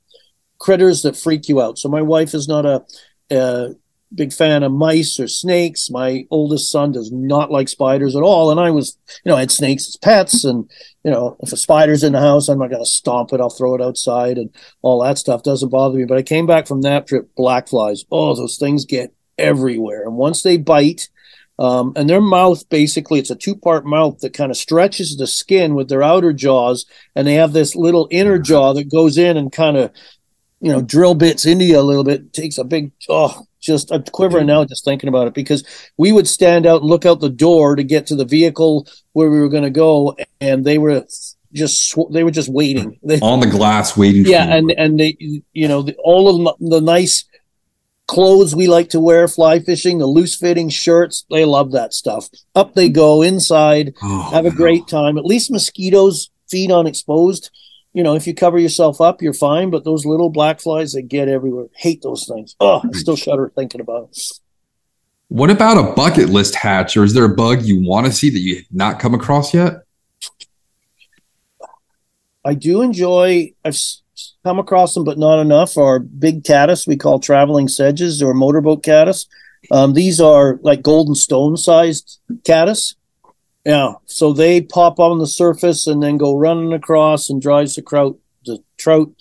critters 0.60 1.04
that 1.04 1.16
freak 1.16 1.48
you 1.48 1.62
out. 1.62 1.78
So 1.78 1.88
my 1.88 2.02
wife 2.02 2.34
is 2.34 2.50
not 2.50 2.66
a, 2.66 2.86
a 3.32 3.76
big 4.14 4.34
fan 4.34 4.64
of 4.64 4.74
mice 4.74 5.22
or 5.22 5.30
snakes. 5.30 5.90
My 5.90 6.26
oldest 6.30 6.70
son 6.70 6.92
does 6.92 7.14
not 7.14 7.50
like 7.50 7.70
spiders 7.70 8.14
at 8.18 8.22
all. 8.22 8.52
And 8.52 8.60
i 8.60 8.72
was 8.72 8.98
you 9.24 9.30
know 9.30 9.38
i 9.38 9.40
had 9.40 9.52
snakes 9.52 9.88
as 9.88 9.96
pets 9.96 10.44
and 10.44 10.70
you 11.06 11.12
know 11.12 11.38
if 11.40 11.54
a 11.54 11.58
spider's 11.58 12.04
in 12.04 12.12
the 12.12 12.20
house 12.20 12.50
i'm 12.50 12.60
not 12.60 12.72
going 12.72 12.84
to 12.84 12.90
stomp 12.90 13.32
it. 13.32 13.40
I'll 13.40 13.50
throw 13.50 13.74
it 13.74 13.82
outside 13.82 14.38
and 14.38 14.54
all 14.82 15.02
that 15.02 15.18
stuff. 15.18 15.44
Doesn't 15.44 15.70
bother 15.70 15.98
me. 15.98 16.04
But 16.04 16.18
i 16.18 16.24
came 16.24 16.46
back 16.46 16.68
from 16.68 16.82
that 16.82 17.08
trip 17.08 17.34
black 17.38 17.70
flies. 17.70 18.04
Oh 18.12 18.36
those 18.36 18.58
things 18.58 18.84
get 18.84 19.15
everywhere. 19.38 20.04
And 20.04 20.16
once 20.16 20.42
they 20.42 20.58
bite, 20.58 21.10
um, 21.58 21.94
and 21.96 22.10
their 22.10 22.22
mouth 22.22 22.68
basically 22.70 23.20
it's 23.20 23.30
a 23.30 23.36
two 23.36 23.56
part 23.56 23.86
mouth 23.86 24.20
that 24.20 24.34
kind 24.34 24.52
of 24.52 24.58
stretches 24.58 25.16
the 25.16 25.28
skin 25.28 25.74
with 25.74 25.88
their 25.88 26.04
outer 26.04 26.34
jaws, 26.34 26.86
and 27.16 27.26
they 27.26 27.36
have 27.36 27.54
this 27.54 27.76
little 27.76 28.08
inner 28.12 28.38
jaw 28.40 28.74
that 28.74 28.92
goes 28.92 29.18
in 29.18 29.38
and 29.38 29.52
kind 29.52 29.78
of 29.78 29.92
you 30.60 30.72
know 30.72 30.82
drill 30.82 31.16
bits 31.16 31.46
into 31.46 31.66
you 31.66 31.80
a 31.80 31.82
little 31.82 32.04
bit. 32.04 32.34
Takes 32.34 32.58
a 32.58 32.64
big 32.64 32.92
oh 33.08 33.46
just 33.66 33.92
I'm 33.92 34.04
quivering 34.04 34.48
now 34.48 34.64
just 34.64 34.86
thinking 34.86 35.10
about 35.10 35.28
it 35.28 35.34
because 35.34 35.64
we 35.98 36.12
would 36.12 36.28
stand 36.28 36.66
out 36.66 36.82
and 36.82 36.90
look 36.90 37.06
out 37.06 37.20
the 37.20 37.30
door 37.30 37.76
to 37.76 37.84
get 37.84 38.08
to 38.08 38.16
the 38.16 38.26
vehicle 38.26 38.88
where 39.14 39.30
we 39.30 39.40
were 39.40 39.50
going 39.50 39.64
to 39.64 39.70
go, 39.70 40.16
and 40.40 40.64
they 40.64 40.78
were 40.78 41.06
just 41.52 41.98
they 42.12 42.24
were 42.24 42.32
just 42.32 42.50
waiting 42.50 43.00
they, 43.04 43.20
on 43.22 43.40
the 43.40 43.48
glass 43.48 43.98
waiting. 43.98 44.26
Yeah, 44.26 44.44
and 44.56 44.72
and 44.72 45.00
they 45.00 45.18
you 45.20 45.68
know 45.68 45.82
the, 45.82 45.96
all 46.04 46.30
of 46.48 46.58
the, 46.60 46.70
the 46.70 46.82
nice 46.82 47.26
clothes 48.08 48.56
we 48.56 48.68
like 48.68 48.90
to 48.90 49.00
wear 49.00 49.28
fly 49.28 49.60
fishing, 49.60 49.98
the 49.98 50.06
loose 50.06 50.36
fitting 50.36 50.70
shirts. 50.70 51.26
They 51.30 51.46
love 51.46 51.72
that 51.72 51.94
stuff. 51.94 52.30
Up 52.54 52.74
they 52.74 52.90
go 52.90 53.22
inside, 53.22 53.94
oh, 54.02 54.30
have 54.32 54.46
a 54.46 54.50
no. 54.50 54.56
great 54.56 54.88
time. 54.88 55.18
At 55.18 55.26
least 55.26 55.52
mosquitoes 55.52 56.30
feed 56.48 56.72
on 56.72 56.88
exposed. 56.88 57.50
You 57.94 58.04
know, 58.04 58.16
if 58.16 58.28
you 58.28 58.34
cover 58.34 58.60
yourself 58.60 59.00
up, 59.00 59.22
you're 59.22 59.34
fine. 59.34 59.70
But 59.70 59.84
those 59.84 60.06
little 60.06 60.30
black 60.30 60.60
flies 60.60 60.94
that 60.94 61.04
get 61.04 61.30
everywhere, 61.30 61.68
hate 61.76 62.02
those 62.02 62.28
things. 62.28 62.56
Oh, 62.60 62.82
I 62.84 62.98
still 62.98 63.16
shudder 63.16 63.52
thinking 63.56 63.82
about 63.82 64.10
it. 64.12 64.40
What 65.28 65.50
about 65.50 65.78
a 65.78 65.94
bucket 65.94 66.30
list 66.30 66.56
hatch, 66.56 66.96
or 66.96 67.04
is 67.04 67.14
there 67.14 67.26
a 67.26 67.36
bug 67.36 67.64
you 67.64 67.82
want 67.82 68.06
to 68.06 68.12
see 68.12 68.30
that 68.30 68.40
you 68.40 68.58
have 68.58 68.66
not 68.72 69.00
come 69.00 69.16
across 69.16 69.54
yet? 69.54 69.82
I 72.44 72.54
do 72.54 72.84
enjoy. 72.84 73.54
I've 73.64 73.78
come 74.44 74.60
across 74.60 74.94
them, 74.94 75.04
but 75.04 75.18
not 75.18 75.40
enough, 75.40 75.78
are 75.78 76.00
big 76.00 76.44
caddis 76.44 76.88
we 76.88 76.98
call 76.98 77.20
traveling 77.20 77.68
sedges 77.68 78.22
or 78.22 78.34
motorboat 78.34 78.84
caddis. 78.84 79.28
Um, 79.72 79.94
these 79.94 80.22
are 80.22 80.60
like 80.62 80.82
golden 80.82 81.16
stone 81.16 81.58
sized 81.58 82.20
caddis. 82.44 82.96
Yeah, 83.66 83.94
so 84.06 84.32
they 84.32 84.62
pop 84.62 85.00
on 85.00 85.18
the 85.18 85.28
surface 85.28 85.88
and 85.88 86.02
then 86.04 86.18
go 86.18 86.38
running 86.38 86.72
across 86.72 87.30
and 87.30 87.42
drives 87.42 87.76
the 87.76 87.82
trout 87.82 88.18
the 88.46 88.60
trout 88.78 89.12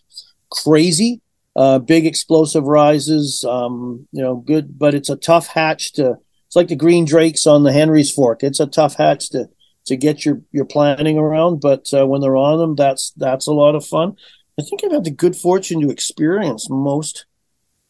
crazy. 0.50 1.20
Uh, 1.56 1.78
big 1.78 2.04
explosive 2.04 2.64
rises, 2.64 3.44
um, 3.48 4.08
you 4.10 4.20
know, 4.20 4.36
good, 4.36 4.76
but 4.76 4.92
it's 4.92 5.08
a 5.08 5.16
tough 5.16 5.46
hatch 5.46 5.92
to. 5.92 6.16
It's 6.46 6.56
like 6.56 6.68
the 6.68 6.76
green 6.76 7.04
drakes 7.04 7.46
on 7.46 7.62
the 7.62 7.72
Henry's 7.72 8.12
Fork. 8.12 8.42
It's 8.42 8.60
a 8.60 8.66
tough 8.66 8.96
hatch 8.96 9.30
to 9.30 9.48
to 9.86 9.96
get 9.96 10.24
your 10.24 10.40
your 10.52 10.64
planning 10.64 11.18
around, 11.18 11.60
but 11.60 11.86
uh, 11.92 12.06
when 12.06 12.20
they're 12.20 12.36
on 12.36 12.58
them, 12.58 12.74
that's 12.74 13.12
that's 13.16 13.46
a 13.46 13.52
lot 13.52 13.74
of 13.74 13.86
fun. 13.86 14.16
I 14.58 14.62
think 14.62 14.84
I've 14.84 14.92
had 14.92 15.04
the 15.04 15.10
good 15.10 15.36
fortune 15.36 15.80
to 15.80 15.90
experience 15.90 16.68
most 16.70 17.26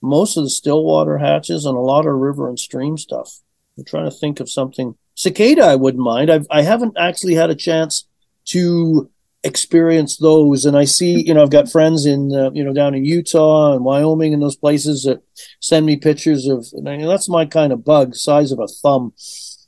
most 0.01 0.37
of 0.37 0.45
the 0.45 0.51
stillwater 0.51 1.19
hatches 1.19 1.65
and 1.65 1.77
a 1.77 1.81
lot 1.81 2.07
of 2.07 2.15
river 2.15 2.47
and 2.49 2.59
stream 2.59 2.99
stuff. 2.99 3.41
I'm 3.79 3.85
trying 3.85 4.05
to 4.05 4.11
think 4.11 4.39
of 4.39 4.51
something. 4.51 4.97
Cicada, 5.15 5.65
I 5.65 5.77
wouldn't 5.77 6.03
mind. 6.03 6.31
I've 6.31 6.47
I 6.51 6.62
haven't 6.62 6.97
actually 6.99 7.35
had 7.35 7.51
a 7.51 7.55
chance 7.55 8.07
to 8.47 9.11
experience 9.45 10.17
those 10.17 10.65
and 10.65 10.75
i 10.75 10.85
see 10.87 11.23
you 11.23 11.35
know 11.35 11.43
i've 11.43 11.51
got 11.51 11.71
friends 11.71 12.07
in 12.07 12.35
uh, 12.35 12.51
you 12.55 12.65
know 12.65 12.73
down 12.73 12.95
in 12.95 13.05
utah 13.05 13.75
and 13.75 13.85
wyoming 13.85 14.33
and 14.33 14.43
those 14.43 14.57
places 14.57 15.05
that 15.05 15.23
send 15.61 15.85
me 15.85 15.97
pictures 15.97 16.47
of 16.47 16.67
and 16.73 16.89
I 16.89 16.97
mean, 16.97 17.07
that's 17.07 17.29
my 17.29 17.45
kind 17.45 17.71
of 17.71 17.85
bug 17.85 18.15
size 18.15 18.53
of 18.53 18.59
a 18.59 18.67
thumb 18.67 19.12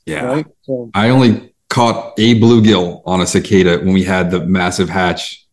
Yeah. 0.07 0.25
right 0.25 0.45
so, 0.63 0.89
I 0.95 1.09
only 1.09 1.53
caught 1.69 2.15
a 2.17 2.39
bluegill 2.39 3.03
on 3.05 3.21
a 3.21 3.27
cicada 3.27 3.77
when 3.77 3.93
we 3.93 4.03
had 4.03 4.31
the 4.31 4.43
massive 4.43 4.89
hatch 4.89 5.46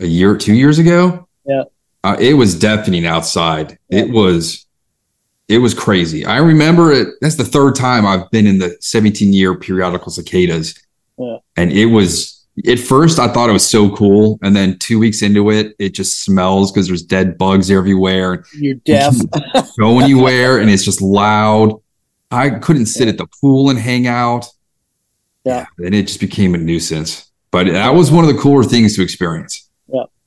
a 0.00 0.06
year, 0.06 0.36
two 0.36 0.54
years 0.54 0.78
ago. 0.78 1.28
Yeah. 1.44 1.64
Uh, 2.04 2.16
it 2.18 2.34
was 2.34 2.58
deafening 2.58 3.06
outside. 3.06 3.78
It 3.88 4.10
was, 4.10 4.66
it 5.48 5.58
was 5.58 5.74
crazy. 5.74 6.24
I 6.24 6.38
remember 6.38 6.92
it. 6.92 7.08
That's 7.20 7.36
the 7.36 7.44
third 7.44 7.74
time 7.74 8.06
I've 8.06 8.30
been 8.30 8.46
in 8.46 8.58
the 8.58 8.76
17 8.80 9.32
year 9.32 9.54
periodical 9.56 10.12
cicadas. 10.12 10.78
Yeah. 11.18 11.38
And 11.56 11.72
it 11.72 11.86
was, 11.86 12.46
at 12.66 12.78
first 12.78 13.18
I 13.18 13.28
thought 13.28 13.50
it 13.50 13.54
was 13.54 13.68
so 13.68 13.94
cool. 13.94 14.38
And 14.42 14.54
then 14.54 14.78
two 14.78 14.98
weeks 14.98 15.22
into 15.22 15.50
it, 15.50 15.74
it 15.78 15.90
just 15.90 16.22
smells 16.22 16.70
because 16.70 16.86
there's 16.86 17.02
dead 17.02 17.38
bugs 17.38 17.70
everywhere. 17.70 18.44
you're 18.54 18.76
deaf 18.76 19.14
Go 19.78 20.00
anywhere 20.00 20.58
and 20.58 20.70
it's 20.70 20.84
just 20.84 21.02
loud. 21.02 21.80
I 22.30 22.50
couldn't 22.50 22.86
sit 22.86 23.08
at 23.08 23.18
the 23.18 23.26
pool 23.40 23.70
and 23.70 23.78
hang 23.78 24.06
out. 24.06 24.46
Yeah. 25.44 25.66
And 25.78 25.94
it 25.94 26.06
just 26.06 26.20
became 26.20 26.54
a 26.54 26.58
nuisance. 26.58 27.30
But 27.50 27.66
that 27.68 27.94
was 27.94 28.10
one 28.10 28.24
of 28.24 28.34
the 28.34 28.40
cooler 28.40 28.62
things 28.62 28.94
to 28.96 29.02
experience. 29.02 29.67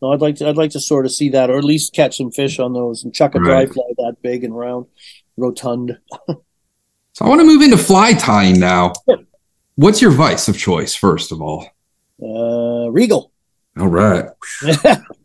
No 0.01 0.11
i'd 0.13 0.21
like 0.21 0.35
to 0.35 0.47
i'd 0.47 0.57
like 0.57 0.71
to 0.71 0.79
sort 0.79 1.05
of 1.05 1.11
see 1.11 1.29
that 1.29 1.49
or 1.49 1.57
at 1.57 1.63
least 1.63 1.93
catch 1.93 2.17
some 2.17 2.31
fish 2.31 2.59
on 2.59 2.73
those 2.73 3.03
and 3.03 3.13
chuck 3.13 3.35
a 3.35 3.39
dry 3.39 3.59
Right. 3.59 3.73
fly 3.73 3.83
that 3.97 4.17
big 4.21 4.43
and 4.43 4.55
round 4.57 4.85
rotund 5.37 5.97
So 7.13 7.25
I 7.25 7.27
want 7.29 7.41
to 7.41 7.45
move 7.45 7.61
into 7.61 7.77
fly 7.77 8.13
tying 8.13 8.57
now. 8.59 8.93
What's 9.75 10.01
your 10.01 10.11
vice 10.11 10.47
of 10.47 10.57
choice, 10.57 10.95
first 10.95 11.31
of 11.31 11.41
all? 11.41 11.67
uh 12.23 12.89
regal 12.91 13.31
All 13.79 13.87
right. 13.87 14.25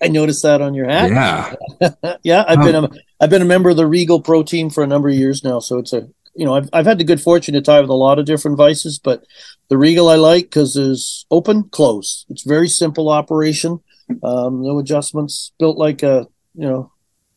i 0.02 0.08
noticed 0.08 0.42
that 0.42 0.60
on 0.62 0.74
your 0.74 0.88
hat 0.88 1.10
Yeah. 1.10 2.16
yeah, 2.22 2.44
I've 2.48 2.58
Oh. 2.60 2.64
been 2.64 2.84
a 2.84 2.90
I've 3.20 3.30
been 3.30 3.42
a 3.42 3.46
member 3.46 3.70
of 3.70 3.76
the 3.76 3.86
Regal 3.86 4.20
Pro 4.20 4.42
team 4.42 4.68
for 4.70 4.82
a 4.82 4.86
number 4.86 5.08
of 5.08 5.14
years 5.14 5.42
now. 5.44 5.58
So 5.60 5.78
it's 5.78 5.92
a 5.92 6.08
you 6.34 6.44
know 6.44 6.54
I've 6.54 6.68
I've 6.72 6.86
had 6.86 6.98
the 6.98 7.04
good 7.04 7.20
fortune 7.20 7.54
to 7.54 7.60
tie 7.62 7.80
with 7.80 7.90
a 7.90 7.94
lot 7.94 8.18
of 8.18 8.26
different 8.26 8.56
vices, 8.56 8.98
but 8.98 9.24
the 9.68 9.78
Regal 9.78 10.08
I 10.08 10.16
like 10.16 10.44
because 10.46 10.76
it's 10.76 11.24
open 11.30 11.64
close. 11.70 12.24
It's 12.28 12.42
very 12.44 12.68
simple 12.68 13.08
operation, 13.10 13.80
um, 14.22 14.62
no 14.62 14.78
adjustments. 14.78 15.52
Built 15.58 15.76
like 15.76 16.02
a 16.02 16.26
you 16.54 16.68
know 16.68 16.92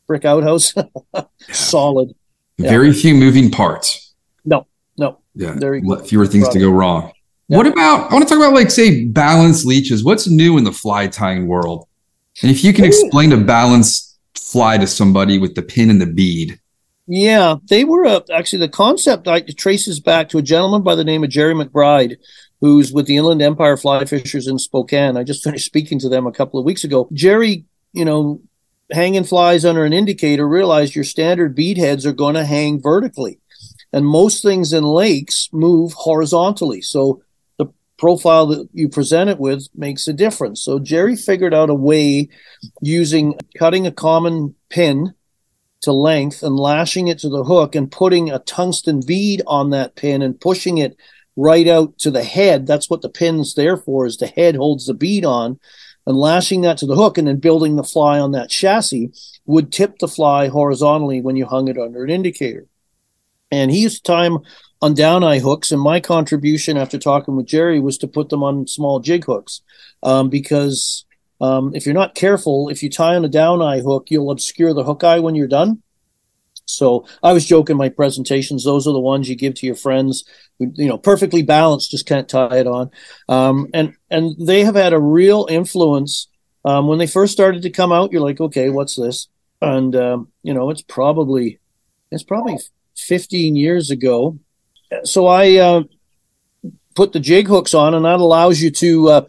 brick 0.08 0.26
outhouse, 0.26 0.74
solid. 1.52 2.14
Yeah. 2.58 2.70
Very 2.70 2.92
few 2.92 3.16
moving 3.16 3.50
parts. 3.50 4.14
No, 4.44 4.68
no, 4.98 5.20
Yeah. 5.34 5.54
Very 5.54 5.82
fewer 6.06 6.26
things 6.26 6.50
to 6.50 6.60
go 6.60 6.70
wrong. 6.70 7.14
Yeah. 7.48 7.58
What 7.58 7.68
about, 7.68 8.12
I 8.12 8.14
want 8.14 8.28
to 8.28 8.30
talk 8.34 8.44
about, 8.44 8.54
like, 8.54 8.70
say, 8.70 9.06
balance 9.06 9.64
leeches. 9.66 10.04
What's 10.04 10.28
new 10.28 10.58
in 10.58 10.66
the 10.66 10.72
fly 10.72 11.08
tying 11.08 11.48
world? 11.48 11.88
And 12.42 12.52
if 12.52 12.64
you 12.64 12.74
can 12.74 12.86
explain 12.86 13.32
a 13.32 13.38
balance 13.38 14.18
fly 14.38 14.78
to 14.78 14.88
somebody 14.88 15.38
with 15.38 15.56
the 15.56 15.62
pin 15.62 15.90
and 15.90 16.02
the 16.02 16.06
bead. 16.06 16.60
Yeah, 17.08 17.56
they 17.70 17.86
were 17.86 18.06
uh, 18.06 18.22
actually 18.32 18.60
the 18.60 18.70
concept 18.70 19.28
I, 19.28 19.42
traces 19.42 20.00
back 20.00 20.30
to 20.30 20.38
a 20.38 20.44
gentleman 20.44 20.84
by 20.84 20.96
the 20.96 21.04
name 21.04 21.24
of 21.24 21.30
Jerry 21.30 21.56
McBride, 21.56 22.18
who's 22.62 22.92
with 22.92 23.06
the 23.06 23.18
Inland 23.18 23.42
Empire 23.42 23.78
Fly 23.78 24.06
Fishers 24.06 24.48
in 24.48 24.60
Spokane. 24.60 25.18
I 25.18 25.24
just 25.24 25.44
finished 25.44 25.66
speaking 25.66 26.00
to 26.00 26.10
them 26.10 26.28
a 26.28 26.32
couple 26.32 26.60
of 26.60 26.66
weeks 26.66 26.84
ago. 26.84 27.08
Jerry, 27.14 27.66
you 27.94 28.06
know, 28.06 28.42
hanging 28.92 29.24
flies 29.24 29.66
under 29.66 29.86
an 29.86 29.94
indicator, 29.94 30.48
realized 30.48 30.96
your 30.96 31.04
standard 31.04 31.56
bead 31.56 31.78
heads 31.78 32.06
are 32.06 32.14
going 32.14 32.36
to 32.36 32.46
hang 32.46 32.82
vertically, 32.82 33.40
and 33.94 34.06
most 34.06 34.42
things 34.42 34.74
in 34.74 34.84
lakes 34.84 35.50
move 35.54 35.94
horizontally. 35.94 36.82
So 36.82 37.22
the 37.58 37.68
profile 37.98 38.48
that 38.48 38.68
you 38.74 38.90
present 38.90 39.30
it 39.30 39.40
with 39.40 39.68
makes 39.74 40.08
a 40.08 40.14
difference. 40.14 40.62
So 40.62 40.80
Jerry 40.80 41.16
figured 41.16 41.54
out 41.54 41.70
a 41.70 41.76
way 41.76 42.30
using 42.82 43.40
cutting 43.58 43.88
a 43.88 43.92
common 43.92 44.56
pin 44.70 45.14
to 45.82 45.94
length 45.94 46.44
and 46.44 46.58
lashing 46.58 47.08
it 47.08 47.20
to 47.20 47.30
the 47.30 47.46
hook 47.46 47.74
and 47.74 47.90
putting 47.90 48.30
a 48.30 48.40
tungsten 48.40 49.02
bead 49.06 49.42
on 49.48 49.70
that 49.70 49.96
pin 49.96 50.22
and 50.22 50.40
pushing 50.40 50.78
it 50.78 50.98
right 51.40 51.68
out 51.68 51.98
to 52.00 52.12
the 52.12 52.24
head. 52.24 52.68
That's 52.68 52.90
what 52.90 53.02
the 53.02 53.10
pin's 53.10 53.56
there 53.56 53.78
for, 53.78 54.06
is 54.06 54.18
the 54.18 54.28
head 54.28 54.56
holds 54.56 54.88
the 54.88 54.94
bead 54.94 55.24
on 55.24 55.60
and 56.06 56.18
lashing 56.18 56.62
that 56.62 56.78
to 56.80 56.86
the 56.86 56.96
hook 56.96 57.18
and 57.18 57.28
then 57.28 57.38
building 57.38 57.78
the 57.78 57.84
fly 57.84 58.20
on 58.20 58.34
that 58.34 58.50
chassis 58.50 59.12
would 59.46 59.72
tip 59.72 60.00
the 60.00 60.08
fly 60.08 60.50
horizontally 60.50 61.22
when 61.22 61.38
you 61.38 61.46
hung 61.46 61.70
it 61.70 61.78
under 61.78 62.04
an 62.04 62.10
indicator. 62.10 62.66
And 63.52 63.72
he 63.72 63.84
used 63.84 64.08
'em 64.10 64.40
on 64.82 64.94
down 64.94 65.24
eye 65.24 65.40
hooks. 65.40 65.72
And 65.72 65.82
my 65.82 66.00
contribution 66.00 66.78
after 66.78 66.98
talking 66.98 67.36
with 67.36 67.46
Jerry 67.46 67.80
was 67.80 67.98
to 68.00 68.08
put 68.08 68.30
them 68.30 68.44
on 68.44 68.68
small 68.68 69.00
jig 69.00 69.26
hooks 69.26 69.62
um, 70.04 70.30
because 70.30 71.06
um, 71.42 71.74
if 71.74 71.86
you're 71.86 71.96
not 71.96 72.16
careful, 72.16 72.70
if 72.70 72.84
you 72.84 72.90
tie 72.90 73.16
on 73.16 73.24
a 73.24 73.30
down 73.30 73.62
eye 73.62 73.80
hook, 73.80 74.08
you'll 74.10 74.32
obscure 74.32 74.74
the 74.74 74.84
hook 74.84 75.04
eye 75.04 75.20
when 75.20 75.36
you're 75.36 75.48
done. 75.48 75.82
So 76.70 77.06
I 77.24 77.34
was 77.34 77.46
joking 77.46 77.78
my 77.78 77.90
presentations; 77.90 78.64
those 78.64 78.88
are 78.88 78.94
the 78.94 79.00
ones 79.00 79.30
you 79.30 79.36
give 79.36 79.56
to 79.56 79.66
your 79.66 79.76
friends. 79.76 80.24
You 80.60 80.88
know, 80.88 80.98
perfectly 80.98 81.42
balanced, 81.42 81.92
just 81.92 82.06
can't 82.06 82.30
tie 82.30 82.58
it 82.58 82.68
on. 82.68 82.92
Um, 83.28 83.68
and 83.74 83.94
and 84.10 84.36
they 84.40 84.64
have 84.64 84.76
had 84.76 84.94
a 84.94 85.00
real 85.00 85.48
influence. 85.50 86.28
Um, 86.66 86.88
when 86.88 87.00
they 87.00 87.08
first 87.08 87.32
started 87.32 87.62
to 87.64 87.70
come 87.70 87.92
out, 87.92 88.12
you're 88.12 88.22
like, 88.22 88.42
okay, 88.42 88.70
what's 88.70 88.96
this? 88.96 89.28
And 89.62 89.96
um, 89.96 90.30
you 90.44 90.54
know, 90.54 90.70
it's 90.70 90.82
probably 90.82 91.60
it's 92.12 92.24
probably 92.24 92.58
15 92.96 93.56
years 93.56 93.92
ago. 93.92 94.38
So 95.04 95.28
I 95.28 95.56
uh, 95.56 95.84
put 96.96 97.14
the 97.14 97.20
jig 97.20 97.48
hooks 97.48 97.74
on, 97.74 97.94
and 97.94 98.06
that 98.06 98.20
allows 98.20 98.62
you 98.62 98.72
to 98.72 99.10
uh, 99.10 99.22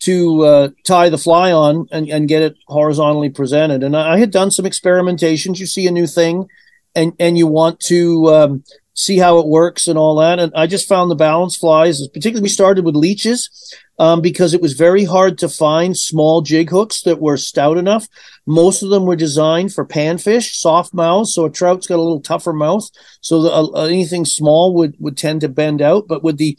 to 0.00 0.42
uh, 0.44 0.68
tie 0.84 1.08
the 1.08 1.18
fly 1.18 1.52
on 1.52 1.86
and, 1.90 2.08
and 2.08 2.28
get 2.28 2.42
it 2.42 2.56
horizontally 2.66 3.30
presented. 3.30 3.82
And 3.82 3.96
I 3.96 4.18
had 4.18 4.30
done 4.30 4.50
some 4.50 4.64
experimentations. 4.64 5.58
You 5.58 5.66
see 5.66 5.86
a 5.86 5.90
new 5.90 6.06
thing, 6.06 6.48
and 6.94 7.12
and 7.18 7.36
you 7.36 7.46
want 7.46 7.80
to 7.80 8.26
um, 8.28 8.64
see 8.94 9.18
how 9.18 9.38
it 9.38 9.46
works 9.46 9.88
and 9.88 9.98
all 9.98 10.16
that. 10.16 10.38
And 10.38 10.52
I 10.54 10.66
just 10.66 10.88
found 10.88 11.10
the 11.10 11.16
balance 11.16 11.56
flies, 11.56 12.06
particularly 12.08 12.42
we 12.42 12.48
started 12.48 12.84
with 12.84 12.96
leeches. 12.96 13.74
Um, 14.00 14.20
because 14.20 14.54
it 14.54 14.62
was 14.62 14.74
very 14.74 15.04
hard 15.04 15.38
to 15.38 15.48
find 15.48 15.96
small 15.96 16.40
jig 16.40 16.70
hooks 16.70 17.02
that 17.02 17.20
were 17.20 17.36
stout 17.36 17.76
enough. 17.76 18.06
Most 18.46 18.80
of 18.84 18.90
them 18.90 19.06
were 19.06 19.16
designed 19.16 19.74
for 19.74 19.84
panfish, 19.84 20.54
soft 20.54 20.94
mouths, 20.94 21.34
so 21.34 21.46
a 21.46 21.50
trout's 21.50 21.88
got 21.88 21.96
a 21.96 22.02
little 22.02 22.20
tougher 22.20 22.52
mouth, 22.52 22.88
so 23.20 23.42
the, 23.42 23.50
uh, 23.50 23.86
anything 23.86 24.24
small 24.24 24.72
would 24.74 24.94
would 25.00 25.16
tend 25.16 25.40
to 25.40 25.48
bend 25.48 25.82
out. 25.82 26.06
But 26.06 26.22
with 26.22 26.38
the 26.38 26.56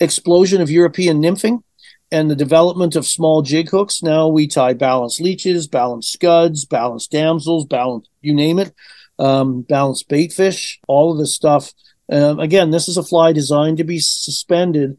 explosion 0.00 0.60
of 0.60 0.72
European 0.72 1.22
nymphing 1.22 1.62
and 2.12 2.30
the 2.30 2.36
development 2.36 2.94
of 2.94 3.06
small 3.06 3.40
jig 3.42 3.70
hooks, 3.70 4.02
now 4.02 4.28
we 4.28 4.46
tie 4.46 4.74
balanced 4.74 5.20
leeches, 5.20 5.66
balanced 5.66 6.12
scuds, 6.12 6.66
balanced 6.66 7.10
damsels, 7.10 7.64
balanced 7.64 8.10
you 8.20 8.34
name 8.34 8.58
it, 8.58 8.72
um, 9.18 9.62
balanced 9.62 10.08
baitfish, 10.08 10.76
all 10.86 11.12
of 11.12 11.18
this 11.18 11.34
stuff. 11.34 11.72
Um, 12.10 12.38
again, 12.38 12.70
this 12.70 12.86
is 12.86 12.98
a 12.98 13.02
fly 13.02 13.32
designed 13.32 13.78
to 13.78 13.84
be 13.84 13.98
suspended 13.98 14.98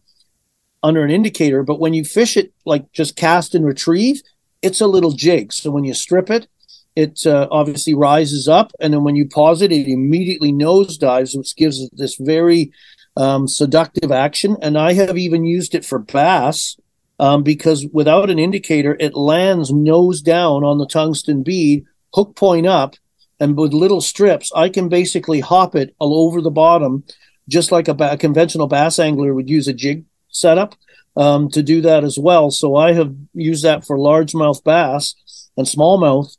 under 0.81 1.03
an 1.03 1.11
indicator, 1.11 1.63
but 1.63 1.79
when 1.79 1.93
you 1.93 2.03
fish 2.03 2.35
it 2.35 2.51
like 2.65 2.91
just 2.91 3.15
cast 3.15 3.55
and 3.55 3.65
retrieve, 3.65 4.21
it's 4.61 4.81
a 4.81 4.87
little 4.87 5.11
jig. 5.11 5.53
So 5.53 5.69
when 5.69 5.83
you 5.83 5.93
strip 5.93 6.29
it, 6.29 6.47
it 6.95 7.25
uh, 7.25 7.47
obviously 7.51 7.93
rises 7.93 8.47
up, 8.47 8.71
and 8.79 8.93
then 8.93 9.03
when 9.03 9.15
you 9.15 9.27
pause 9.27 9.61
it, 9.61 9.71
it 9.71 9.87
immediately 9.87 10.51
nosedives, 10.51 11.37
which 11.37 11.55
gives 11.55 11.79
it 11.79 11.91
this 11.95 12.15
very 12.19 12.71
um, 13.15 13.47
seductive 13.47 14.11
action. 14.11 14.57
And 14.61 14.77
I 14.77 14.93
have 14.93 15.17
even 15.17 15.45
used 15.45 15.75
it 15.75 15.85
for 15.85 15.99
bass 15.99 16.75
um, 17.19 17.43
because 17.43 17.85
without 17.91 18.29
an 18.29 18.39
indicator, 18.39 18.97
it 18.99 19.15
lands 19.15 19.71
nose 19.71 20.21
down 20.21 20.63
on 20.63 20.77
the 20.77 20.87
tungsten 20.87 21.43
bead, 21.43 21.85
hook 22.13 22.35
point 22.35 22.65
up, 22.65 22.95
and 23.39 23.57
with 23.57 23.73
little 23.73 24.01
strips, 24.01 24.51
I 24.55 24.69
can 24.69 24.89
basically 24.89 25.39
hop 25.39 25.75
it 25.75 25.95
all 25.99 26.25
over 26.27 26.41
the 26.41 26.51
bottom, 26.51 27.03
just 27.47 27.71
like 27.71 27.87
a, 27.87 27.93
ba- 27.93 28.13
a 28.13 28.17
conventional 28.17 28.67
bass 28.67 28.99
angler 28.99 29.33
would 29.33 29.49
use 29.49 29.67
a 29.67 29.73
jig 29.73 30.05
setup 30.29 30.75
um, 31.15 31.49
to 31.49 31.61
do 31.61 31.81
that 31.81 32.03
as 32.03 32.17
well. 32.17 32.51
So 32.51 32.75
I 32.75 32.93
have 32.93 33.13
used 33.33 33.63
that 33.63 33.85
for 33.85 33.97
largemouth 33.97 34.63
bass 34.63 35.15
and 35.57 35.67
smallmouth. 35.67 36.37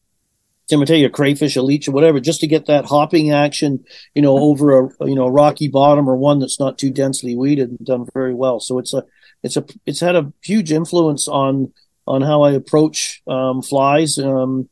I 0.73 0.85
tell 0.87 0.97
you, 0.97 1.07
a 1.07 1.11
crayfish, 1.11 1.57
a 1.57 1.63
leech, 1.63 1.87
or 1.87 1.93
whatever, 1.93 2.21
just 2.21 2.41
to 2.41 2.47
get 2.47 2.67
that 2.67 2.87
hopping 2.87 3.31
action, 3.31 3.85
you 4.15 4.23
know, 4.23 4.39
over 4.39 4.81
a 4.81 5.07
you 5.07 5.15
know 5.15 5.29
rocky 5.29 5.69
bottom 5.69 6.09
or 6.09 6.17
one 6.17 6.39
that's 6.39 6.59
not 6.59 6.79
too 6.79 6.91
densely 6.91 7.37
weeded 7.37 7.69
and 7.69 7.79
done 7.85 8.09
very 8.15 8.35
well. 8.35 8.61
So 8.61 8.79
it's 8.79 8.95
a 8.95 9.05
it's 9.45 9.57
a 9.57 9.65
it's 9.87 10.01
had 10.01 10.17
a 10.17 10.33
huge 10.43 10.73
influence 10.73 11.29
on 11.29 11.73
on 12.07 12.23
how 12.23 12.43
I 12.43 12.53
approach 12.53 13.23
um, 13.27 13.63
flies 13.63 14.19
um, 14.19 14.69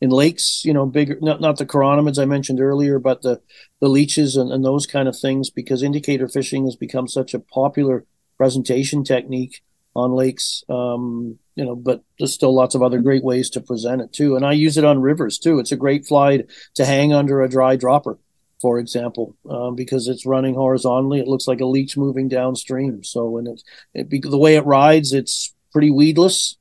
in 0.00 0.10
lakes. 0.10 0.62
You 0.64 0.72
know, 0.72 0.86
bigger 0.86 1.18
not 1.20 1.40
not 1.40 1.58
the 1.58 1.66
chironomids 1.66 2.22
I 2.22 2.24
mentioned 2.24 2.60
earlier, 2.60 2.98
but 2.98 3.22
the 3.22 3.42
the 3.80 3.88
leeches 3.88 4.36
and, 4.36 4.50
and 4.50 4.64
those 4.64 4.86
kind 4.86 5.08
of 5.08 5.18
things 5.18 5.50
because 5.50 5.82
indicator 5.82 6.28
fishing 6.28 6.64
has 6.64 6.76
become 6.76 7.08
such 7.08 7.34
a 7.34 7.40
popular 7.40 8.04
presentation 8.38 9.04
technique 9.04 9.60
on 9.94 10.12
lakes. 10.12 10.64
Um, 10.68 11.38
you 11.56 11.64
know, 11.64 11.74
but 11.74 12.02
there's 12.18 12.32
still 12.32 12.54
lots 12.54 12.74
of 12.74 12.82
other 12.82 13.00
great 13.00 13.24
ways 13.24 13.50
to 13.50 13.60
present 13.60 14.00
it 14.00 14.12
too. 14.12 14.36
And 14.36 14.46
I 14.46 14.52
use 14.52 14.78
it 14.78 14.84
on 14.84 15.02
rivers 15.02 15.38
too. 15.38 15.58
It's 15.58 15.72
a 15.72 15.76
great 15.76 16.06
fly 16.06 16.44
to 16.76 16.84
hang 16.84 17.12
under 17.12 17.42
a 17.42 17.48
dry 17.48 17.76
dropper, 17.76 18.18
for 18.62 18.78
example, 18.78 19.36
um, 19.50 19.74
because 19.74 20.06
it's 20.06 20.24
running 20.24 20.54
horizontally. 20.54 21.18
It 21.18 21.26
looks 21.26 21.48
like 21.48 21.60
a 21.60 21.66
leech 21.66 21.96
moving 21.96 22.28
downstream. 22.28 23.02
So 23.02 23.28
when 23.28 23.48
it, 23.48 23.62
it 23.92 24.22
the 24.22 24.38
way 24.38 24.54
it 24.54 24.64
rides, 24.64 25.12
it's 25.12 25.52
pretty 25.72 25.90
weedless. 25.90 26.56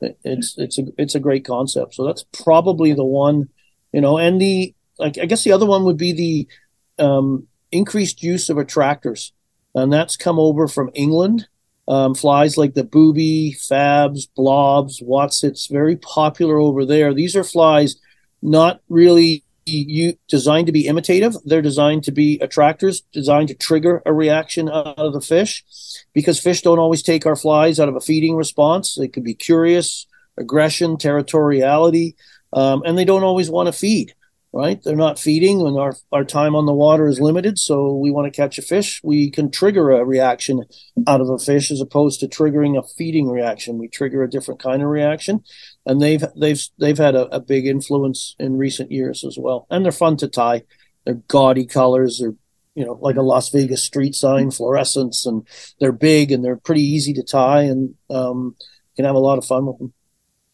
it's 0.00 0.56
it's 0.56 0.78
a 0.78 0.84
it's 0.96 1.14
a 1.14 1.20
great 1.20 1.44
concept. 1.44 1.94
So 1.94 2.06
that's 2.06 2.24
probably 2.42 2.94
the 2.94 3.04
one, 3.04 3.50
you 3.92 4.00
know. 4.00 4.16
And 4.16 4.40
the 4.40 4.74
like, 4.98 5.18
I 5.18 5.26
guess 5.26 5.44
the 5.44 5.52
other 5.52 5.66
one 5.66 5.84
would 5.84 5.98
be 5.98 6.12
the 6.14 7.04
um, 7.04 7.46
increased 7.70 8.22
use 8.22 8.48
of 8.48 8.56
attractors, 8.56 9.32
and 9.74 9.92
that's 9.92 10.16
come 10.16 10.40
over 10.40 10.66
from 10.66 10.90
England. 10.94 11.46
Um, 11.86 12.14
flies 12.14 12.56
like 12.56 12.72
the 12.74 12.84
booby, 12.84 13.56
fabs, 13.58 14.28
blobs, 14.34 15.02
wotsits, 15.02 15.70
very 15.70 15.96
popular 15.96 16.58
over 16.58 16.86
there. 16.86 17.12
These 17.12 17.36
are 17.36 17.44
flies 17.44 17.96
not 18.40 18.80
really 18.88 19.44
you 19.66 20.14
designed 20.28 20.66
to 20.66 20.72
be 20.72 20.86
imitative. 20.86 21.34
They're 21.44 21.62
designed 21.62 22.04
to 22.04 22.12
be 22.12 22.38
attractors, 22.40 23.02
designed 23.12 23.48
to 23.48 23.54
trigger 23.54 24.02
a 24.04 24.12
reaction 24.12 24.68
out 24.68 24.98
of 24.98 25.12
the 25.12 25.20
fish, 25.20 25.64
because 26.12 26.40
fish 26.40 26.62
don't 26.62 26.78
always 26.78 27.02
take 27.02 27.26
our 27.26 27.36
flies 27.36 27.78
out 27.78 27.88
of 27.88 27.96
a 27.96 28.00
feeding 28.00 28.36
response. 28.36 28.94
They 28.94 29.08
could 29.08 29.24
be 29.24 29.34
curious, 29.34 30.06
aggression, 30.36 30.96
territoriality, 30.96 32.14
um, 32.52 32.82
and 32.84 32.96
they 32.96 33.04
don't 33.04 33.24
always 33.24 33.50
want 33.50 33.66
to 33.66 33.72
feed 33.72 34.14
right? 34.52 34.82
They're 34.82 34.94
not 34.94 35.18
feeding 35.18 35.62
when 35.62 35.76
our, 35.76 35.94
our 36.12 36.24
time 36.24 36.54
on 36.54 36.66
the 36.66 36.74
water 36.74 37.08
is 37.08 37.20
limited. 37.20 37.58
So 37.58 37.94
we 37.96 38.10
want 38.10 38.32
to 38.32 38.36
catch 38.36 38.58
a 38.58 38.62
fish. 38.62 39.00
We 39.02 39.30
can 39.30 39.50
trigger 39.50 39.90
a 39.90 40.04
reaction 40.04 40.64
out 41.06 41.20
of 41.20 41.30
a 41.30 41.38
fish 41.38 41.70
as 41.70 41.80
opposed 41.80 42.20
to 42.20 42.28
triggering 42.28 42.78
a 42.78 42.86
feeding 42.86 43.28
reaction. 43.28 43.78
We 43.78 43.88
trigger 43.88 44.22
a 44.22 44.30
different 44.30 44.60
kind 44.60 44.82
of 44.82 44.88
reaction. 44.88 45.42
And 45.84 46.00
they've 46.00 46.24
they've 46.36 46.62
they've 46.78 46.98
had 46.98 47.14
a, 47.14 47.26
a 47.34 47.40
big 47.40 47.66
influence 47.66 48.36
in 48.38 48.56
recent 48.56 48.92
years 48.92 49.24
as 49.24 49.36
well. 49.38 49.66
And 49.70 49.84
they're 49.84 49.92
fun 49.92 50.16
to 50.18 50.28
tie. 50.28 50.62
They're 51.04 51.20
gaudy 51.28 51.66
colors. 51.66 52.18
They're 52.20 52.34
you 52.74 52.84
know, 52.86 52.98
like 53.00 53.16
a 53.16 53.22
Las 53.22 53.50
Vegas 53.50 53.82
street 53.82 54.14
sign, 54.14 54.50
fluorescence, 54.50 55.26
and 55.26 55.46
they're 55.78 55.92
big 55.92 56.32
and 56.32 56.44
they're 56.44 56.56
pretty 56.56 56.82
easy 56.82 57.12
to 57.14 57.22
tie, 57.22 57.62
and 57.62 57.94
um, 58.10 58.56
you 58.58 58.96
can 58.96 59.04
have 59.04 59.14
a 59.14 59.20
lot 59.20 59.38
of 59.38 59.44
fun 59.44 59.66
with 59.66 59.78
them. 59.78 59.92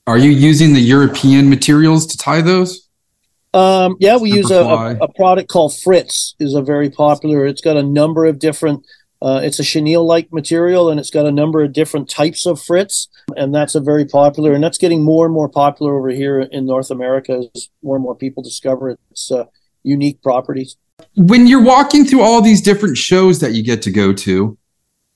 Are 0.06 0.18
you 0.18 0.30
using 0.30 0.72
the 0.72 0.80
European 0.80 1.48
materials 1.48 2.06
to 2.06 2.18
tie 2.18 2.40
those? 2.40 2.88
Um, 3.54 3.96
yeah, 4.00 4.16
we 4.16 4.32
use 4.32 4.50
a, 4.50 4.62
a, 4.62 4.96
a, 4.96 5.12
product 5.14 5.48
called 5.48 5.76
Fritz. 5.78 6.34
is 6.38 6.54
a 6.54 6.62
very 6.62 6.90
popular. 6.90 7.46
It's 7.46 7.60
got 7.60 7.76
a 7.76 7.82
number 7.82 8.26
of 8.26 8.38
different. 8.38 8.86
Uh, 9.20 9.40
it's 9.42 9.58
a 9.58 9.64
chenille-like 9.64 10.32
material, 10.32 10.88
and 10.88 11.00
it's 11.00 11.10
got 11.10 11.26
a 11.26 11.32
number 11.32 11.62
of 11.62 11.72
different 11.72 12.08
types 12.08 12.46
of 12.46 12.60
Fritz, 12.60 13.08
and 13.36 13.54
that's 13.54 13.74
a 13.74 13.80
very 13.80 14.04
popular. 14.04 14.52
And 14.52 14.62
that's 14.62 14.78
getting 14.78 15.02
more 15.02 15.24
and 15.24 15.34
more 15.34 15.48
popular 15.48 15.98
over 15.98 16.10
here 16.10 16.40
in 16.40 16.66
North 16.66 16.90
America 16.90 17.42
as 17.54 17.68
more 17.82 17.96
and 17.96 18.02
more 18.02 18.14
people 18.14 18.42
discover 18.42 18.96
its 19.10 19.30
uh, 19.30 19.44
unique 19.82 20.22
properties. 20.22 20.76
When 21.16 21.46
you're 21.46 21.62
walking 21.62 22.04
through 22.04 22.22
all 22.22 22.40
these 22.40 22.60
different 22.60 22.96
shows 22.96 23.40
that 23.40 23.52
you 23.52 23.62
get 23.62 23.82
to 23.82 23.90
go 23.90 24.12
to, 24.12 24.56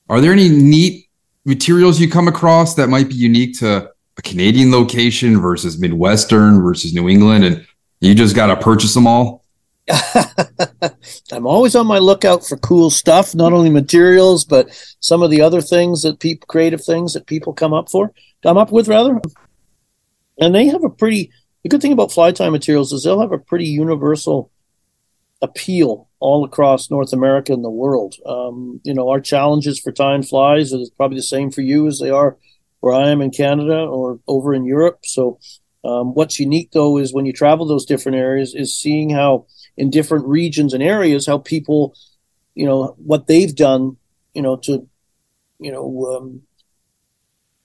are 0.09 0.21
there 0.21 0.33
any 0.33 0.49
neat 0.49 1.09
materials 1.45 2.01
you 2.01 2.09
come 2.09 2.29
across 2.29 2.75
that 2.75 2.89
might 2.89 3.09
be 3.09 3.15
unique 3.15 3.59
to 3.59 3.91
a 4.17 4.23
Canadian 4.23 4.71
location 4.71 5.41
versus 5.41 5.79
Midwestern 5.79 6.63
versus 6.63 6.93
New 6.93 7.09
England, 7.09 7.45
and 7.45 7.67
you 8.01 8.15
just 8.15 8.37
got 8.37 8.47
to 8.49 8.57
purchase 8.57 8.95
them 8.95 9.07
all. 9.07 9.42
I'm 11.33 11.47
always 11.47 11.75
on 11.75 11.87
my 11.87 11.99
lookout 11.99 12.47
for 12.47 12.57
cool 12.57 12.91
stuff, 12.91 13.35
not 13.35 13.53
only 13.53 13.71
materials, 13.71 14.45
but 14.45 14.71
some 15.01 15.23
of 15.23 15.31
the 15.31 15.43
other 15.43 15.61
things 15.61 16.03
that 16.03 16.21
people, 16.21 16.47
creative 16.47 16.85
things 16.85 17.15
that 17.15 17.27
people 17.27 17.53
come 17.53 17.75
up 17.75 17.91
for, 17.91 18.13
come 18.43 18.57
up 18.57 18.71
with 18.71 18.89
rather. 18.89 19.21
And 20.39 20.55
they 20.55 20.67
have 20.67 20.85
a 20.85 20.91
pretty, 20.91 21.31
the 21.63 21.69
good 21.69 21.83
thing 21.83 21.93
about 21.93 22.13
fly 22.13 22.33
tie 22.33 22.51
materials 22.51 22.93
is 22.93 23.05
they'll 23.05 23.21
have 23.21 23.33
a 23.33 23.39
pretty 23.39 23.67
universal 23.67 24.51
appeal 25.41 26.09
all 26.21 26.45
across 26.45 26.91
North 26.91 27.13
America 27.13 27.53
and 27.53 27.65
the 27.65 27.71
world. 27.71 28.15
Um, 28.25 28.81
you 28.85 28.95
know, 28.95 29.09
our 29.09 29.21
challenges 29.21 29.81
for 29.81 29.91
tying 29.91 30.23
flies 30.23 30.73
is 30.73 30.91
probably 30.91 31.17
the 31.17 31.23
same 31.23 31.51
for 31.51 31.63
you 31.63 31.89
as 31.89 31.99
they 31.99 32.11
are 32.11 32.37
where 32.83 32.95
I 32.95 33.11
am 33.11 33.23
in 33.23 33.31
Canada 33.31 33.79
or 33.79 34.19
over 34.27 34.53
in 34.55 34.65
Europe. 34.65 35.01
So 35.05 35.39
um, 35.85 36.15
what's 36.15 36.41
unique 36.41 36.71
though 36.73 36.99
is 36.99 37.15
when 37.15 37.27
you 37.27 37.33
travel 37.33 37.67
those 37.67 37.87
different 37.87 38.19
areas 38.19 38.55
is 38.55 38.75
seeing 38.75 39.11
how 39.11 39.47
in 39.77 39.91
different 39.91 40.27
regions 40.27 40.75
and 40.75 40.83
areas 40.83 41.27
how 41.27 41.39
people, 41.39 41.95
you 42.55 42.67
know, 42.67 42.95
what 42.99 43.27
they've 43.27 43.55
done, 43.55 43.97
you 44.35 44.43
know, 44.43 44.57
to, 44.57 44.89
you 45.59 45.73
know, 45.73 46.17
um, 46.17 46.43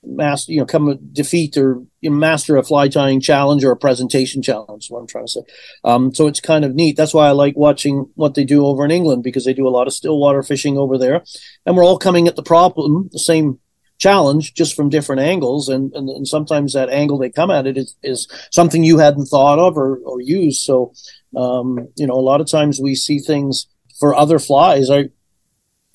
master, 0.03 0.51
you 0.51 0.59
know, 0.59 0.65
come 0.65 0.97
defeat 1.11 1.57
or 1.57 1.83
you 2.01 2.09
know, 2.09 2.15
master 2.15 2.55
a 2.57 2.63
fly 2.63 2.87
tying 2.87 3.19
challenge 3.19 3.63
or 3.63 3.71
a 3.71 3.77
presentation 3.77 4.41
challenge. 4.41 4.85
Is 4.85 4.91
what 4.91 4.99
I'm 4.99 5.07
trying 5.07 5.25
to 5.25 5.31
say. 5.31 5.41
Um, 5.83 6.13
so 6.13 6.27
it's 6.27 6.39
kind 6.39 6.63
of 6.63 6.75
neat. 6.75 6.95
That's 6.95 7.13
why 7.13 7.27
I 7.27 7.31
like 7.31 7.55
watching 7.57 8.09
what 8.15 8.35
they 8.35 8.45
do 8.45 8.65
over 8.65 8.85
in 8.85 8.91
England 8.91 9.23
because 9.23 9.45
they 9.45 9.53
do 9.53 9.67
a 9.67 9.69
lot 9.69 9.87
of 9.87 9.93
stillwater 9.93 10.43
fishing 10.43 10.77
over 10.77 10.97
there, 10.97 11.23
and 11.65 11.75
we're 11.75 11.85
all 11.85 11.99
coming 11.99 12.27
at 12.27 12.35
the 12.35 12.43
problem 12.43 13.09
the 13.11 13.19
same 13.19 13.59
challenge 13.97 14.53
just 14.53 14.75
from 14.75 14.89
different 14.89 15.21
angles 15.21 15.69
and, 15.69 15.91
and, 15.93 16.09
and 16.09 16.27
sometimes 16.27 16.73
that 16.73 16.89
angle 16.89 17.17
they 17.17 17.29
come 17.29 17.49
at 17.49 17.65
it 17.65 17.77
is, 17.77 17.95
is 18.03 18.27
something 18.51 18.83
you 18.83 18.99
hadn't 18.99 19.25
thought 19.25 19.59
of 19.59 19.77
or, 19.77 19.97
or 20.05 20.21
used. 20.21 20.61
So 20.61 20.93
um, 21.35 21.87
you 21.95 22.07
know 22.07 22.13
a 22.13 22.21
lot 22.21 22.41
of 22.41 22.49
times 22.49 22.79
we 22.79 22.95
see 22.95 23.19
things 23.19 23.67
for 23.99 24.13
other 24.13 24.39
flies. 24.39 24.89
I 24.89 25.09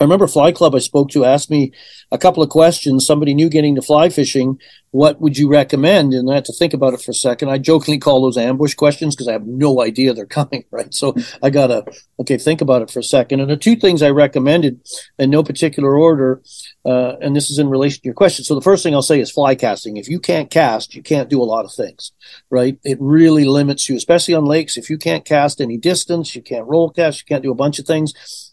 I 0.00 0.04
remember 0.04 0.26
Fly 0.26 0.50
Club 0.50 0.74
I 0.74 0.78
spoke 0.78 1.10
to 1.10 1.24
asked 1.24 1.50
me 1.50 1.72
a 2.12 2.18
couple 2.18 2.42
of 2.42 2.50
questions. 2.50 3.06
Somebody 3.06 3.34
new 3.34 3.48
getting 3.48 3.74
to 3.74 3.82
fly 3.82 4.10
fishing, 4.10 4.60
what 4.90 5.20
would 5.22 5.38
you 5.38 5.48
recommend? 5.48 6.12
And 6.12 6.30
I 6.30 6.34
had 6.34 6.44
to 6.44 6.52
think 6.52 6.74
about 6.74 6.92
it 6.92 7.00
for 7.00 7.10
a 7.10 7.14
second. 7.14 7.48
I 7.48 7.56
jokingly 7.56 7.98
call 7.98 8.20
those 8.20 8.36
ambush 8.36 8.74
questions 8.74 9.16
because 9.16 9.26
I 9.26 9.32
have 9.32 9.46
no 9.46 9.80
idea 9.80 10.12
they're 10.12 10.26
coming, 10.40 10.64
right? 10.70 10.92
So 10.92 11.16
I 11.42 11.48
gotta 11.48 11.84
okay 12.20 12.36
think 12.36 12.60
about 12.60 12.82
it 12.82 12.90
for 12.90 12.98
a 12.98 13.02
second. 13.04 13.40
And 13.40 13.50
the 13.50 13.56
two 13.56 13.74
things 13.74 14.02
I 14.02 14.10
recommended 14.10 14.80
in 15.18 15.30
no 15.30 15.42
particular 15.42 15.96
order, 15.96 16.42
uh, 16.84 17.16
and 17.22 17.34
this 17.34 17.50
is 17.50 17.58
in 17.58 17.70
relation 17.70 18.02
to 18.02 18.08
your 18.08 18.14
question. 18.14 18.44
So 18.44 18.54
the 18.54 18.60
first 18.60 18.82
thing 18.82 18.94
I'll 18.94 19.00
say 19.00 19.18
is 19.18 19.30
fly 19.30 19.54
casting. 19.54 19.96
If 19.96 20.08
you 20.08 20.20
can't 20.20 20.50
cast, 20.50 20.94
you 20.94 21.02
can't 21.02 21.30
do 21.30 21.42
a 21.42 21.44
lot 21.44 21.64
of 21.64 21.72
things, 21.72 22.12
right? 22.50 22.78
It 22.84 22.98
really 23.00 23.46
limits 23.46 23.88
you, 23.88 23.96
especially 23.96 24.34
on 24.34 24.44
lakes. 24.44 24.76
If 24.76 24.90
you 24.90 24.98
can't 24.98 25.24
cast 25.24 25.62
any 25.62 25.78
distance, 25.78 26.36
you 26.36 26.42
can't 26.42 26.68
roll 26.68 26.90
cast, 26.90 27.20
you 27.20 27.24
can't 27.26 27.42
do 27.42 27.50
a 27.50 27.54
bunch 27.54 27.78
of 27.78 27.86
things 27.86 28.12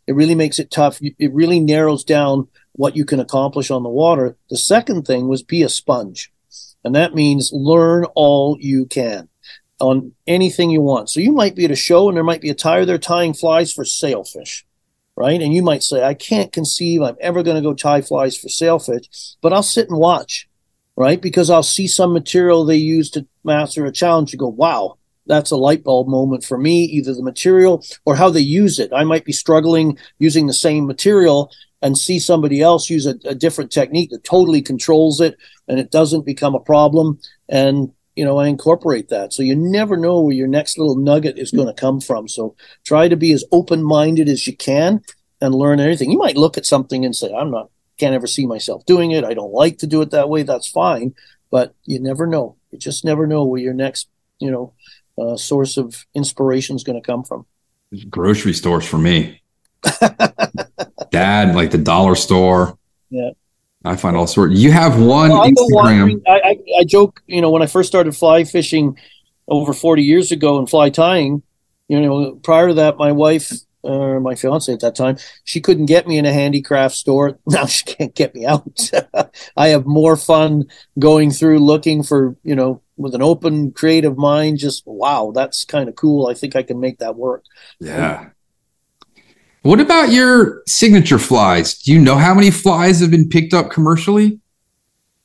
it 0.10 0.16
really 0.16 0.34
makes 0.34 0.58
it 0.58 0.72
tough. 0.72 1.00
It 1.02 1.32
really 1.32 1.60
narrows 1.60 2.04
down 2.04 2.48
what 2.74 2.96
you 2.96 3.06
can 3.06 3.20
accomplish 3.20 3.72
on 3.72 3.84
the 3.84 3.90
water. 3.90 4.38
The 4.50 4.58
second 4.58 5.06
thing 5.06 5.28
was 5.28 5.44
be 5.44 5.64
a 5.64 5.70
sponge. 5.70 6.32
And 6.84 6.96
that 6.96 7.14
means 7.14 7.52
learn 7.54 8.06
all 8.16 8.58
you 8.60 8.86
can 8.86 9.28
on 9.80 10.14
anything 10.28 10.70
you 10.70 10.82
want. 10.82 11.10
So 11.10 11.20
you 11.20 11.32
might 11.32 11.56
be 11.56 11.66
at 11.66 11.72
a 11.72 11.76
show 11.76 12.08
and 12.08 12.16
there 12.16 12.24
might 12.24 12.42
be 12.42 12.50
a 12.50 12.56
tire 12.56 12.86
there 12.86 12.98
tying 12.98 13.34
flies 13.34 13.72
for 13.72 13.86
sailfish, 13.86 14.66
right? 15.16 15.42
And 15.42 15.54
you 15.54 15.62
might 15.62 15.84
say, 15.84 16.04
I 16.04 16.14
can't 16.14 16.52
conceive 16.52 17.02
I'm 17.02 17.18
ever 17.22 17.44
going 17.44 17.56
to 17.56 17.62
go 17.62 17.74
tie 17.74 18.02
flies 18.02 18.38
for 18.38 18.50
sailfish, 18.50 19.36
but 19.42 19.54
I'll 19.54 19.64
sit 19.64 19.90
and 19.90 19.98
watch, 19.98 20.48
right? 20.96 21.22
Because 21.22 21.50
I'll 21.50 21.64
see 21.64 21.88
some 21.88 22.14
material 22.14 22.66
they 22.66 22.76
use 22.76 23.10
to 23.12 23.26
master 23.44 23.86
a 23.86 23.92
challenge 23.92 24.34
and 24.34 24.40
go, 24.40 24.50
wow, 24.50 24.98
that's 25.26 25.52
a 25.52 25.58
light 25.58 25.84
bulb 25.84 26.08
moment 26.08 26.44
for 26.44 26.58
me, 26.58 26.84
either 26.86 27.14
the 27.14 27.24
material 27.24 27.84
or 28.06 28.16
how 28.16 28.30
they 28.30 28.42
use 28.42 28.80
it. 28.80 28.92
I 28.94 29.04
might 29.04 29.26
be 29.26 29.32
struggling 29.32 29.98
using 30.18 30.48
the 30.48 30.54
same 30.54 30.88
material 30.88 31.52
and 31.82 31.98
see 31.98 32.20
somebody 32.20 32.62
else 32.62 32.90
use 32.90 33.06
a, 33.06 33.16
a 33.26 33.36
different 33.36 33.72
technique 33.72 34.10
that 34.12 34.24
totally 34.24 34.62
controls 34.62 35.22
it 35.22 35.38
and 35.68 35.80
it 35.80 35.92
doesn't 35.92 36.26
become 36.26 36.56
a 36.56 36.60
problem. 36.60 37.20
And 37.48 37.92
you 38.16 38.26
know, 38.26 38.38
I 38.38 38.48
incorporate 38.48 39.08
that. 39.10 39.32
So 39.32 39.44
you 39.44 39.56
never 39.56 39.96
know 39.96 40.20
where 40.20 40.36
your 40.36 40.48
next 40.48 40.78
little 40.78 40.98
nugget 40.98 41.40
is 41.40 41.52
going 41.52 41.68
to 41.68 41.74
come 41.74 42.02
from. 42.02 42.28
So 42.28 42.54
try 42.84 43.08
to 43.08 43.16
be 43.16 43.32
as 43.32 43.46
open 43.54 43.82
minded 43.82 44.28
as 44.28 44.46
you 44.46 44.58
can 44.58 45.02
and 45.40 45.56
learn 45.56 45.80
anything. 45.80 46.12
You 46.12 46.18
might 46.18 46.36
look 46.36 46.58
at 46.58 46.66
something 46.66 47.06
and 47.06 47.16
say, 47.16 47.34
I'm 47.34 47.50
not, 47.50 47.70
can't 47.98 48.14
ever 48.14 48.28
see 48.28 48.46
myself 48.46 48.86
doing 48.86 49.12
it. 49.12 49.24
I 49.24 49.34
don't 49.34 49.54
like 49.54 49.78
to 49.78 49.88
do 49.88 50.02
it 50.02 50.12
that 50.12 50.28
way. 50.28 50.44
That's 50.44 50.68
fine. 50.68 51.16
But 51.50 51.74
you 51.86 52.02
never 52.02 52.28
know. 52.28 52.58
You 52.72 52.78
just 52.78 53.06
never 53.06 53.26
know 53.26 53.46
where 53.46 53.62
your 53.62 53.74
next, 53.74 54.10
you 54.40 54.52
know, 54.52 54.74
uh, 55.18 55.38
source 55.38 55.78
of 55.78 56.06
inspiration 56.14 56.76
is 56.76 56.84
going 56.84 57.02
to 57.02 57.06
come 57.06 57.24
from. 57.24 57.46
Grocery 58.10 58.54
stores 58.54 58.86
for 58.86 58.98
me. 58.98 59.42
Dad, 61.12 61.56
like 61.56 61.72
the 61.72 61.78
dollar 61.78 62.16
store. 62.16 62.78
Yeah. 63.10 63.32
I 63.86 63.96
find 63.96 64.16
all 64.16 64.28
sorts. 64.28 64.56
You 64.56 64.72
have 64.72 65.00
one 65.00 65.30
well, 65.30 65.50
Instagram. 65.50 66.22
I, 66.28 66.32
I, 66.32 66.58
I, 66.80 66.84
joke, 66.84 67.24
you 67.28 67.42
know, 67.42 67.50
when 67.50 67.62
I 67.62 67.66
first 67.66 67.88
started 67.88 68.16
fly 68.16 68.44
fishing 68.44 68.98
over 69.48 69.74
40 69.74 70.04
years 70.04 70.32
ago 70.32 70.60
and 70.60 70.70
fly 70.70 70.90
tying, 70.90 71.44
you 71.88 72.02
know, 72.02 72.36
prior 72.44 72.68
to 72.68 72.74
that, 72.76 72.98
my 72.98 73.14
wife, 73.14 73.52
or 73.82 74.18
uh, 74.18 74.20
my 74.20 74.36
fiance 74.36 74.72
at 74.72 74.82
that 74.82 74.96
time, 74.96 75.18
she 75.46 75.62
couldn't 75.62 75.86
get 75.86 76.08
me 76.08 76.18
in 76.18 76.26
a 76.26 76.34
handicraft 76.34 76.96
store. 76.96 77.40
Now 77.48 77.66
she 77.66 77.86
can't 77.86 78.14
get 78.14 78.36
me 78.36 78.46
out. 78.46 78.92
I 79.58 79.70
have 79.70 79.86
more 79.86 80.18
fun 80.18 80.66
going 81.00 81.32
through 81.32 81.60
looking 81.60 82.04
for, 82.04 82.36
you 82.44 82.56
know, 82.56 82.82
with 83.00 83.16
an 83.16 83.22
open 83.24 83.72
creative 83.72 84.18
mind 84.18 84.58
just 84.58 84.84
wow 84.86 85.32
that's 85.34 85.64
kind 85.64 85.88
of 85.88 85.96
cool 85.96 86.28
i 86.28 86.34
think 86.34 86.56
i 86.56 86.62
can 86.62 86.80
make 86.80 87.00
that 87.00 87.16
work 87.16 87.46
yeah 87.80 88.30
what 89.62 89.80
about 89.80 90.12
your 90.12 90.64
signature 90.68 91.20
flies 91.20 91.78
do 91.80 91.94
you 91.94 92.00
know 92.00 92.16
how 92.16 92.34
many 92.34 92.52
flies 92.52 93.00
have 93.00 93.12
been 93.12 93.28
picked 93.28 93.54
up 93.54 93.70
commercially 93.70 94.40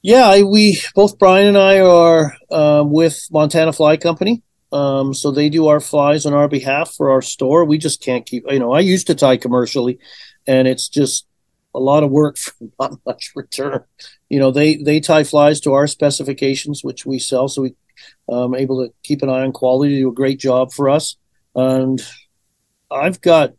yeah 0.02 0.42
we 0.42 0.80
both 0.94 1.18
brian 1.18 1.48
and 1.48 1.58
i 1.58 1.80
are 1.80 2.36
uh, 2.50 2.82
with 2.84 3.26
montana 3.30 3.72
fly 3.72 3.96
company 3.96 4.42
um, 4.72 5.14
so 5.14 5.30
they 5.30 5.48
do 5.48 5.68
our 5.68 5.78
flies 5.78 6.26
on 6.26 6.34
our 6.34 6.48
behalf 6.48 6.94
for 6.94 7.10
our 7.10 7.22
store 7.22 7.64
we 7.64 7.78
just 7.78 8.02
can't 8.02 8.26
keep 8.26 8.44
you 8.50 8.58
know 8.58 8.72
i 8.72 8.80
used 8.80 9.06
to 9.06 9.14
tie 9.14 9.36
commercially 9.36 9.98
and 10.46 10.68
it's 10.68 10.88
just 10.88 11.26
a 11.74 11.80
lot 11.80 12.02
of 12.02 12.10
work 12.10 12.36
for 12.38 12.52
not 12.80 12.98
much 13.04 13.32
return. 13.34 13.84
You 14.28 14.38
know, 14.38 14.50
they 14.50 14.76
they 14.76 15.00
tie 15.00 15.24
flies 15.24 15.60
to 15.60 15.72
our 15.72 15.86
specifications, 15.86 16.84
which 16.84 17.04
we 17.04 17.18
sell, 17.18 17.48
so 17.48 17.62
we 17.62 17.74
um 18.28 18.54
able 18.54 18.84
to 18.84 18.92
keep 19.02 19.22
an 19.22 19.28
eye 19.28 19.42
on 19.42 19.52
quality, 19.52 19.98
do 19.98 20.08
a 20.08 20.14
great 20.14 20.38
job 20.38 20.72
for 20.72 20.88
us. 20.88 21.16
And 21.54 22.00
I've 22.90 23.20
got 23.20 23.54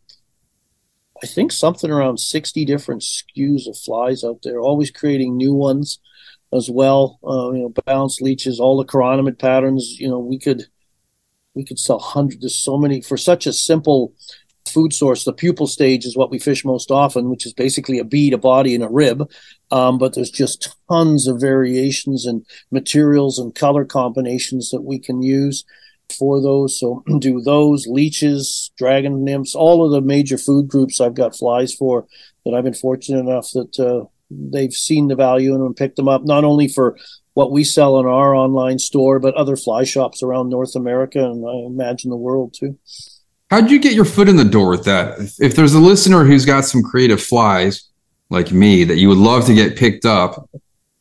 I 1.22 1.26
think 1.26 1.52
something 1.52 1.90
around 1.90 2.18
60 2.18 2.64
different 2.64 3.02
SKUs 3.02 3.66
of 3.66 3.78
flies 3.78 4.22
out 4.22 4.40
there, 4.42 4.60
always 4.60 4.90
creating 4.90 5.36
new 5.36 5.54
ones 5.54 5.98
as 6.52 6.70
well. 6.70 7.18
Uh, 7.24 7.52
you 7.52 7.62
know, 7.62 7.72
balance 7.86 8.20
leeches, 8.20 8.60
all 8.60 8.76
the 8.76 8.84
chironomid 8.84 9.38
patterns. 9.38 9.98
You 9.98 10.08
know, 10.08 10.18
we 10.18 10.38
could 10.38 10.66
we 11.54 11.64
could 11.64 11.78
sell 11.78 11.98
hundreds. 11.98 12.40
There's 12.40 12.54
so 12.54 12.76
many 12.76 13.00
for 13.00 13.16
such 13.16 13.46
a 13.46 13.52
simple 13.52 14.12
food 14.68 14.92
source. 14.92 15.24
The 15.24 15.32
pupal 15.32 15.68
stage 15.68 16.04
is 16.04 16.16
what 16.16 16.30
we 16.30 16.38
fish 16.38 16.64
most 16.64 16.90
often, 16.90 17.30
which 17.30 17.46
is 17.46 17.52
basically 17.52 17.98
a 17.98 18.04
bead, 18.04 18.34
a 18.34 18.38
body, 18.38 18.74
and 18.74 18.84
a 18.84 18.88
rib. 18.88 19.30
Um, 19.70 19.98
but 19.98 20.14
there's 20.14 20.30
just 20.30 20.76
tons 20.90 21.26
of 21.26 21.40
variations 21.40 22.26
and 22.26 22.44
materials 22.70 23.38
and 23.38 23.54
color 23.54 23.84
combinations 23.84 24.70
that 24.70 24.82
we 24.82 24.98
can 24.98 25.22
use 25.22 25.64
for 26.10 26.40
those. 26.40 26.78
So 26.78 27.02
do 27.18 27.40
those 27.40 27.86
leeches, 27.86 28.70
dragon 28.76 29.24
nymphs, 29.24 29.54
all 29.54 29.84
of 29.84 29.92
the 29.92 30.00
major 30.00 30.38
food 30.38 30.68
groups 30.68 31.00
I've 31.00 31.14
got 31.14 31.36
flies 31.36 31.74
for 31.74 32.06
that 32.44 32.54
I've 32.54 32.64
been 32.64 32.74
fortunate 32.74 33.20
enough 33.20 33.50
that 33.52 33.78
uh, 33.78 34.06
they've 34.30 34.72
seen 34.72 35.08
the 35.08 35.16
value 35.16 35.52
in 35.52 35.58
them 35.58 35.66
and 35.68 35.76
picked 35.76 35.96
them 35.96 36.08
up, 36.08 36.24
not 36.24 36.44
only 36.44 36.68
for 36.68 36.96
what 37.34 37.52
we 37.52 37.64
sell 37.64 37.98
in 37.98 38.06
our 38.06 38.34
online 38.34 38.78
store, 38.78 39.18
but 39.18 39.34
other 39.34 39.56
fly 39.56 39.84
shops 39.84 40.22
around 40.22 40.48
North 40.48 40.74
America 40.74 41.22
and 41.22 41.46
I 41.46 41.66
imagine 41.66 42.10
the 42.10 42.16
world 42.16 42.54
too. 42.58 42.78
How'd 43.50 43.70
you 43.70 43.78
get 43.78 43.94
your 43.94 44.04
foot 44.04 44.28
in 44.28 44.36
the 44.36 44.44
door 44.44 44.70
with 44.70 44.84
that? 44.84 45.18
If, 45.20 45.40
if 45.40 45.54
there's 45.54 45.74
a 45.74 45.80
listener 45.80 46.24
who's 46.24 46.44
got 46.44 46.64
some 46.64 46.82
creative 46.82 47.22
flies 47.22 47.88
like 48.30 48.50
me 48.50 48.84
that 48.84 48.96
you 48.96 49.08
would 49.08 49.18
love 49.18 49.46
to 49.46 49.54
get 49.54 49.76
picked 49.76 50.04
up, 50.04 50.48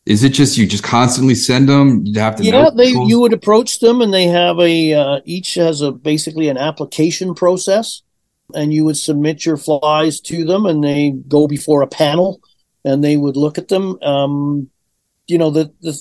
is 0.06 0.24
it 0.24 0.30
just 0.30 0.58
you 0.58 0.68
just 0.68 0.84
constantly 0.84 1.34
send 1.34 1.68
them? 1.68 2.06
You 2.06 2.20
have 2.20 2.36
to 2.36 2.44
yeah. 2.44 2.70
They 2.76 2.90
people? 2.90 3.10
you 3.10 3.20
would 3.20 3.34
approach 3.34 3.80
them 3.80 4.02
and 4.02 4.14
they 4.14 4.26
have 4.26 4.60
a 4.60 4.94
uh, 4.94 5.20
each 5.26 5.56
has 5.56 5.82
a 5.82 5.92
basically 5.92 6.48
an 6.48 6.58
application 6.58 7.34
process, 7.34 8.04
and 8.54 8.72
you 8.72 8.86
would 8.86 8.98
submit 8.98 9.46
your 9.46 9.58
flies 9.58 10.20
to 10.22 10.46
them, 10.46 10.66
and 10.68 10.84
they 10.84 11.12
go 11.28 11.48
before 11.48 11.82
a 11.82 11.88
panel, 11.88 12.40
and 12.84 13.04
they 13.04 13.18
would 13.18 13.36
look 13.36 13.58
at 13.58 13.70
them. 13.70 14.02
Um, 14.04 14.70
you 15.28 15.40
know 15.40 15.50
the 15.50 15.74
the 15.82 16.00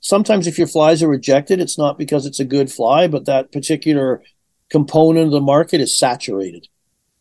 sometimes 0.00 0.46
if 0.46 0.56
your 0.56 0.66
flies 0.66 1.02
are 1.02 1.08
rejected, 1.08 1.60
it's 1.60 1.76
not 1.76 1.98
because 1.98 2.24
it's 2.24 2.40
a 2.40 2.44
good 2.44 2.72
fly, 2.72 3.06
but 3.06 3.26
that 3.26 3.52
particular 3.52 4.22
component 4.70 5.26
of 5.26 5.32
the 5.32 5.40
market 5.42 5.82
is 5.82 5.96
saturated, 5.96 6.68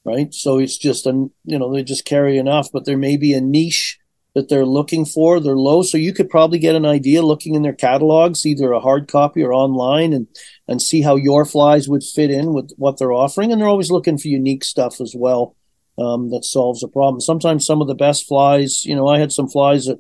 right? 0.06 0.34
So 0.34 0.60
it's 0.60 0.78
just 0.78 1.06
a 1.08 1.12
you 1.44 1.60
know 1.60 1.74
they 1.74 1.84
just 1.84 2.06
carry 2.06 2.38
enough, 2.38 2.72
but 2.72 2.86
there 2.86 2.98
may 2.98 3.18
be 3.18 3.34
a 3.34 3.42
niche 3.42 4.00
that 4.36 4.50
they're 4.50 4.66
looking 4.66 5.06
for. 5.06 5.40
They're 5.40 5.56
low, 5.56 5.82
so 5.82 5.98
you 5.98 6.14
could 6.14 6.30
probably 6.30 6.60
get 6.60 6.76
an 6.76 6.86
idea 6.86 7.24
looking 7.24 7.56
in 7.56 7.62
their 7.64 7.74
catalogs, 7.74 8.46
either 8.46 8.72
a 8.72 8.82
hard 8.82 9.08
copy 9.08 9.42
or 9.42 9.54
online, 9.54 10.14
and 10.14 10.28
and 10.68 10.82
see 10.82 11.02
how 11.02 11.16
your 11.16 11.46
flies 11.46 11.88
would 11.88 12.04
fit 12.04 12.30
in 12.30 12.54
with 12.54 12.72
what 12.78 13.00
they're 13.00 13.14
offering. 13.14 13.52
And 13.52 13.60
they're 13.60 13.68
always 13.68 13.92
looking 13.92 14.18
for 14.18 14.28
unique 14.28 14.64
stuff 14.64 15.00
as 15.00 15.16
well 15.18 15.56
um, 15.98 16.30
that 16.32 16.44
solves 16.44 16.84
a 16.84 16.88
problem. 16.88 17.22
Sometimes 17.22 17.66
some 17.66 17.82
of 17.82 17.88
the 17.88 17.96
best 17.96 18.28
flies, 18.28 18.86
you 18.86 18.96
know, 18.96 19.08
I 19.08 19.20
had 19.20 19.32
some 19.32 19.48
flies 19.48 19.86
that 19.86 20.00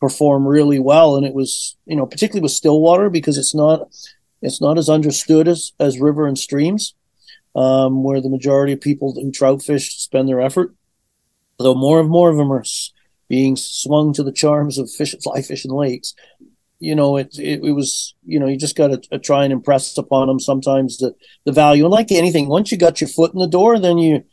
perform 0.00 0.46
really 0.48 0.78
well, 0.78 1.16
and 1.16 1.26
it 1.26 1.34
was 1.34 1.76
you 1.86 1.94
know 1.94 2.06
particularly 2.06 2.42
with 2.42 2.52
stillwater 2.52 3.10
because 3.10 3.38
it's 3.38 3.54
not 3.54 3.88
it's 4.40 4.60
not 4.60 4.78
as 4.78 4.88
understood 4.88 5.46
as 5.46 5.72
as 5.78 6.00
river 6.00 6.26
and 6.26 6.38
streams. 6.38 6.94
Um, 7.56 8.02
where 8.02 8.20
the 8.20 8.28
majority 8.28 8.72
of 8.72 8.80
people 8.80 9.14
who 9.14 9.30
trout 9.30 9.62
fish 9.62 9.96
spend 9.98 10.28
their 10.28 10.40
effort, 10.40 10.74
though 11.56 11.76
more 11.76 12.00
and 12.00 12.10
more 12.10 12.28
of 12.28 12.36
them 12.36 12.52
are 12.52 12.64
being 13.28 13.56
swung 13.56 14.12
to 14.12 14.22
the 14.22 14.32
charms 14.32 14.78
of 14.78 14.90
fish, 14.90 15.14
fly 15.22 15.42
fishing 15.42 15.72
lakes. 15.72 16.14
You 16.80 16.94
know, 16.94 17.16
it, 17.16 17.38
it, 17.38 17.64
it 17.64 17.72
was, 17.72 18.14
you 18.24 18.38
know, 18.38 18.46
you 18.46 18.58
just 18.58 18.76
got 18.76 18.88
to 18.88 19.00
uh, 19.12 19.18
try 19.18 19.44
and 19.44 19.52
impress 19.52 19.96
upon 19.96 20.28
them 20.28 20.40
sometimes 20.40 20.98
the, 20.98 21.14
the 21.44 21.52
value. 21.52 21.84
And 21.84 21.92
like 21.92 22.12
anything, 22.12 22.48
once 22.48 22.70
you 22.70 22.78
got 22.78 23.00
your 23.00 23.08
foot 23.08 23.32
in 23.32 23.38
the 23.38 23.46
door, 23.46 23.78
then 23.78 23.98
you, 23.98 24.24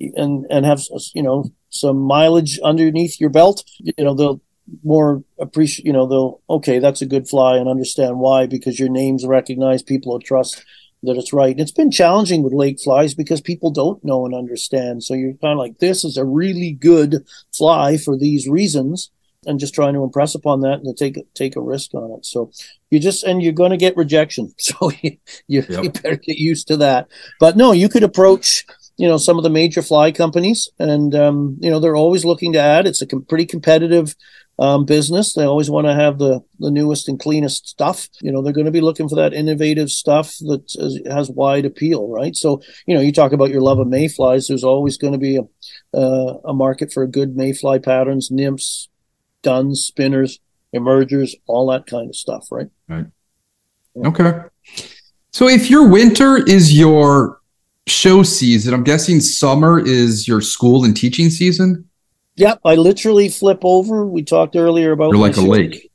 and, 0.00 0.44
and 0.50 0.66
have, 0.66 0.80
uh, 0.94 0.98
you 1.14 1.22
know, 1.22 1.44
some 1.70 1.98
mileage 1.98 2.58
underneath 2.60 3.20
your 3.20 3.30
belt, 3.30 3.64
you 3.78 4.04
know, 4.04 4.14
they'll 4.14 4.40
more 4.82 5.22
appreciate, 5.38 5.86
you 5.86 5.92
know, 5.92 6.06
they'll, 6.06 6.40
okay, 6.48 6.78
that's 6.78 7.02
a 7.02 7.06
good 7.06 7.28
fly 7.28 7.56
and 7.56 7.68
understand 7.68 8.18
why, 8.18 8.46
because 8.46 8.78
your 8.78 8.88
name's 8.88 9.26
recognized, 9.26 9.86
people 9.86 10.12
will 10.12 10.20
trust 10.20 10.64
that 11.04 11.16
it's 11.16 11.32
right. 11.32 11.58
It's 11.58 11.72
been 11.72 11.90
challenging 11.90 12.42
with 12.42 12.52
lake 12.52 12.80
flies 12.80 13.14
because 13.14 13.40
people 13.40 13.70
don't 13.70 14.04
know 14.04 14.24
and 14.24 14.34
understand. 14.34 15.02
So 15.02 15.14
you're 15.14 15.34
kind 15.34 15.52
of 15.52 15.58
like, 15.58 15.78
this 15.78 16.04
is 16.04 16.16
a 16.16 16.24
really 16.24 16.72
good 16.72 17.26
fly 17.52 17.96
for 17.96 18.16
these 18.16 18.48
reasons, 18.48 19.10
and 19.46 19.60
just 19.60 19.74
trying 19.74 19.94
to 19.94 20.02
impress 20.02 20.34
upon 20.34 20.60
that 20.62 20.80
and 20.80 20.84
to 20.84 20.94
take 20.94 21.22
take 21.34 21.56
a 21.56 21.60
risk 21.60 21.94
on 21.94 22.10
it. 22.12 22.24
So 22.24 22.50
you 22.90 22.98
just 22.98 23.24
and 23.24 23.42
you're 23.42 23.52
going 23.52 23.72
to 23.72 23.76
get 23.76 23.96
rejection. 23.96 24.54
So 24.58 24.90
you, 25.02 25.18
you, 25.46 25.64
yep. 25.68 25.84
you 25.84 25.90
better 25.90 26.16
get 26.16 26.38
used 26.38 26.68
to 26.68 26.78
that. 26.78 27.08
But 27.38 27.56
no, 27.56 27.72
you 27.72 27.88
could 27.88 28.02
approach 28.02 28.64
you 28.96 29.08
know 29.08 29.16
some 29.16 29.38
of 29.38 29.44
the 29.44 29.50
major 29.50 29.82
fly 29.82 30.12
companies 30.12 30.68
and 30.78 31.14
um, 31.14 31.56
you 31.60 31.70
know 31.70 31.80
they're 31.80 31.96
always 31.96 32.24
looking 32.24 32.52
to 32.52 32.60
add 32.60 32.86
it's 32.86 33.02
a 33.02 33.06
com- 33.06 33.24
pretty 33.24 33.46
competitive 33.46 34.14
um, 34.58 34.84
business. 34.84 35.32
They 35.32 35.44
always 35.44 35.70
want 35.70 35.86
to 35.86 35.94
have 35.94 36.18
the, 36.18 36.40
the 36.58 36.70
newest 36.70 37.08
and 37.08 37.18
cleanest 37.18 37.68
stuff. 37.68 38.08
You 38.20 38.32
know, 38.32 38.42
they're 38.42 38.52
going 38.52 38.66
to 38.66 38.70
be 38.70 38.80
looking 38.80 39.08
for 39.08 39.16
that 39.16 39.34
innovative 39.34 39.90
stuff 39.90 40.36
that 40.40 41.02
has 41.10 41.30
wide 41.30 41.64
appeal, 41.64 42.08
right? 42.08 42.36
So, 42.36 42.62
you 42.86 42.94
know, 42.94 43.00
you 43.00 43.12
talk 43.12 43.32
about 43.32 43.50
your 43.50 43.62
love 43.62 43.78
of 43.78 43.88
mayflies. 43.88 44.46
There's 44.46 44.64
always 44.64 44.96
going 44.96 45.12
to 45.12 45.18
be 45.18 45.36
a, 45.36 45.98
uh, 45.98 46.38
a 46.44 46.54
market 46.54 46.92
for 46.92 47.06
good 47.06 47.36
mayfly 47.36 47.80
patterns, 47.80 48.30
nymphs, 48.30 48.88
duns, 49.42 49.84
spinners, 49.84 50.40
emergers, 50.72 51.34
all 51.46 51.70
that 51.70 51.86
kind 51.86 52.08
of 52.08 52.16
stuff, 52.16 52.46
right? 52.50 52.68
Right. 52.88 53.06
Okay. 54.04 54.40
So 55.32 55.48
if 55.48 55.68
your 55.70 55.88
winter 55.88 56.36
is 56.36 56.76
your 56.76 57.40
show 57.86 58.22
season, 58.22 58.72
I'm 58.72 58.84
guessing 58.84 59.20
summer 59.20 59.78
is 59.78 60.26
your 60.28 60.40
school 60.40 60.84
and 60.84 60.96
teaching 60.96 61.30
season? 61.30 61.88
Yep, 62.36 62.60
I 62.64 62.74
literally 62.74 63.28
flip 63.28 63.60
over. 63.62 64.06
We 64.06 64.22
talked 64.22 64.56
earlier 64.56 64.92
about 64.92 65.10
You're 65.10 65.20
like 65.20 65.36
a 65.36 65.40
lake. 65.40 65.90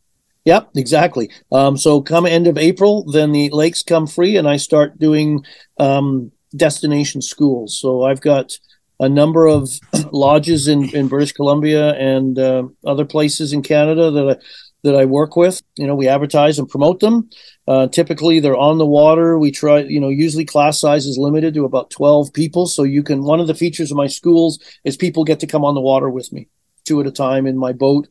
Yep, 0.45 0.69
exactly. 0.75 1.29
Um, 1.51 1.77
so 1.77 2.01
come 2.01 2.25
end 2.25 2.47
of 2.47 2.57
April, 2.57 3.03
then 3.11 3.31
the 3.31 3.49
lakes 3.49 3.83
come 3.83 4.07
free, 4.07 4.37
and 4.37 4.47
I 4.47 4.57
start 4.57 4.97
doing 4.97 5.43
um, 5.77 6.31
destination 6.55 7.21
schools. 7.21 7.77
So 7.79 8.03
I've 8.03 8.21
got 8.21 8.53
a 8.99 9.09
number 9.09 9.47
of 9.47 9.69
lodges 10.11 10.67
in, 10.67 10.89
in 10.95 11.07
British 11.07 11.33
Columbia 11.33 11.93
and 11.95 12.39
uh, 12.39 12.63
other 12.85 13.05
places 13.05 13.53
in 13.53 13.61
Canada 13.61 14.11
that 14.11 14.29
I 14.29 14.35
that 14.83 14.95
I 14.95 15.05
work 15.05 15.35
with. 15.35 15.61
You 15.75 15.87
know, 15.87 15.95
we 15.95 16.07
advertise 16.07 16.59
and 16.59 16.69
promote 16.69 16.99
them. 16.99 17.29
Uh, 17.67 17.87
typically, 17.87 18.39
they're 18.39 18.55
on 18.55 18.77
the 18.77 18.85
water. 18.85 19.37
We 19.37 19.51
try, 19.51 19.79
you 19.79 19.99
know, 19.99 20.09
usually 20.09 20.45
class 20.45 20.79
size 20.79 21.05
is 21.05 21.17
limited 21.17 21.53
to 21.53 21.65
about 21.65 21.89
12 21.89 22.33
people. 22.33 22.65
So 22.65 22.83
you 22.83 23.03
can, 23.03 23.23
one 23.23 23.39
of 23.39 23.47
the 23.47 23.55
features 23.55 23.91
of 23.91 23.97
my 23.97 24.07
schools 24.07 24.59
is 24.83 24.97
people 24.97 25.23
get 25.23 25.39
to 25.41 25.47
come 25.47 25.65
on 25.65 25.75
the 25.75 25.81
water 25.81 26.09
with 26.09 26.31
me 26.31 26.47
two 26.89 26.99
at 26.99 27.07
a 27.07 27.11
time 27.11 27.45
in 27.45 27.57
my 27.57 27.71
boat. 27.71 28.07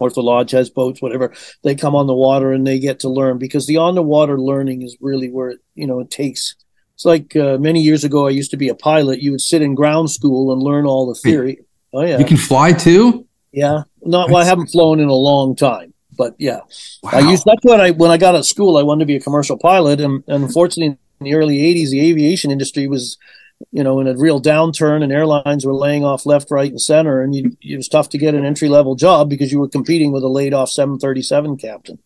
Or 0.00 0.08
if 0.08 0.14
the 0.14 0.22
lodge 0.22 0.50
has 0.50 0.68
boats, 0.68 1.00
whatever, 1.00 1.32
they 1.62 1.76
come 1.76 1.94
on 1.94 2.08
the 2.08 2.14
water 2.14 2.52
and 2.52 2.66
they 2.66 2.80
get 2.80 3.00
to 3.00 3.08
learn 3.08 3.38
because 3.38 3.66
the 3.66 3.76
on 3.76 3.94
the 3.94 4.02
water 4.02 4.38
learning 4.38 4.82
is 4.82 4.96
really 5.00 5.30
where 5.30 5.50
it, 5.50 5.60
you 5.76 5.86
know, 5.86 6.00
it 6.00 6.10
takes. 6.10 6.56
It's 6.94 7.04
like 7.04 7.36
uh, 7.36 7.58
many 7.58 7.80
years 7.80 8.02
ago, 8.02 8.26
I 8.26 8.30
used 8.30 8.50
to 8.50 8.56
be 8.56 8.68
a 8.68 8.74
pilot. 8.74 9.22
You 9.22 9.30
would 9.30 9.40
sit 9.40 9.62
in 9.62 9.76
ground 9.76 10.10
school 10.10 10.52
and 10.52 10.60
learn 10.60 10.84
all 10.84 11.06
the 11.06 11.14
theory. 11.14 11.60
Oh, 11.92 12.02
yeah. 12.02 12.18
You 12.18 12.24
can 12.24 12.36
fly 12.36 12.72
too? 12.72 13.26
Yeah. 13.52 13.82
Not, 14.04 14.30
well, 14.30 14.42
I 14.42 14.44
haven't 14.44 14.68
flown 14.68 15.00
in 15.00 15.08
a 15.08 15.14
long 15.14 15.56
time 15.56 15.94
but 16.16 16.34
yeah, 16.38 16.60
wow. 17.02 17.10
I 17.12 17.30
used 17.30 17.44
that's 17.44 17.62
what 17.62 17.80
I 17.80 17.90
when 17.90 18.10
I 18.10 18.16
got 18.16 18.34
out 18.34 18.40
of 18.40 18.46
school. 18.46 18.76
I 18.76 18.82
wanted 18.82 19.00
to 19.00 19.06
be 19.06 19.16
a 19.16 19.20
commercial 19.20 19.58
pilot, 19.58 20.00
and, 20.00 20.24
and 20.26 20.44
unfortunately, 20.44 20.98
in 21.20 21.24
the 21.24 21.34
early 21.34 21.58
'80s, 21.58 21.90
the 21.90 22.00
aviation 22.00 22.50
industry 22.50 22.86
was, 22.86 23.18
you 23.72 23.82
know, 23.82 24.00
in 24.00 24.06
a 24.06 24.16
real 24.16 24.40
downturn, 24.40 25.02
and 25.02 25.12
airlines 25.12 25.64
were 25.64 25.74
laying 25.74 26.04
off 26.04 26.26
left, 26.26 26.50
right, 26.50 26.70
and 26.70 26.80
center, 26.80 27.22
and 27.22 27.34
you, 27.34 27.56
it 27.62 27.76
was 27.76 27.88
tough 27.88 28.08
to 28.10 28.18
get 28.18 28.34
an 28.34 28.44
entry 28.44 28.68
level 28.68 28.94
job 28.94 29.28
because 29.28 29.52
you 29.52 29.58
were 29.58 29.68
competing 29.68 30.12
with 30.12 30.22
a 30.22 30.28
laid 30.28 30.54
off 30.54 30.70
737 30.70 31.56
captain. 31.56 31.98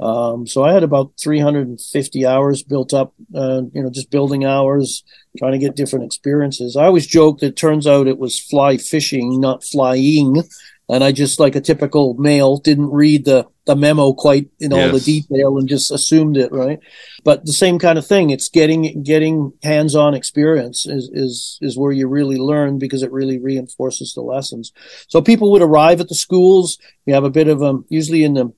Um, 0.00 0.46
so 0.46 0.62
I 0.62 0.72
had 0.72 0.84
about 0.84 1.12
350 1.20 2.24
hours 2.24 2.62
built 2.62 2.94
up, 2.94 3.14
uh, 3.34 3.62
you 3.72 3.82
know, 3.82 3.90
just 3.90 4.12
building 4.12 4.44
hours, 4.44 5.02
trying 5.36 5.52
to 5.52 5.58
get 5.58 5.74
different 5.74 6.04
experiences. 6.04 6.76
I 6.76 6.84
always 6.84 7.06
joke 7.06 7.40
that 7.40 7.48
it 7.48 7.56
turns 7.56 7.84
out 7.84 8.06
it 8.06 8.18
was 8.18 8.38
fly 8.38 8.76
fishing, 8.76 9.40
not 9.40 9.64
flying 9.64 10.44
and 10.88 11.04
I 11.04 11.12
just 11.12 11.38
like 11.38 11.54
a 11.54 11.60
typical 11.60 12.14
male 12.14 12.56
didn't 12.56 12.90
read 12.90 13.24
the 13.24 13.46
the 13.66 13.76
memo 13.76 14.14
quite 14.14 14.48
in 14.58 14.72
all 14.72 14.78
yes. 14.78 15.04
the 15.04 15.20
detail 15.20 15.58
and 15.58 15.68
just 15.68 15.90
assumed 15.90 16.38
it 16.38 16.50
right? 16.50 16.78
But 17.22 17.44
the 17.44 17.52
same 17.52 17.78
kind 17.78 17.98
of 17.98 18.06
thing 18.06 18.30
it's 18.30 18.48
getting 18.48 19.02
getting 19.02 19.52
hands-on 19.62 20.14
experience 20.14 20.86
is 20.86 21.10
is 21.12 21.58
is 21.60 21.76
where 21.76 21.92
you 21.92 22.08
really 22.08 22.38
learn 22.38 22.78
because 22.78 23.02
it 23.02 23.12
really 23.12 23.38
reinforces 23.38 24.14
the 24.14 24.22
lessons. 24.22 24.72
So 25.08 25.20
people 25.20 25.52
would 25.52 25.62
arrive 25.62 26.00
at 26.00 26.08
the 26.08 26.14
schools. 26.14 26.78
We 27.06 27.12
have 27.12 27.24
a 27.24 27.30
bit 27.30 27.48
of 27.48 27.58
them 27.58 27.84
usually 27.88 28.24
in 28.24 28.34
the 28.34 28.52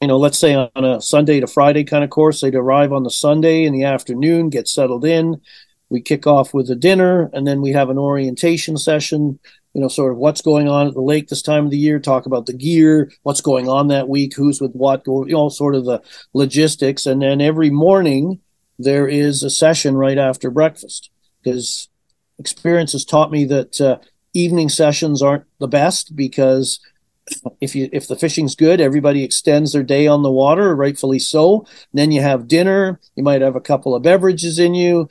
you 0.00 0.08
know 0.08 0.16
let's 0.16 0.38
say 0.38 0.54
on 0.54 0.84
a 0.84 1.00
sunday 1.02 1.40
to 1.40 1.46
friday 1.46 1.84
kind 1.84 2.02
of 2.02 2.08
course 2.08 2.40
they'd 2.40 2.54
arrive 2.54 2.90
on 2.90 3.02
the 3.02 3.10
sunday 3.10 3.64
in 3.64 3.74
the 3.74 3.84
afternoon 3.84 4.48
get 4.48 4.68
settled 4.68 5.04
in. 5.04 5.40
We 5.90 6.00
kick 6.00 6.24
off 6.24 6.54
with 6.54 6.70
a 6.70 6.76
dinner 6.76 7.28
and 7.32 7.46
then 7.46 7.60
we 7.60 7.72
have 7.72 7.90
an 7.90 7.98
orientation 7.98 8.76
session 8.78 9.40
you 9.74 9.80
know, 9.80 9.88
sort 9.88 10.12
of 10.12 10.18
what's 10.18 10.42
going 10.42 10.68
on 10.68 10.88
at 10.88 10.94
the 10.94 11.00
lake 11.00 11.28
this 11.28 11.42
time 11.42 11.64
of 11.64 11.70
the 11.70 11.78
year, 11.78 11.98
talk 11.98 12.26
about 12.26 12.46
the 12.46 12.52
gear, 12.52 13.10
what's 13.22 13.40
going 13.40 13.68
on 13.68 13.88
that 13.88 14.08
week, 14.08 14.34
who's 14.34 14.60
with 14.60 14.72
what, 14.72 15.06
you 15.06 15.26
know, 15.28 15.48
sort 15.48 15.74
of 15.74 15.84
the 15.84 16.02
logistics. 16.34 17.06
And 17.06 17.22
then 17.22 17.40
every 17.40 17.70
morning 17.70 18.40
there 18.78 19.06
is 19.06 19.42
a 19.42 19.50
session 19.50 19.96
right 19.96 20.18
after 20.18 20.50
breakfast 20.50 21.10
because 21.42 21.88
experience 22.38 22.92
has 22.92 23.04
taught 23.04 23.30
me 23.30 23.44
that 23.44 23.80
uh, 23.80 23.98
evening 24.34 24.68
sessions 24.68 25.22
aren't 25.22 25.44
the 25.58 25.68
best 25.68 26.16
because 26.16 26.80
if 27.60 27.76
you 27.76 27.88
if 27.92 28.08
the 28.08 28.16
fishing's 28.16 28.56
good 28.56 28.80
everybody 28.80 29.22
extends 29.22 29.72
their 29.72 29.84
day 29.84 30.06
on 30.06 30.22
the 30.22 30.30
water 30.30 30.74
rightfully 30.74 31.18
so 31.18 31.64
then 31.92 32.10
you 32.10 32.20
have 32.20 32.48
dinner 32.48 32.98
you 33.14 33.22
might 33.22 33.40
have 33.40 33.54
a 33.54 33.60
couple 33.60 33.94
of 33.94 34.02
beverages 34.02 34.58
in 34.58 34.74
you 34.74 35.08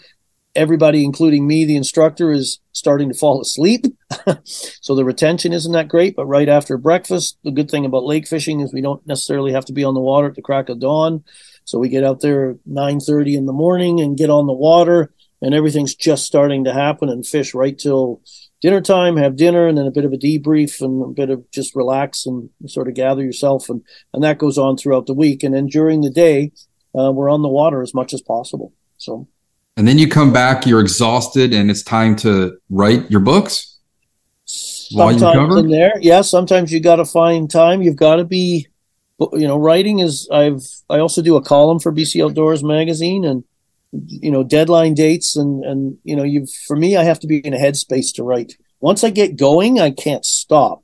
everybody, 0.56 1.04
including 1.04 1.48
me, 1.48 1.66
the 1.66 1.76
instructor, 1.76 2.32
is 2.32 2.60
starting 2.72 3.10
to 3.10 3.18
fall 3.18 3.42
asleep. 3.42 3.86
so 4.44 4.96
the 4.96 5.06
retention 5.06 5.54
isn't 5.54 5.72
that 5.72 5.88
great. 5.88 6.16
But 6.16 6.26
right 6.26 6.50
after 6.50 6.78
breakfast, 6.78 7.38
the 7.44 7.52
good 7.52 7.70
thing 7.70 7.86
about 7.86 8.06
lake 8.06 8.28
fishing 8.28 8.60
is 8.60 8.74
we 8.74 8.82
don't 8.82 9.06
necessarily 9.08 9.52
have 9.54 9.66
to 9.66 9.74
be 9.74 9.84
on 9.84 9.94
the 9.94 10.00
water 10.00 10.28
at 10.28 10.36
the 10.36 10.42
crack 10.42 10.70
of 10.70 10.80
dawn. 10.80 11.24
So 11.66 11.78
we 11.78 11.90
get 11.90 12.04
out 12.04 12.22
there 12.22 12.58
9:30 12.66 13.36
in 13.36 13.46
the 13.46 13.54
morning 13.54 14.02
and 14.02 14.18
get 14.18 14.30
on 14.30 14.48
the 14.48 14.54
water, 14.54 15.14
and 15.42 15.54
everything's 15.54 15.96
just 15.96 16.26
starting 16.26 16.64
to 16.64 16.74
happen 16.74 17.10
and 17.10 17.26
fish 17.26 17.54
right 17.54 17.78
till 17.78 18.22
dinner 18.62 18.82
time, 18.82 19.18
have 19.18 19.36
dinner, 19.36 19.68
and 19.68 19.78
then 19.78 19.86
a 19.86 19.92
bit 19.92 20.06
of 20.06 20.12
a 20.12 20.18
debrief 20.18 20.82
and 20.82 21.04
a 21.04 21.08
bit 21.08 21.30
of 21.30 21.50
just 21.52 21.76
relax 21.76 22.26
and 22.26 22.50
sort 22.66 22.88
of 22.88 22.96
gather 22.96 23.24
yourself, 23.24 23.70
and 23.70 23.84
and 24.14 24.24
that 24.24 24.40
goes 24.40 24.58
on 24.58 24.78
throughout 24.78 25.06
the 25.06 25.14
week. 25.14 25.44
And 25.44 25.54
then 25.54 25.68
during 25.68 26.02
the 26.02 26.10
day, 26.10 26.52
uh, 26.98 27.12
we're 27.12 27.30
on 27.30 27.44
the 27.44 27.50
water 27.50 27.84
as 27.84 27.94
much 27.94 28.14
as 28.14 28.22
possible. 28.22 28.74
So 28.98 29.28
and 29.78 29.88
then 29.88 29.98
you 29.98 30.10
come 30.10 30.34
back, 30.34 30.66
you're 30.66 30.82
exhausted, 30.82 31.54
and 31.54 31.72
it's 31.72 31.84
time 31.84 32.18
to 32.18 32.58
write 32.70 33.10
your 33.10 33.22
books. 33.22 33.79
Sometimes 34.90 35.56
in 35.56 35.70
there, 35.70 35.94
yeah. 36.02 36.22
Sometimes 36.22 36.72
you 36.72 36.80
got 36.80 36.98
to 36.98 37.06
find 37.06 37.50
time. 37.50 37.82
You've 37.82 37.96
got 37.96 38.18
to 38.18 38.26
be, 38.26 38.68
you 39.20 39.48
know, 39.48 39.58
writing 39.58 40.00
is. 40.00 40.28
I've 40.32 40.62
I 40.90 41.00
also 41.00 41.22
do 41.22 41.36
a 41.36 41.44
column 41.44 41.80
for 41.80 41.92
BC 41.92 42.24
Outdoors 42.24 42.64
magazine, 42.64 43.24
and 43.24 43.44
you 43.92 44.32
know, 44.32 44.44
deadline 44.44 44.94
dates, 44.94 45.36
and 45.36 45.64
and 45.64 45.98
you 46.04 46.16
know, 46.16 46.24
you 46.24 46.48
for 46.68 46.76
me, 46.76 46.98
I 46.98 47.04
have 47.04 47.20
to 47.22 47.28
be 47.28 47.38
in 47.38 47.54
a 47.54 47.58
headspace 47.58 48.14
to 48.16 48.24
write. 48.24 48.54
Once 48.80 49.04
I 49.04 49.10
get 49.10 49.38
going, 49.38 49.80
I 49.80 49.92
can't 49.92 50.26
stop. 50.26 50.84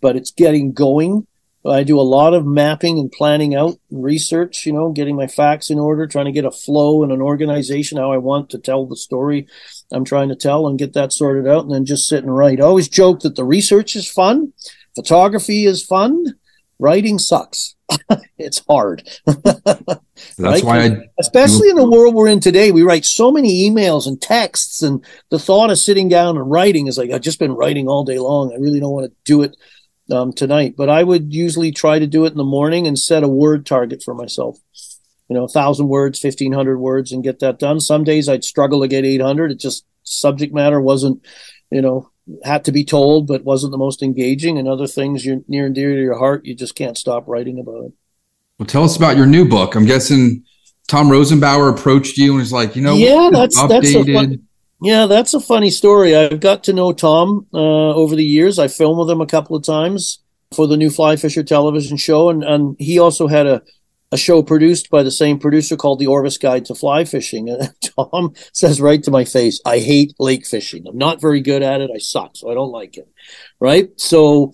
But 0.00 0.16
it's 0.16 0.32
getting 0.32 0.72
going 0.72 1.26
I 1.66 1.82
do 1.82 1.98
a 1.98 2.02
lot 2.02 2.34
of 2.34 2.44
mapping 2.44 2.98
and 2.98 3.10
planning 3.10 3.54
out 3.54 3.78
research, 3.90 4.66
you 4.66 4.72
know, 4.72 4.92
getting 4.92 5.16
my 5.16 5.26
facts 5.26 5.70
in 5.70 5.78
order, 5.78 6.06
trying 6.06 6.26
to 6.26 6.32
get 6.32 6.44
a 6.44 6.50
flow 6.50 7.02
and 7.02 7.10
an 7.10 7.22
organization 7.22 7.96
how 7.96 8.12
I 8.12 8.18
want 8.18 8.50
to 8.50 8.58
tell 8.58 8.86
the 8.86 8.96
story 8.96 9.46
I'm 9.94 10.04
trying 10.04 10.28
to 10.28 10.36
tell 10.36 10.66
and 10.66 10.78
get 10.78 10.94
that 10.94 11.12
sorted 11.12 11.46
out 11.46 11.64
and 11.64 11.72
then 11.72 11.84
just 11.84 12.08
sit 12.08 12.24
and 12.24 12.34
write. 12.34 12.60
I 12.60 12.64
always 12.64 12.88
joke 12.88 13.20
that 13.20 13.36
the 13.36 13.44
research 13.44 13.96
is 13.96 14.10
fun, 14.10 14.52
photography 14.94 15.66
is 15.66 15.84
fun, 15.84 16.24
writing 16.78 17.18
sucks. 17.18 17.74
it's 18.38 18.62
hard. 18.66 19.08
That's 19.26 20.38
right? 20.38 20.64
why 20.64 20.84
I 20.84 20.96
especially 21.20 21.68
in 21.68 21.76
the 21.76 21.88
world 21.88 22.14
we're 22.14 22.28
in 22.28 22.40
today, 22.40 22.72
we 22.72 22.82
write 22.82 23.04
so 23.04 23.30
many 23.30 23.68
emails 23.68 24.06
and 24.06 24.20
texts 24.20 24.82
and 24.82 25.04
the 25.30 25.38
thought 25.38 25.70
of 25.70 25.78
sitting 25.78 26.08
down 26.08 26.36
and 26.36 26.50
writing 26.50 26.86
is 26.86 26.98
like 26.98 27.10
I've 27.10 27.20
just 27.20 27.38
been 27.38 27.52
writing 27.52 27.88
all 27.88 28.04
day 28.04 28.18
long. 28.18 28.52
I 28.52 28.56
really 28.56 28.80
don't 28.80 28.92
want 28.92 29.10
to 29.10 29.16
do 29.24 29.42
it 29.42 29.56
um, 30.10 30.32
tonight. 30.32 30.74
But 30.76 30.88
I 30.88 31.02
would 31.02 31.32
usually 31.32 31.72
try 31.72 31.98
to 31.98 32.06
do 32.06 32.24
it 32.24 32.32
in 32.32 32.38
the 32.38 32.44
morning 32.44 32.86
and 32.86 32.98
set 32.98 33.22
a 33.22 33.28
word 33.28 33.66
target 33.66 34.02
for 34.02 34.14
myself. 34.14 34.58
You 35.28 35.34
know, 35.34 35.44
a 35.44 35.48
thousand 35.48 35.88
words, 35.88 36.18
fifteen 36.18 36.52
hundred 36.52 36.78
words, 36.78 37.12
and 37.12 37.24
get 37.24 37.38
that 37.40 37.58
done. 37.58 37.80
Some 37.80 38.04
days 38.04 38.28
I'd 38.28 38.44
struggle 38.44 38.82
to 38.82 38.88
get 38.88 39.04
eight 39.04 39.22
hundred. 39.22 39.52
It 39.52 39.58
just 39.58 39.86
subject 40.02 40.52
matter 40.52 40.80
wasn't, 40.80 41.24
you 41.70 41.80
know, 41.80 42.10
had 42.42 42.64
to 42.64 42.72
be 42.72 42.84
told, 42.84 43.26
but 43.26 43.44
wasn't 43.44 43.70
the 43.70 43.78
most 43.78 44.02
engaging. 44.02 44.58
And 44.58 44.68
other 44.68 44.86
things 44.86 45.24
you're 45.24 45.40
near 45.48 45.66
and 45.66 45.74
dear 45.74 45.94
to 45.94 46.00
your 46.00 46.18
heart, 46.18 46.44
you 46.44 46.54
just 46.54 46.74
can't 46.74 46.98
stop 46.98 47.24
writing 47.26 47.58
about 47.58 47.86
it. 47.86 47.92
Well, 48.58 48.66
tell 48.66 48.84
us 48.84 48.96
about 48.96 49.16
your 49.16 49.26
new 49.26 49.48
book. 49.48 49.74
I'm 49.74 49.86
guessing 49.86 50.44
Tom 50.88 51.08
Rosenbauer 51.08 51.76
approached 51.76 52.18
you 52.18 52.32
and 52.32 52.40
was 52.40 52.52
like, 52.52 52.76
you 52.76 52.82
know, 52.82 52.94
yeah, 52.94 53.30
that's 53.32 53.58
updated. 53.58 53.68
that's 53.68 53.94
a 53.94 54.12
fun, 54.12 54.42
yeah, 54.82 55.06
that's 55.06 55.34
a 55.34 55.40
funny 55.40 55.70
story. 55.70 56.14
I've 56.14 56.40
got 56.40 56.64
to 56.64 56.72
know 56.72 56.92
Tom 56.92 57.46
uh, 57.54 57.58
over 57.58 58.14
the 58.14 58.24
years. 58.24 58.58
I 58.58 58.68
filmed 58.68 58.98
with 58.98 59.10
him 59.10 59.20
a 59.22 59.26
couple 59.26 59.56
of 59.56 59.64
times 59.64 60.20
for 60.54 60.66
the 60.66 60.76
new 60.76 60.90
Fly 60.90 61.16
Fisher 61.16 61.42
television 61.42 61.96
show, 61.96 62.28
and, 62.28 62.44
and 62.44 62.76
he 62.78 62.98
also 62.98 63.26
had 63.26 63.46
a, 63.46 63.62
a 64.14 64.16
show 64.16 64.44
produced 64.44 64.90
by 64.90 65.02
the 65.02 65.10
same 65.10 65.40
producer 65.40 65.76
called 65.76 65.98
The 65.98 66.06
Orvis 66.06 66.38
Guide 66.38 66.64
to 66.66 66.74
Fly 66.74 67.04
Fishing. 67.04 67.48
And 67.48 67.68
Tom 67.96 68.32
says 68.52 68.80
right 68.80 69.02
to 69.02 69.10
my 69.10 69.24
face, 69.24 69.60
I 69.66 69.80
hate 69.80 70.14
lake 70.20 70.46
fishing. 70.46 70.86
I'm 70.86 70.96
not 70.96 71.20
very 71.20 71.40
good 71.40 71.62
at 71.64 71.80
it. 71.80 71.90
I 71.92 71.98
suck, 71.98 72.36
so 72.36 72.48
I 72.48 72.54
don't 72.54 72.70
like 72.70 72.96
it. 72.96 73.08
Right. 73.58 73.90
So 73.96 74.52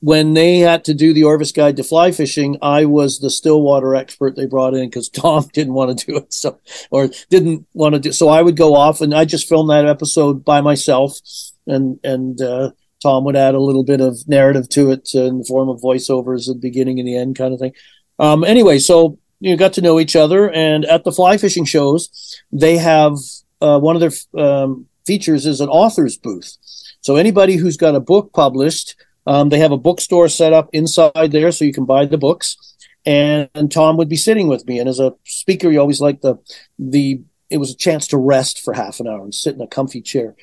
when 0.00 0.32
they 0.32 0.60
had 0.60 0.86
to 0.86 0.94
do 0.94 1.12
the 1.12 1.24
Orvis 1.24 1.52
Guide 1.52 1.76
to 1.76 1.84
Fly 1.84 2.10
Fishing, 2.10 2.56
I 2.62 2.86
was 2.86 3.18
the 3.18 3.28
stillwater 3.28 3.94
expert 3.94 4.34
they 4.34 4.46
brought 4.46 4.72
in 4.72 4.88
because 4.88 5.08
Tom 5.10 5.46
didn't 5.52 5.74
want 5.74 5.98
to 5.98 6.06
do 6.06 6.16
it, 6.16 6.32
so 6.32 6.58
or 6.90 7.10
didn't 7.28 7.66
want 7.74 7.94
to 7.94 8.00
do. 8.00 8.12
So 8.12 8.30
I 8.30 8.40
would 8.40 8.56
go 8.56 8.74
off 8.74 9.02
and 9.02 9.14
I 9.14 9.26
just 9.26 9.46
filmed 9.46 9.68
that 9.68 9.86
episode 9.86 10.42
by 10.42 10.62
myself, 10.62 11.18
and 11.66 12.00
and 12.02 12.40
uh, 12.40 12.70
Tom 13.02 13.24
would 13.24 13.36
add 13.36 13.54
a 13.54 13.60
little 13.60 13.84
bit 13.84 14.00
of 14.00 14.26
narrative 14.26 14.70
to 14.70 14.90
it 14.90 15.14
in 15.14 15.38
the 15.38 15.44
form 15.44 15.68
of 15.68 15.82
voiceovers 15.82 16.48
at 16.48 16.54
the 16.54 16.68
beginning 16.68 16.98
and 16.98 17.06
the 17.06 17.16
end, 17.16 17.36
kind 17.36 17.52
of 17.52 17.60
thing. 17.60 17.74
Um, 18.18 18.44
anyway, 18.44 18.78
so 18.78 19.18
you 19.40 19.56
got 19.56 19.72
to 19.74 19.80
know 19.80 19.98
each 19.98 20.16
other, 20.16 20.50
and 20.50 20.84
at 20.84 21.04
the 21.04 21.12
fly 21.12 21.36
fishing 21.36 21.64
shows, 21.64 22.40
they 22.52 22.76
have 22.76 23.16
uh, 23.60 23.78
one 23.78 23.96
of 23.96 24.00
their 24.00 24.42
um, 24.42 24.86
features 25.06 25.46
is 25.46 25.60
an 25.60 25.68
author's 25.68 26.16
booth. 26.16 26.56
So 27.00 27.16
anybody 27.16 27.56
who's 27.56 27.76
got 27.76 27.96
a 27.96 28.00
book 28.00 28.32
published 28.32 28.94
um, 29.26 29.48
they 29.48 29.58
have 29.58 29.72
a 29.72 29.78
bookstore 29.78 30.28
set 30.28 30.52
up 30.52 30.68
inside 30.72 31.32
there, 31.32 31.52
so 31.52 31.64
you 31.64 31.72
can 31.72 31.84
buy 31.84 32.06
the 32.06 32.18
books. 32.18 32.56
And, 33.04 33.48
and 33.54 33.70
Tom 33.70 33.96
would 33.96 34.08
be 34.08 34.16
sitting 34.16 34.48
with 34.48 34.66
me, 34.66 34.78
and 34.78 34.88
as 34.88 35.00
a 35.00 35.14
speaker, 35.24 35.70
you 35.70 35.80
always 35.80 36.00
like 36.00 36.20
the 36.20 36.36
the. 36.78 37.20
It 37.50 37.58
was 37.58 37.70
a 37.70 37.76
chance 37.76 38.06
to 38.08 38.16
rest 38.16 38.60
for 38.60 38.72
half 38.72 38.98
an 38.98 39.06
hour 39.06 39.22
and 39.22 39.34
sit 39.34 39.54
in 39.54 39.60
a 39.60 39.66
comfy 39.66 40.00
chair, 40.00 40.34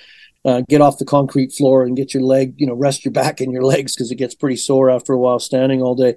uh, 0.46 0.62
get 0.70 0.82
off 0.82 0.98
the 0.98 1.06
concrete 1.06 1.52
floor 1.52 1.84
and 1.84 1.98
get 1.98 2.14
your 2.14 2.24
leg, 2.24 2.54
you 2.58 2.66
know, 2.66 2.74
rest 2.74 3.04
your 3.04 3.12
back 3.12 3.42
and 3.42 3.52
your 3.52 3.64
legs 3.64 3.96
because 3.96 4.12
it 4.12 4.16
gets 4.16 4.36
pretty 4.36 4.56
sore 4.56 4.90
after 4.90 5.14
a 5.14 5.18
while 5.18 5.40
standing 5.40 5.82
all 5.82 5.96
day. 5.96 6.16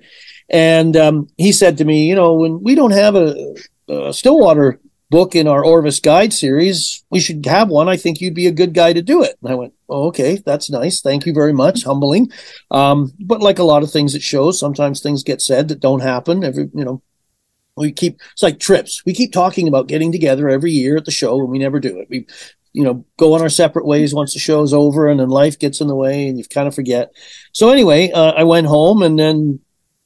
And 0.48 0.96
um, 0.96 1.28
he 1.36 1.52
said 1.52 1.78
to 1.78 1.84
me, 1.84 2.08
you 2.08 2.14
know, 2.14 2.34
when 2.34 2.62
we 2.62 2.74
don't 2.74 2.92
have 2.92 3.16
a, 3.16 3.54
a 3.88 4.12
Stillwater 4.12 4.80
book 5.12 5.36
in 5.36 5.46
our 5.46 5.62
Orvis 5.62 6.00
Guide 6.00 6.32
series. 6.32 7.04
We 7.10 7.20
should 7.20 7.44
have 7.44 7.68
one. 7.68 7.86
I 7.86 7.98
think 7.98 8.20
you'd 8.20 8.34
be 8.34 8.46
a 8.46 8.52
good 8.52 8.72
guy 8.72 8.94
to 8.94 9.02
do 9.02 9.22
it. 9.22 9.36
And 9.42 9.52
I 9.52 9.54
went, 9.54 9.74
oh, 9.88 10.06
okay, 10.06 10.42
that's 10.44 10.70
nice. 10.70 11.02
Thank 11.02 11.26
you 11.26 11.34
very 11.34 11.52
much. 11.52 11.84
Humbling. 11.84 12.32
Um, 12.70 13.12
but 13.20 13.42
like 13.42 13.58
a 13.58 13.64
lot 13.64 13.82
of 13.82 13.90
things 13.92 14.14
it 14.14 14.22
shows, 14.22 14.58
sometimes 14.58 15.00
things 15.00 15.22
get 15.22 15.42
said 15.42 15.68
that 15.68 15.80
don't 15.80 16.00
happen. 16.00 16.42
Every, 16.42 16.70
you 16.74 16.84
know, 16.84 17.02
we 17.76 17.92
keep, 17.92 18.20
it's 18.32 18.42
like 18.42 18.58
trips. 18.58 19.04
We 19.04 19.12
keep 19.12 19.32
talking 19.32 19.68
about 19.68 19.86
getting 19.86 20.12
together 20.12 20.48
every 20.48 20.72
year 20.72 20.96
at 20.96 21.04
the 21.04 21.10
show 21.10 21.38
and 21.40 21.50
we 21.50 21.58
never 21.58 21.78
do 21.78 21.98
it. 21.98 22.08
We, 22.08 22.26
you 22.72 22.84
know, 22.84 23.04
go 23.18 23.34
on 23.34 23.42
our 23.42 23.48
separate 23.48 23.86
ways 23.86 24.14
once 24.14 24.32
the 24.32 24.40
show's 24.40 24.72
over 24.72 25.08
and 25.08 25.20
then 25.20 25.28
life 25.28 25.58
gets 25.58 25.80
in 25.80 25.88
the 25.88 25.94
way 25.94 26.28
and 26.28 26.38
you 26.38 26.44
kind 26.44 26.68
of 26.68 26.74
forget. 26.74 27.12
So 27.52 27.70
anyway, 27.70 28.10
uh, 28.10 28.32
I 28.32 28.44
went 28.44 28.66
home 28.66 29.02
and 29.02 29.18
then 29.18 29.60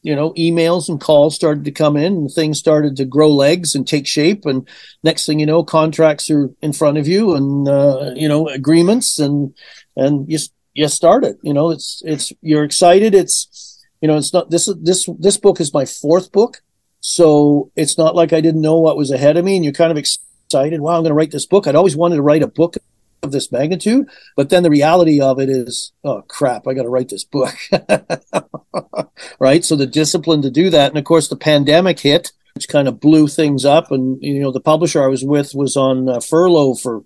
you 0.06 0.14
know, 0.14 0.32
emails 0.34 0.88
and 0.88 1.00
calls 1.00 1.34
started 1.34 1.64
to 1.64 1.72
come 1.72 1.96
in 1.96 2.12
and 2.12 2.30
things 2.30 2.60
started 2.60 2.94
to 2.96 3.04
grow 3.04 3.28
legs 3.28 3.74
and 3.74 3.88
take 3.88 4.06
shape. 4.06 4.46
And 4.46 4.68
next 5.02 5.26
thing 5.26 5.40
you 5.40 5.46
know, 5.46 5.64
contracts 5.64 6.30
are 6.30 6.48
in 6.62 6.72
front 6.72 6.96
of 6.96 7.08
you 7.08 7.34
and, 7.34 7.66
uh, 7.68 8.12
you 8.14 8.28
know, 8.28 8.46
agreements 8.46 9.18
and, 9.18 9.52
and 9.96 10.30
you, 10.30 10.38
you 10.74 10.86
started, 10.86 11.38
you 11.42 11.52
know, 11.52 11.70
it's, 11.70 12.02
it's, 12.04 12.32
you're 12.40 12.62
excited. 12.62 13.16
It's, 13.16 13.84
you 14.00 14.06
know, 14.06 14.16
it's 14.16 14.32
not, 14.32 14.48
this, 14.48 14.72
this, 14.80 15.08
this 15.18 15.38
book 15.38 15.60
is 15.60 15.74
my 15.74 15.84
fourth 15.84 16.30
book. 16.30 16.62
So 17.00 17.72
it's 17.74 17.98
not 17.98 18.14
like 18.14 18.32
I 18.32 18.40
didn't 18.40 18.62
know 18.62 18.78
what 18.78 18.96
was 18.96 19.10
ahead 19.10 19.36
of 19.36 19.44
me 19.44 19.56
and 19.56 19.64
you're 19.64 19.74
kind 19.74 19.90
of 19.90 19.98
excited. 19.98 20.25
Wow, 20.52 20.96
I'm 20.96 21.02
going 21.02 21.04
to 21.06 21.14
write 21.14 21.30
this 21.30 21.46
book. 21.46 21.66
I'd 21.66 21.74
always 21.74 21.96
wanted 21.96 22.16
to 22.16 22.22
write 22.22 22.42
a 22.42 22.48
book 22.48 22.76
of 23.22 23.32
this 23.32 23.52
magnitude. 23.52 24.08
But 24.36 24.50
then 24.50 24.62
the 24.62 24.70
reality 24.70 25.20
of 25.20 25.38
it 25.38 25.48
is, 25.48 25.92
oh 26.04 26.22
crap, 26.22 26.66
I 26.66 26.74
got 26.74 26.82
to 26.82 26.88
write 26.88 27.08
this 27.08 27.24
book. 27.24 27.54
right. 29.38 29.64
So 29.64 29.76
the 29.76 29.86
discipline 29.86 30.42
to 30.42 30.50
do 30.50 30.70
that. 30.70 30.90
And 30.90 30.98
of 30.98 31.04
course, 31.04 31.28
the 31.28 31.36
pandemic 31.36 32.00
hit, 32.00 32.32
which 32.54 32.68
kind 32.68 32.88
of 32.88 33.00
blew 33.00 33.28
things 33.28 33.64
up. 33.64 33.90
And, 33.90 34.22
you 34.22 34.40
know, 34.40 34.52
the 34.52 34.60
publisher 34.60 35.02
I 35.02 35.08
was 35.08 35.24
with 35.24 35.54
was 35.54 35.76
on 35.76 36.08
uh, 36.08 36.20
furlough 36.20 36.74
for 36.74 37.04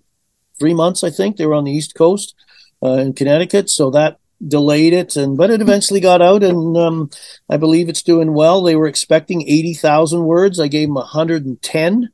three 0.59 0.73
months, 0.73 1.03
I 1.03 1.09
think. 1.09 1.37
They 1.37 1.45
were 1.45 1.55
on 1.55 1.65
the 1.65 1.71
East 1.71 1.95
Coast 1.95 2.35
uh, 2.83 2.93
in 2.93 3.13
Connecticut. 3.13 3.69
So 3.69 3.89
that 3.91 4.17
delayed 4.47 4.93
it 4.93 5.15
and 5.15 5.37
but 5.37 5.51
it 5.51 5.61
eventually 5.61 5.99
got 5.99 6.19
out 6.19 6.41
and 6.41 6.75
um, 6.75 7.11
i 7.47 7.57
believe 7.57 7.87
it's 7.87 8.01
doing 8.01 8.33
well 8.33 8.63
they 8.63 8.75
were 8.75 8.87
expecting 8.87 9.47
80000 9.47 10.23
words 10.23 10.59
i 10.59 10.67
gave 10.67 10.87
them 10.87 10.95
110 10.95 12.09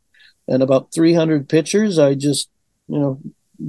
and 0.48 0.64
about 0.64 0.94
300 0.94 1.50
pictures 1.50 2.00
i 2.00 2.14
just 2.14 2.50
you 2.88 3.00
know 3.00 3.20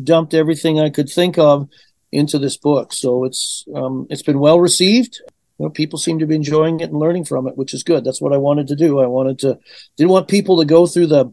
dumped 0.02 0.34
everything 0.34 0.80
I 0.80 0.90
could 0.90 1.08
think 1.08 1.38
of 1.38 1.68
into 2.12 2.38
this 2.38 2.56
book. 2.56 2.92
So 2.92 3.24
it's 3.24 3.64
um, 3.74 4.06
it's 4.10 4.22
been 4.22 4.38
well 4.38 4.60
received. 4.60 5.20
You 5.58 5.66
know, 5.66 5.70
people 5.70 5.98
seem 5.98 6.20
to 6.20 6.26
be 6.26 6.36
enjoying 6.36 6.80
it 6.80 6.90
and 6.90 6.98
learning 6.98 7.24
from 7.24 7.48
it, 7.48 7.56
which 7.56 7.74
is 7.74 7.82
good. 7.82 8.04
That's 8.04 8.20
what 8.20 8.32
I 8.32 8.36
wanted 8.36 8.68
to 8.68 8.76
do. 8.76 9.00
I 9.00 9.06
wanted 9.06 9.38
to 9.40 9.58
didn't 9.96 10.10
want 10.10 10.28
people 10.28 10.58
to 10.58 10.64
go 10.64 10.86
through 10.86 11.08
the 11.08 11.32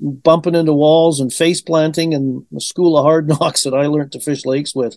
bumping 0.00 0.54
into 0.54 0.72
walls 0.72 1.18
and 1.18 1.32
face 1.32 1.60
planting 1.60 2.14
and 2.14 2.46
the 2.52 2.60
school 2.60 2.96
of 2.96 3.04
hard 3.04 3.28
knocks 3.40 3.64
that 3.64 3.74
I 3.74 3.86
learned 3.86 4.12
to 4.12 4.20
fish 4.20 4.44
lakes 4.44 4.74
with. 4.74 4.96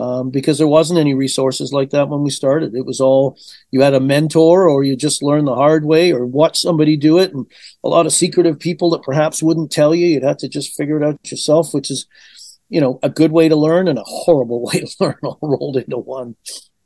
Um, 0.00 0.30
because 0.30 0.56
there 0.56 0.66
wasn't 0.66 0.98
any 0.98 1.14
resources 1.14 1.72
like 1.72 1.90
that 1.90 2.08
when 2.08 2.22
we 2.22 2.30
started. 2.30 2.74
It 2.74 2.86
was 2.86 3.00
all 3.00 3.38
you 3.70 3.82
had 3.82 3.94
a 3.94 4.00
mentor, 4.00 4.68
or 4.68 4.82
you 4.82 4.96
just 4.96 5.22
learned 5.22 5.46
the 5.46 5.54
hard 5.54 5.84
way, 5.84 6.12
or 6.12 6.24
watch 6.24 6.58
somebody 6.58 6.96
do 6.96 7.18
it, 7.18 7.34
and 7.34 7.46
a 7.84 7.88
lot 7.88 8.06
of 8.06 8.12
secretive 8.12 8.58
people 8.58 8.90
that 8.90 9.02
perhaps 9.02 9.42
wouldn't 9.42 9.70
tell 9.70 9.94
you. 9.94 10.06
You'd 10.06 10.22
have 10.22 10.38
to 10.38 10.48
just 10.48 10.74
figure 10.74 10.96
it 10.96 11.06
out 11.06 11.30
yourself, 11.30 11.74
which 11.74 11.90
is, 11.90 12.06
you 12.68 12.80
know, 12.80 12.98
a 13.02 13.10
good 13.10 13.30
way 13.30 13.48
to 13.48 13.56
learn 13.56 13.88
and 13.88 13.98
a 13.98 14.04
horrible 14.04 14.64
way 14.64 14.80
to 14.80 14.88
learn 14.98 15.18
all 15.22 15.38
rolled 15.42 15.76
into 15.76 15.98
one. 15.98 16.36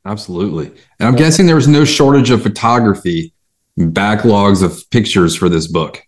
Absolutely, 0.05 0.67
and 0.99 1.09
I'm 1.09 1.17
guessing 1.17 1.47
there 1.47 1.55
was 1.55 1.69
no 1.69 1.85
shortage 1.85 2.31
of 2.31 2.43
photography, 2.43 3.33
backlogs 3.79 4.63
of 4.63 4.91
pictures 4.91 5.37
for 5.37 5.49
this 5.49 5.69
book. 5.69 6.03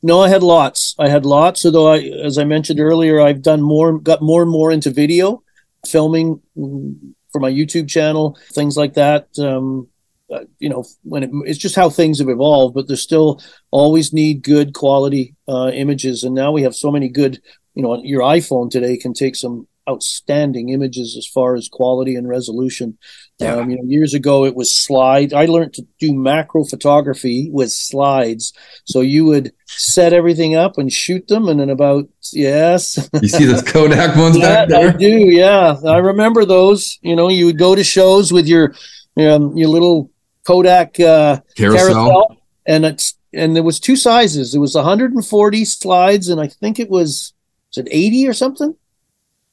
No, 0.00 0.20
I 0.20 0.28
had 0.28 0.42
lots. 0.42 0.94
I 0.98 1.08
had 1.08 1.26
lots. 1.26 1.64
Although 1.64 1.92
I, 1.92 1.98
as 2.24 2.38
I 2.38 2.44
mentioned 2.44 2.80
earlier, 2.80 3.20
I've 3.20 3.42
done 3.42 3.62
more, 3.62 3.98
got 3.98 4.22
more 4.22 4.42
and 4.42 4.50
more 4.50 4.70
into 4.70 4.90
video, 4.90 5.41
filming 5.86 6.40
for 6.54 7.40
my 7.40 7.50
YouTube 7.50 7.88
channel, 7.88 8.38
things 8.52 8.76
like 8.76 8.94
that. 8.94 9.28
Um, 9.38 9.88
uh, 10.30 10.44
you 10.58 10.68
know, 10.68 10.84
when 11.02 11.22
it, 11.22 11.30
it's 11.44 11.58
just 11.58 11.76
how 11.76 11.90
things 11.90 12.18
have 12.18 12.28
evolved, 12.28 12.74
but 12.74 12.88
there's 12.88 13.02
still 13.02 13.40
always 13.70 14.12
need 14.12 14.42
good 14.42 14.72
quality 14.72 15.34
uh, 15.48 15.70
images. 15.74 16.24
And 16.24 16.34
now 16.34 16.52
we 16.52 16.62
have 16.62 16.74
so 16.74 16.90
many 16.90 17.08
good, 17.08 17.40
you 17.74 17.82
know, 17.82 18.02
your 18.02 18.22
iPhone 18.22 18.70
today 18.70 18.96
can 18.96 19.12
take 19.12 19.36
some 19.36 19.66
outstanding 19.88 20.68
images 20.68 21.16
as 21.16 21.26
far 21.26 21.54
as 21.54 21.68
quality 21.68 22.14
and 22.14 22.28
resolution. 22.28 22.98
Yeah. 23.38 23.56
Um, 23.56 23.70
you 23.70 23.76
know, 23.76 23.84
years 23.84 24.14
ago 24.14 24.44
it 24.44 24.54
was 24.54 24.72
slide. 24.72 25.32
I 25.32 25.46
learned 25.46 25.74
to 25.74 25.86
do 25.98 26.14
macro 26.14 26.64
photography 26.64 27.50
with 27.52 27.72
slides. 27.72 28.52
So 28.84 29.00
you 29.00 29.24
would 29.24 29.52
set 29.66 30.12
everything 30.12 30.54
up 30.54 30.78
and 30.78 30.92
shoot 30.92 31.26
them, 31.26 31.48
and 31.48 31.58
then 31.58 31.70
about 31.70 32.08
yes, 32.32 33.08
you 33.20 33.28
see 33.28 33.44
those 33.44 33.62
Kodak 33.66 34.16
ones 34.16 34.38
yeah, 34.38 34.66
back 34.66 34.68
there. 34.68 34.88
I 34.90 34.92
do. 34.92 35.08
Yeah, 35.08 35.76
I 35.84 35.98
remember 35.98 36.44
those. 36.44 36.98
You 37.02 37.16
know, 37.16 37.28
you 37.28 37.46
would 37.46 37.58
go 37.58 37.74
to 37.74 37.82
shows 37.82 38.32
with 38.32 38.46
your 38.46 38.74
um, 39.16 39.56
your 39.56 39.68
little 39.68 40.10
Kodak 40.46 41.00
uh, 41.00 41.40
carousel. 41.56 41.86
carousel, 41.86 42.36
and 42.66 42.84
it's 42.84 43.14
and 43.32 43.56
there 43.56 43.64
was 43.64 43.80
two 43.80 43.96
sizes. 43.96 44.54
It 44.54 44.58
was 44.58 44.76
140 44.76 45.64
slides, 45.64 46.28
and 46.28 46.40
I 46.40 46.46
think 46.46 46.78
it 46.78 46.90
was 46.90 47.32
was 47.70 47.78
it 47.78 47.88
80 47.90 48.28
or 48.28 48.34
something 48.34 48.76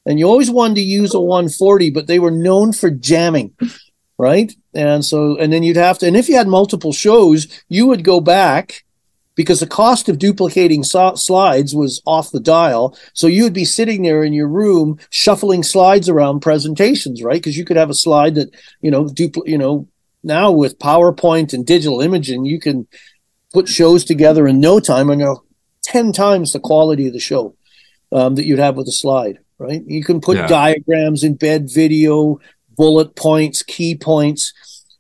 and 0.05 0.19
you 0.19 0.25
always 0.25 0.49
wanted 0.49 0.75
to 0.75 0.81
use 0.81 1.13
a 1.13 1.19
140, 1.19 1.89
but 1.91 2.07
they 2.07 2.19
were 2.19 2.31
known 2.31 2.73
for 2.73 2.89
jamming, 2.89 3.53
right? 4.17 4.51
And 4.73 5.03
so, 5.03 5.37
and 5.37 5.51
then 5.51 5.63
you'd 5.63 5.77
have 5.77 5.99
to, 5.99 6.07
and 6.07 6.17
if 6.17 6.29
you 6.29 6.35
had 6.35 6.47
multiple 6.47 6.93
shows, 6.93 7.47
you 7.67 7.87
would 7.87 8.03
go 8.03 8.19
back 8.19 8.83
because 9.35 9.61
the 9.61 9.67
cost 9.67 10.09
of 10.09 10.19
duplicating 10.19 10.83
so- 10.83 11.15
slides 11.15 11.73
was 11.73 12.01
off 12.05 12.31
the 12.31 12.39
dial. 12.39 12.97
So 13.13 13.27
you 13.27 13.43
would 13.43 13.53
be 13.53 13.65
sitting 13.65 14.01
there 14.01 14.23
in 14.23 14.33
your 14.33 14.47
room 14.49 14.99
shuffling 15.11 15.63
slides 15.63 16.09
around 16.09 16.41
presentations, 16.41 17.23
right? 17.23 17.35
Because 17.35 17.57
you 17.57 17.63
could 17.63 17.77
have 17.77 17.89
a 17.89 17.93
slide 17.93 18.35
that, 18.35 18.49
you 18.81 18.91
know, 18.91 19.05
dupl- 19.05 19.47
you 19.47 19.57
know, 19.57 19.87
now 20.23 20.51
with 20.51 20.79
PowerPoint 20.79 21.53
and 21.53 21.65
digital 21.65 22.01
imaging, 22.01 22.45
you 22.45 22.59
can 22.59 22.87
put 23.53 23.67
shows 23.67 24.03
together 24.03 24.47
in 24.47 24.59
no 24.59 24.79
time 24.79 25.09
and 25.09 25.21
you 25.21 25.25
know 25.25 25.43
10 25.83 26.11
times 26.11 26.53
the 26.53 26.59
quality 26.59 27.07
of 27.07 27.13
the 27.13 27.19
show 27.19 27.55
um, 28.11 28.35
that 28.35 28.45
you'd 28.45 28.59
have 28.59 28.75
with 28.75 28.87
a 28.87 28.91
slide 28.91 29.39
right? 29.59 29.83
You 29.85 30.03
can 30.03 30.21
put 30.21 30.37
yeah. 30.37 30.47
diagrams, 30.47 31.23
embed 31.23 31.73
video, 31.73 32.39
bullet 32.75 33.15
points, 33.15 33.61
key 33.61 33.95
points. 33.95 34.53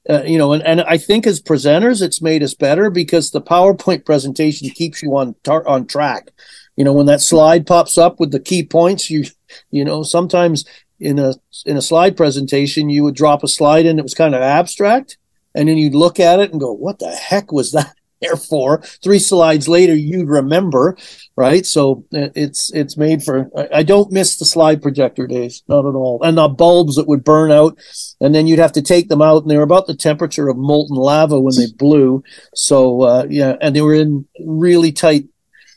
Uh, 0.09 0.23
you 0.23 0.37
know, 0.37 0.53
and, 0.53 0.63
and 0.63 0.81
I 0.81 0.97
think 0.97 1.25
as 1.25 1.41
presenters, 1.41 2.01
it's 2.01 2.21
made 2.21 2.43
us 2.43 2.53
better 2.53 2.89
because 2.89 3.31
the 3.31 3.41
PowerPoint 3.41 4.05
presentation 4.05 4.69
keeps 4.69 5.01
you 5.01 5.15
on 5.17 5.35
tar- 5.43 5.67
on 5.67 5.87
track. 5.87 6.29
You 6.75 6.83
know, 6.83 6.93
when 6.93 7.05
that 7.07 7.21
slide 7.21 7.67
pops 7.67 7.97
up 7.97 8.19
with 8.19 8.31
the 8.31 8.39
key 8.39 8.63
points, 8.63 9.09
you 9.09 9.25
you 9.71 9.83
know 9.83 10.03
sometimes 10.03 10.65
in 10.99 11.19
a 11.19 11.33
in 11.65 11.77
a 11.77 11.81
slide 11.81 12.17
presentation 12.17 12.89
you 12.89 13.03
would 13.03 13.15
drop 13.15 13.43
a 13.43 13.47
slide 13.47 13.85
in 13.85 13.97
that 13.97 14.03
was 14.03 14.13
kind 14.13 14.35
of 14.35 14.41
abstract, 14.41 15.17
and 15.53 15.69
then 15.69 15.77
you'd 15.77 15.95
look 15.95 16.19
at 16.19 16.39
it 16.39 16.51
and 16.51 16.59
go, 16.59 16.71
"What 16.71 16.99
the 16.99 17.11
heck 17.11 17.51
was 17.51 17.71
that?" 17.73 17.93
Therefore, 18.21 18.81
three 19.01 19.19
slides 19.19 19.69
later, 19.69 19.95
you'd 19.95 20.27
remember, 20.27 20.97
right? 21.37 21.65
So 21.65 22.03
uh, 22.13 22.27
it's 22.35 22.71
it's 22.73 22.97
made 22.97 23.23
for. 23.23 23.49
I 23.73 23.83
don't 23.83 24.11
miss 24.11 24.37
the 24.37 24.45
slide 24.45 24.81
projector 24.81 25.25
days, 25.25 25.63
not 25.69 25.85
at 25.85 25.95
all. 25.95 26.21
And 26.21 26.37
the 26.37 26.49
bulbs 26.49 26.95
that 26.95 27.07
would 27.07 27.23
burn 27.23 27.49
out, 27.51 27.77
and 28.19 28.35
then 28.35 28.45
you'd 28.45 28.59
have 28.59 28.73
to 28.73 28.81
take 28.81 29.07
them 29.07 29.21
out, 29.21 29.43
and 29.43 29.51
they 29.51 29.55
were 29.55 29.63
about 29.63 29.87
the 29.87 29.95
temperature 29.95 30.49
of 30.49 30.57
molten 30.57 30.97
lava 30.97 31.39
when 31.39 31.55
they 31.55 31.67
blew. 31.77 32.21
So 32.53 33.03
uh, 33.03 33.27
yeah, 33.29 33.55
and 33.61 33.73
they 33.73 33.81
were 33.81 33.93
in 33.93 34.27
really 34.45 34.91
tight 34.91 35.25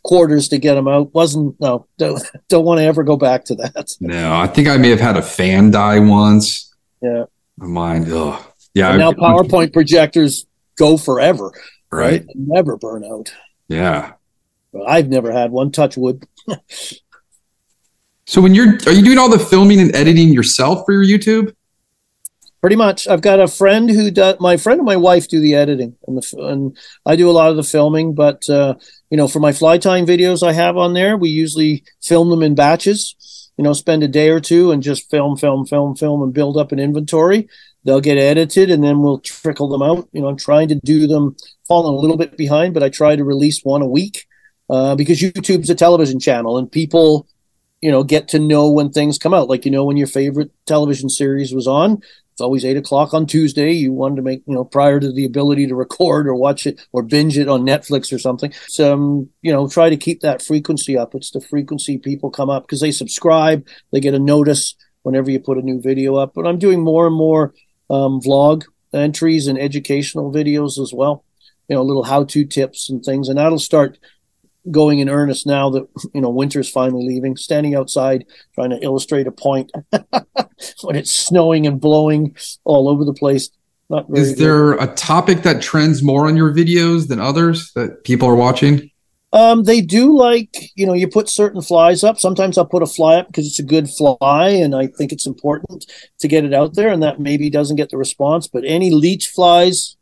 quarters 0.02 0.48
to 0.48 0.58
get 0.58 0.74
them 0.74 0.88
out. 0.88 1.14
Wasn't 1.14 1.60
no, 1.60 1.86
don't, 1.96 2.22
don't 2.48 2.64
want 2.64 2.78
to 2.78 2.84
ever 2.84 3.04
go 3.04 3.16
back 3.16 3.44
to 3.46 3.54
that. 3.56 3.96
No, 4.00 4.34
I 4.34 4.48
think 4.48 4.66
I 4.66 4.78
may 4.78 4.88
have 4.88 5.00
had 5.00 5.16
a 5.16 5.22
fan 5.22 5.70
die 5.70 6.00
once. 6.00 6.74
Yeah, 7.00 7.24
mine. 7.56 8.04
Oh, 8.08 8.44
yeah. 8.74 8.96
Now 8.96 9.12
PowerPoint 9.12 9.72
projectors 9.72 10.46
go 10.76 10.96
forever 10.96 11.52
right? 11.92 12.24
Never 12.34 12.76
burn 12.76 13.04
out. 13.04 13.32
Yeah. 13.68 14.12
But 14.72 14.88
I've 14.88 15.08
never 15.08 15.30
had 15.30 15.50
one. 15.50 15.70
Touch 15.70 15.96
wood. 15.96 16.26
so 18.26 18.40
when 18.40 18.54
you're, 18.54 18.74
are 18.86 18.92
you 18.92 19.02
doing 19.02 19.18
all 19.18 19.28
the 19.28 19.38
filming 19.38 19.80
and 19.80 19.94
editing 19.94 20.30
yourself 20.30 20.84
for 20.86 20.92
your 20.92 21.04
YouTube? 21.04 21.54
Pretty 22.60 22.76
much. 22.76 23.08
I've 23.08 23.22
got 23.22 23.40
a 23.40 23.48
friend 23.48 23.90
who 23.90 24.10
does. 24.10 24.36
My 24.38 24.56
friend 24.56 24.78
and 24.78 24.86
my 24.86 24.96
wife 24.96 25.26
do 25.26 25.40
the 25.40 25.56
editing, 25.56 25.96
and 26.06 26.16
the 26.16 26.46
and 26.46 26.76
I 27.04 27.16
do 27.16 27.28
a 27.28 27.32
lot 27.32 27.50
of 27.50 27.56
the 27.56 27.64
filming. 27.64 28.14
But 28.14 28.48
uh, 28.48 28.76
you 29.10 29.16
know, 29.16 29.26
for 29.26 29.40
my 29.40 29.50
fly 29.50 29.78
tying 29.78 30.06
videos 30.06 30.46
I 30.46 30.52
have 30.52 30.76
on 30.76 30.94
there, 30.94 31.16
we 31.16 31.28
usually 31.28 31.82
film 32.00 32.30
them 32.30 32.40
in 32.40 32.54
batches. 32.54 33.50
You 33.56 33.64
know, 33.64 33.72
spend 33.72 34.04
a 34.04 34.08
day 34.08 34.28
or 34.28 34.38
two 34.38 34.70
and 34.70 34.80
just 34.80 35.10
film, 35.10 35.36
film, 35.36 35.66
film, 35.66 35.96
film, 35.96 36.22
and 36.22 36.32
build 36.32 36.56
up 36.56 36.70
an 36.70 36.78
inventory 36.78 37.48
they'll 37.84 38.00
get 38.00 38.18
edited 38.18 38.70
and 38.70 38.82
then 38.82 39.00
we'll 39.00 39.18
trickle 39.18 39.68
them 39.68 39.82
out. 39.82 40.08
You 40.12 40.22
know, 40.22 40.28
I'm 40.28 40.36
trying 40.36 40.68
to 40.68 40.76
do 40.76 41.06
them, 41.06 41.36
falling 41.72 41.94
a 41.94 41.98
little 41.98 42.18
bit 42.18 42.36
behind, 42.36 42.74
but 42.74 42.82
I 42.82 42.90
try 42.90 43.16
to 43.16 43.24
release 43.24 43.62
one 43.62 43.80
a 43.80 43.86
week 43.86 44.26
uh, 44.68 44.94
because 44.94 45.22
YouTube's 45.22 45.70
a 45.70 45.74
television 45.74 46.20
channel 46.20 46.58
and 46.58 46.70
people, 46.70 47.26
you 47.80 47.90
know, 47.90 48.04
get 48.04 48.28
to 48.28 48.38
know 48.38 48.70
when 48.70 48.90
things 48.90 49.16
come 49.16 49.32
out. 49.32 49.48
Like, 49.48 49.64
you 49.64 49.70
know, 49.70 49.86
when 49.86 49.96
your 49.96 50.06
favorite 50.06 50.50
television 50.66 51.08
series 51.08 51.54
was 51.54 51.66
on, 51.66 52.02
it's 52.32 52.42
always 52.42 52.66
eight 52.66 52.76
o'clock 52.76 53.14
on 53.14 53.24
Tuesday. 53.24 53.72
You 53.72 53.90
wanted 53.90 54.16
to 54.16 54.22
make, 54.22 54.42
you 54.46 54.54
know, 54.54 54.64
prior 54.64 55.00
to 55.00 55.10
the 55.10 55.24
ability 55.24 55.66
to 55.68 55.74
record 55.74 56.26
or 56.26 56.34
watch 56.34 56.66
it 56.66 56.78
or 56.92 57.02
binge 57.02 57.38
it 57.38 57.48
on 57.48 57.62
Netflix 57.62 58.12
or 58.12 58.18
something. 58.18 58.52
So, 58.68 58.92
um, 58.92 59.30
you 59.40 59.50
know, 59.50 59.66
try 59.66 59.88
to 59.88 59.96
keep 59.96 60.20
that 60.20 60.42
frequency 60.42 60.98
up. 60.98 61.14
It's 61.14 61.30
the 61.30 61.40
frequency 61.40 61.96
people 61.96 62.30
come 62.30 62.50
up 62.50 62.64
because 62.64 62.82
they 62.82 62.92
subscribe, 62.92 63.66
they 63.92 64.00
get 64.00 64.12
a 64.12 64.18
notice 64.18 64.74
whenever 65.04 65.30
you 65.30 65.40
put 65.40 65.56
a 65.56 65.62
new 65.62 65.80
video 65.80 66.16
up. 66.16 66.34
But 66.34 66.46
I'm 66.46 66.58
doing 66.58 66.84
more 66.84 67.06
and 67.06 67.16
more 67.16 67.54
um, 67.88 68.20
vlog 68.20 68.64
entries 68.92 69.46
and 69.46 69.58
educational 69.58 70.30
videos 70.30 70.78
as 70.78 70.92
well. 70.92 71.24
You 71.68 71.76
know, 71.76 71.82
little 71.82 72.04
how-to 72.04 72.44
tips 72.44 72.90
and 72.90 73.04
things, 73.04 73.28
and 73.28 73.38
that'll 73.38 73.58
start 73.58 73.98
going 74.70 75.00
in 75.00 75.08
earnest 75.08 75.46
now 75.46 75.70
that 75.70 75.88
you 76.14 76.20
know 76.20 76.30
winter's 76.30 76.70
finally 76.70 77.06
leaving. 77.06 77.36
Standing 77.36 77.74
outside 77.74 78.24
trying 78.54 78.70
to 78.70 78.82
illustrate 78.82 79.26
a 79.26 79.32
point 79.32 79.72
when 80.82 80.96
it's 80.96 81.12
snowing 81.12 81.66
and 81.66 81.80
blowing 81.80 82.36
all 82.64 82.88
over 82.88 83.04
the 83.04 83.14
place. 83.14 83.50
Not 83.88 84.06
Is 84.14 84.36
there 84.36 84.74
good. 84.74 84.88
a 84.88 84.94
topic 84.94 85.42
that 85.42 85.60
trends 85.60 86.02
more 86.02 86.26
on 86.26 86.36
your 86.36 86.52
videos 86.52 87.08
than 87.08 87.20
others 87.20 87.72
that 87.74 88.04
people 88.04 88.26
are 88.26 88.34
watching? 88.34 88.90
Um, 89.34 89.64
they 89.64 89.80
do 89.80 90.16
like, 90.16 90.70
you 90.74 90.86
know, 90.86 90.92
you 90.92 91.08
put 91.08 91.28
certain 91.28 91.62
flies 91.62 92.04
up. 92.04 92.18
Sometimes 92.18 92.58
I'll 92.58 92.66
put 92.66 92.82
a 92.82 92.86
fly 92.86 93.16
up 93.16 93.28
because 93.28 93.46
it's 93.46 93.58
a 93.58 93.62
good 93.62 93.88
fly 93.88 94.48
and 94.48 94.74
I 94.74 94.86
think 94.86 95.10
it's 95.10 95.26
important 95.26 95.86
to 96.18 96.28
get 96.28 96.44
it 96.44 96.52
out 96.52 96.74
there 96.74 96.90
and 96.90 97.02
that 97.02 97.18
maybe 97.18 97.48
doesn't 97.48 97.76
get 97.76 97.88
the 97.90 97.96
response. 97.96 98.46
But 98.46 98.64
any 98.66 98.90
leech 98.90 99.28
flies, 99.28 99.96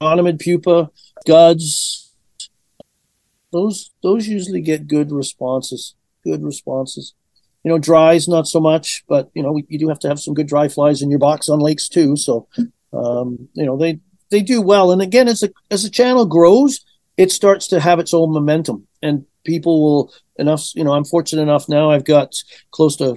chironomid 0.00 0.40
pupa, 0.40 0.90
scuds, 1.20 2.12
those 3.52 3.90
those 4.02 4.26
usually 4.28 4.60
get 4.60 4.86
good 4.88 5.10
responses. 5.10 5.94
Good 6.24 6.42
responses. 6.42 7.14
You 7.64 7.70
know, 7.70 7.78
dries 7.78 8.28
not 8.28 8.46
so 8.46 8.60
much, 8.60 9.04
but 9.08 9.30
you 9.34 9.42
know, 9.42 9.60
you 9.68 9.78
do 9.78 9.88
have 9.88 9.98
to 10.00 10.08
have 10.08 10.20
some 10.20 10.34
good 10.34 10.46
dry 10.46 10.68
flies 10.68 11.02
in 11.02 11.10
your 11.10 11.18
box 11.18 11.48
on 11.48 11.58
lakes 11.58 11.88
too. 11.88 12.16
So 12.16 12.48
um, 12.92 13.48
you 13.54 13.64
know, 13.64 13.76
they 13.76 14.00
they 14.30 14.42
do 14.42 14.60
well. 14.60 14.92
And 14.92 15.02
again, 15.02 15.28
as 15.28 15.42
a 15.42 15.50
as 15.70 15.82
the 15.82 15.90
channel 15.90 16.26
grows, 16.26 16.84
it 17.16 17.32
starts 17.32 17.66
to 17.68 17.80
have 17.80 17.98
its 17.98 18.14
own 18.14 18.32
momentum 18.32 18.86
and 19.02 19.26
people 19.44 19.82
will 19.82 20.12
enough 20.36 20.74
you 20.74 20.84
know 20.84 20.92
i'm 20.92 21.04
fortunate 21.04 21.42
enough 21.42 21.68
now 21.68 21.90
i've 21.90 22.04
got 22.04 22.34
close 22.70 22.96
to 22.96 23.16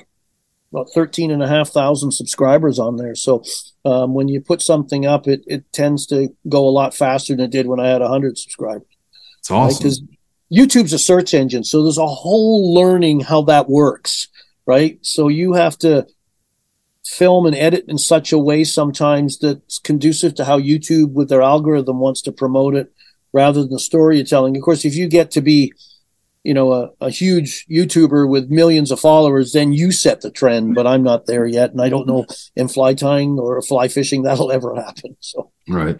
about 0.72 0.88
13 0.93 1.32
and 1.32 1.43
a 1.43 1.47
half 1.47 1.69
thousand 1.69 2.11
subscribers 2.11 2.80
on 2.80 2.97
there 2.97 3.15
so 3.15 3.43
um, 3.86 4.13
when 4.13 4.28
you 4.28 4.41
put 4.41 4.61
something 4.61 5.05
up 5.05 5.28
it, 5.28 5.43
it 5.47 5.72
tends 5.72 6.05
to 6.05 6.30
go 6.47 6.67
a 6.67 6.72
lot 6.72 6.93
faster 6.93 7.36
than 7.36 7.45
it 7.45 7.51
did 7.51 7.67
when 7.67 7.80
i 7.80 7.88
had 7.88 8.01
100 8.01 8.38
subscribers 8.38 8.88
it's 9.39 9.51
awesome 9.51 9.78
because 9.78 10.01
right? 10.01 10.19
youtube's 10.51 10.93
a 10.93 10.99
search 10.99 11.34
engine 11.34 11.63
so 11.63 11.84
there's 11.84 11.97
a 11.97 12.05
whole 12.05 12.74
learning 12.74 13.19
how 13.19 13.41
that 13.41 13.69
works 13.69 14.28
right 14.65 14.99
so 15.01 15.28
you 15.28 15.53
have 15.53 15.78
to 15.78 16.05
film 17.05 17.45
and 17.45 17.55
edit 17.55 17.84
in 17.88 17.97
such 17.97 18.32
a 18.32 18.38
way 18.38 18.63
sometimes 18.63 19.39
that's 19.39 19.80
conducive 19.80 20.36
to 20.36 20.45
how 20.45 20.59
youtube 20.59 21.11
with 21.11 21.30
their 21.30 21.41
algorithm 21.41 21.99
wants 21.99 22.22
to 22.22 22.32
promote 22.32 22.76
it 22.76 22.93
rather 23.34 23.61
than 23.61 23.72
the 23.72 23.80
story 23.80 24.17
you're 24.17 24.26
telling. 24.26 24.55
Of 24.55 24.63
course, 24.63 24.86
if 24.86 24.95
you 24.95 25.07
get 25.07 25.32
to 25.32 25.41
be 25.41 25.74
you 26.43 26.53
know 26.53 26.73
a, 26.73 26.89
a 27.01 27.09
huge 27.09 27.65
YouTuber 27.67 28.27
with 28.29 28.49
millions 28.49 28.91
of 28.91 28.99
followers, 28.99 29.53
then 29.53 29.73
you 29.73 29.91
set 29.91 30.21
the 30.21 30.31
trend. 30.31 30.75
But 30.75 30.87
I'm 30.87 31.03
not 31.03 31.25
there 31.25 31.45
yet, 31.45 31.71
and 31.71 31.81
I 31.81 31.89
don't 31.89 32.07
know 32.07 32.25
in 32.55 32.67
fly 32.67 32.93
tying 32.93 33.39
or 33.39 33.61
fly 33.61 33.87
fishing 33.87 34.23
that'll 34.23 34.51
ever 34.51 34.75
happen. 34.75 35.17
So 35.19 35.51
Right. 35.67 35.97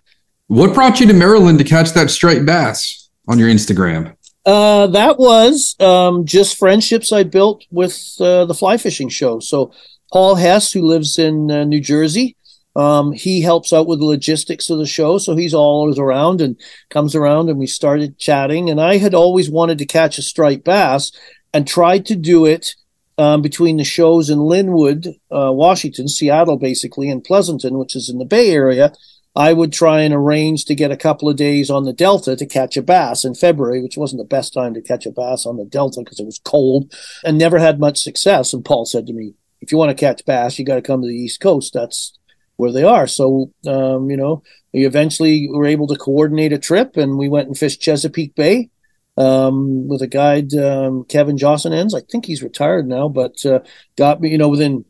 What 0.47 0.73
brought 0.73 0.99
you 0.99 1.07
to 1.07 1.13
Maryland 1.13 1.59
to 1.59 1.63
catch 1.63 1.91
that 1.91 2.09
striped 2.09 2.45
bass 2.45 3.09
on 3.27 3.39
your 3.39 3.49
Instagram? 3.49 4.15
Uh, 4.45 4.87
that 4.87 5.17
was 5.17 5.75
um, 5.79 6.25
just 6.25 6.57
friendships 6.57 7.11
I 7.11 7.23
built 7.23 7.63
with 7.71 8.15
uh, 8.19 8.45
the 8.45 8.53
fly 8.53 8.77
fishing 8.77 9.07
show. 9.07 9.39
So 9.39 9.71
Paul 10.11 10.35
Hess, 10.35 10.73
who 10.73 10.81
lives 10.81 11.17
in 11.17 11.49
uh, 11.51 11.63
New 11.63 11.79
Jersey, 11.79 12.35
um, 12.76 13.11
he 13.11 13.41
helps 13.41 13.74
out 13.74 13.88
with 13.88 13.99
the 13.99 14.05
logistics 14.05 14.69
of 14.69 14.78
the 14.78 14.86
show. 14.86 15.17
So 15.17 15.36
he's 15.36 15.53
always 15.53 15.99
around 15.99 16.41
and 16.41 16.59
comes 16.89 17.15
around, 17.15 17.49
and 17.49 17.59
we 17.59 17.67
started 17.67 18.17
chatting. 18.17 18.69
And 18.69 18.80
I 18.80 18.97
had 18.97 19.13
always 19.13 19.49
wanted 19.49 19.78
to 19.80 19.86
catch 19.86 20.17
a 20.17 20.22
striped 20.22 20.63
bass 20.63 21.11
and 21.53 21.67
tried 21.67 22.05
to 22.07 22.15
do 22.15 22.45
it 22.45 22.76
um, 23.17 23.41
between 23.41 23.78
the 23.78 23.84
shows 23.84 24.30
in 24.30 24.39
Lynnwood, 24.39 25.07
uh, 25.32 25.51
Washington, 25.51 26.07
Seattle, 26.07 26.57
basically, 26.57 27.09
and 27.09 27.24
Pleasanton, 27.24 27.78
which 27.78 27.95
is 27.95 28.09
in 28.09 28.17
the 28.17 28.26
Bay 28.26 28.51
Area. 28.51 28.93
I 29.34 29.53
would 29.53 29.72
try 29.72 30.01
and 30.01 30.13
arrange 30.13 30.65
to 30.65 30.76
get 30.76 30.91
a 30.91 30.97
couple 30.97 31.30
of 31.30 31.38
days 31.38 31.69
on 31.69 31.86
the 31.86 31.93
Delta 31.93 32.36
to 32.36 32.45
catch 32.45 32.76
a 32.76 32.82
bass 32.82 33.24
in 33.24 33.34
February, 33.34 33.82
which 33.82 33.95
wasn't 33.95 34.19
the 34.19 34.26
best 34.36 34.53
time 34.53 34.74
to 34.74 34.82
catch 34.82 35.05
a 35.05 35.11
bass 35.11 35.45
on 35.45 35.55
the 35.55 35.63
Delta 35.63 36.01
because 36.01 36.19
it 36.19 36.26
was 36.26 36.41
cold 36.43 36.93
and 37.24 37.38
never 37.38 37.57
had 37.57 37.80
much 37.80 37.99
success. 37.99 38.51
And 38.51 38.65
Paul 38.65 38.86
said 38.86 39.07
to 39.07 39.13
me, 39.13 39.36
if 39.61 39.72
you 39.72 39.78
want 39.78 39.89
to 39.89 40.05
catch 40.05 40.26
bass, 40.26 40.59
you 40.59 40.65
got 40.65 40.76
to 40.76 40.82
come 40.82 41.01
to 41.01 41.07
the 41.07 41.15
East 41.15 41.39
Coast. 41.39 41.74
That's 41.74 42.17
where 42.62 42.72
they 42.72 42.84
are. 42.84 43.07
So, 43.07 43.51
um, 43.66 44.12
you 44.12 44.18
know, 44.18 44.43
we 44.72 44.86
eventually 44.86 45.49
were 45.49 45.66
able 45.66 45.88
to 45.88 45.95
coordinate 45.95 46.53
a 46.53 46.59
trip 46.59 46.95
and 46.95 47.18
we 47.18 47.28
went 47.28 47.47
and 47.47 47.57
fished 47.57 47.82
Chesapeake 47.82 48.36
Bay 48.36 48.70
um, 49.18 49.88
with 49.88 50.03
a 50.03 50.07
guide, 50.07 50.53
um, 50.53 51.03
Kevin 51.05 51.38
Josenhans. 51.38 51.95
I 51.95 52.01
think 52.01 52.28
he's 52.28 52.43
retired 52.43 52.88
now, 52.88 53.09
but 53.09 53.43
uh, 53.47 53.62
got 53.97 54.22
me, 54.22 54.30
you 54.30 54.38
know, 54.38 54.49
within 54.49 54.86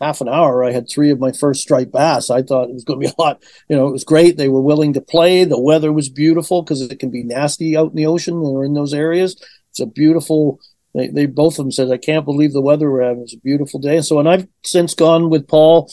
half 0.00 0.20
an 0.20 0.28
hour, 0.28 0.64
I 0.64 0.72
had 0.72 0.88
three 0.88 1.10
of 1.10 1.20
my 1.20 1.30
first 1.30 1.62
striped 1.62 1.92
bass. 1.92 2.28
I 2.28 2.42
thought 2.42 2.70
it 2.70 2.74
was 2.74 2.82
going 2.82 3.00
to 3.00 3.06
be 3.06 3.14
a 3.16 3.22
lot. 3.22 3.40
You 3.68 3.76
know, 3.76 3.86
it 3.86 3.92
was 3.92 4.02
great. 4.02 4.36
They 4.36 4.48
were 4.48 4.60
willing 4.60 4.94
to 4.94 5.00
play. 5.00 5.44
The 5.44 5.60
weather 5.60 5.92
was 5.92 6.08
beautiful 6.08 6.62
because 6.62 6.80
it 6.82 6.98
can 6.98 7.10
be 7.10 7.22
nasty 7.22 7.76
out 7.76 7.90
in 7.90 7.96
the 7.96 8.06
ocean 8.06 8.34
or 8.34 8.64
in 8.64 8.74
those 8.74 8.92
areas. 8.92 9.40
It's 9.70 9.78
a 9.78 9.86
beautiful. 9.86 10.58
They, 10.92 11.06
they 11.06 11.26
both 11.26 11.54
of 11.54 11.64
them 11.64 11.70
said, 11.70 11.92
"I 11.92 11.98
can't 11.98 12.24
believe 12.24 12.52
the 12.52 12.60
weather 12.60 12.90
we're 12.90 13.04
having. 13.04 13.22
It's 13.22 13.34
a 13.34 13.38
beautiful 13.38 13.78
day." 13.78 14.00
So, 14.00 14.18
and 14.18 14.28
I've 14.28 14.48
since 14.64 14.94
gone 14.94 15.30
with 15.30 15.46
Paul 15.46 15.88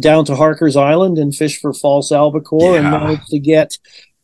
down 0.00 0.24
to 0.26 0.34
Harker's 0.36 0.76
Island 0.76 1.18
and 1.18 1.34
fished 1.34 1.60
for 1.60 1.72
false 1.72 2.10
albacore 2.12 2.76
and 2.76 2.90
managed 2.90 3.28
to 3.28 3.38
get 3.38 3.78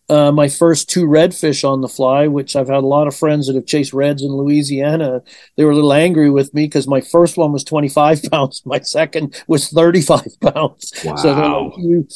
uh, 0.09 0.33
my 0.33 0.49
first 0.49 0.91
two 0.91 1.07
redfish 1.07 1.63
on 1.63 1.81
the 1.81 1.89
fly, 1.89 2.27
which 2.27 2.57
I've 2.57 2.67
had 2.69 2.79
a 2.83 2.87
lot 2.87 3.07
of 3.07 3.15
friends 3.15 3.47
that 3.47 3.55
have 3.55 3.67
chased 3.67 3.93
reds 3.93 4.23
in 4.23 4.31
Louisiana. 4.31 5.23
They 5.57 5.65
were 5.65 5.71
a 5.71 5.75
little 5.77 5.93
angry 5.93 6.29
with 6.31 6.53
me 6.53 6.65
because 6.65 6.89
my 6.89 7.01
first 7.01 7.37
one 7.37 7.53
was 7.53 7.63
25 7.63 8.23
pounds, 8.33 8.63
my 8.67 8.81
second 8.81 9.41
was 9.47 9.69
35 9.69 10.23
pounds. 10.41 10.93
So 11.01 11.13
Wow. 11.33 11.65
like, 11.67 11.79
you, 11.79 12.09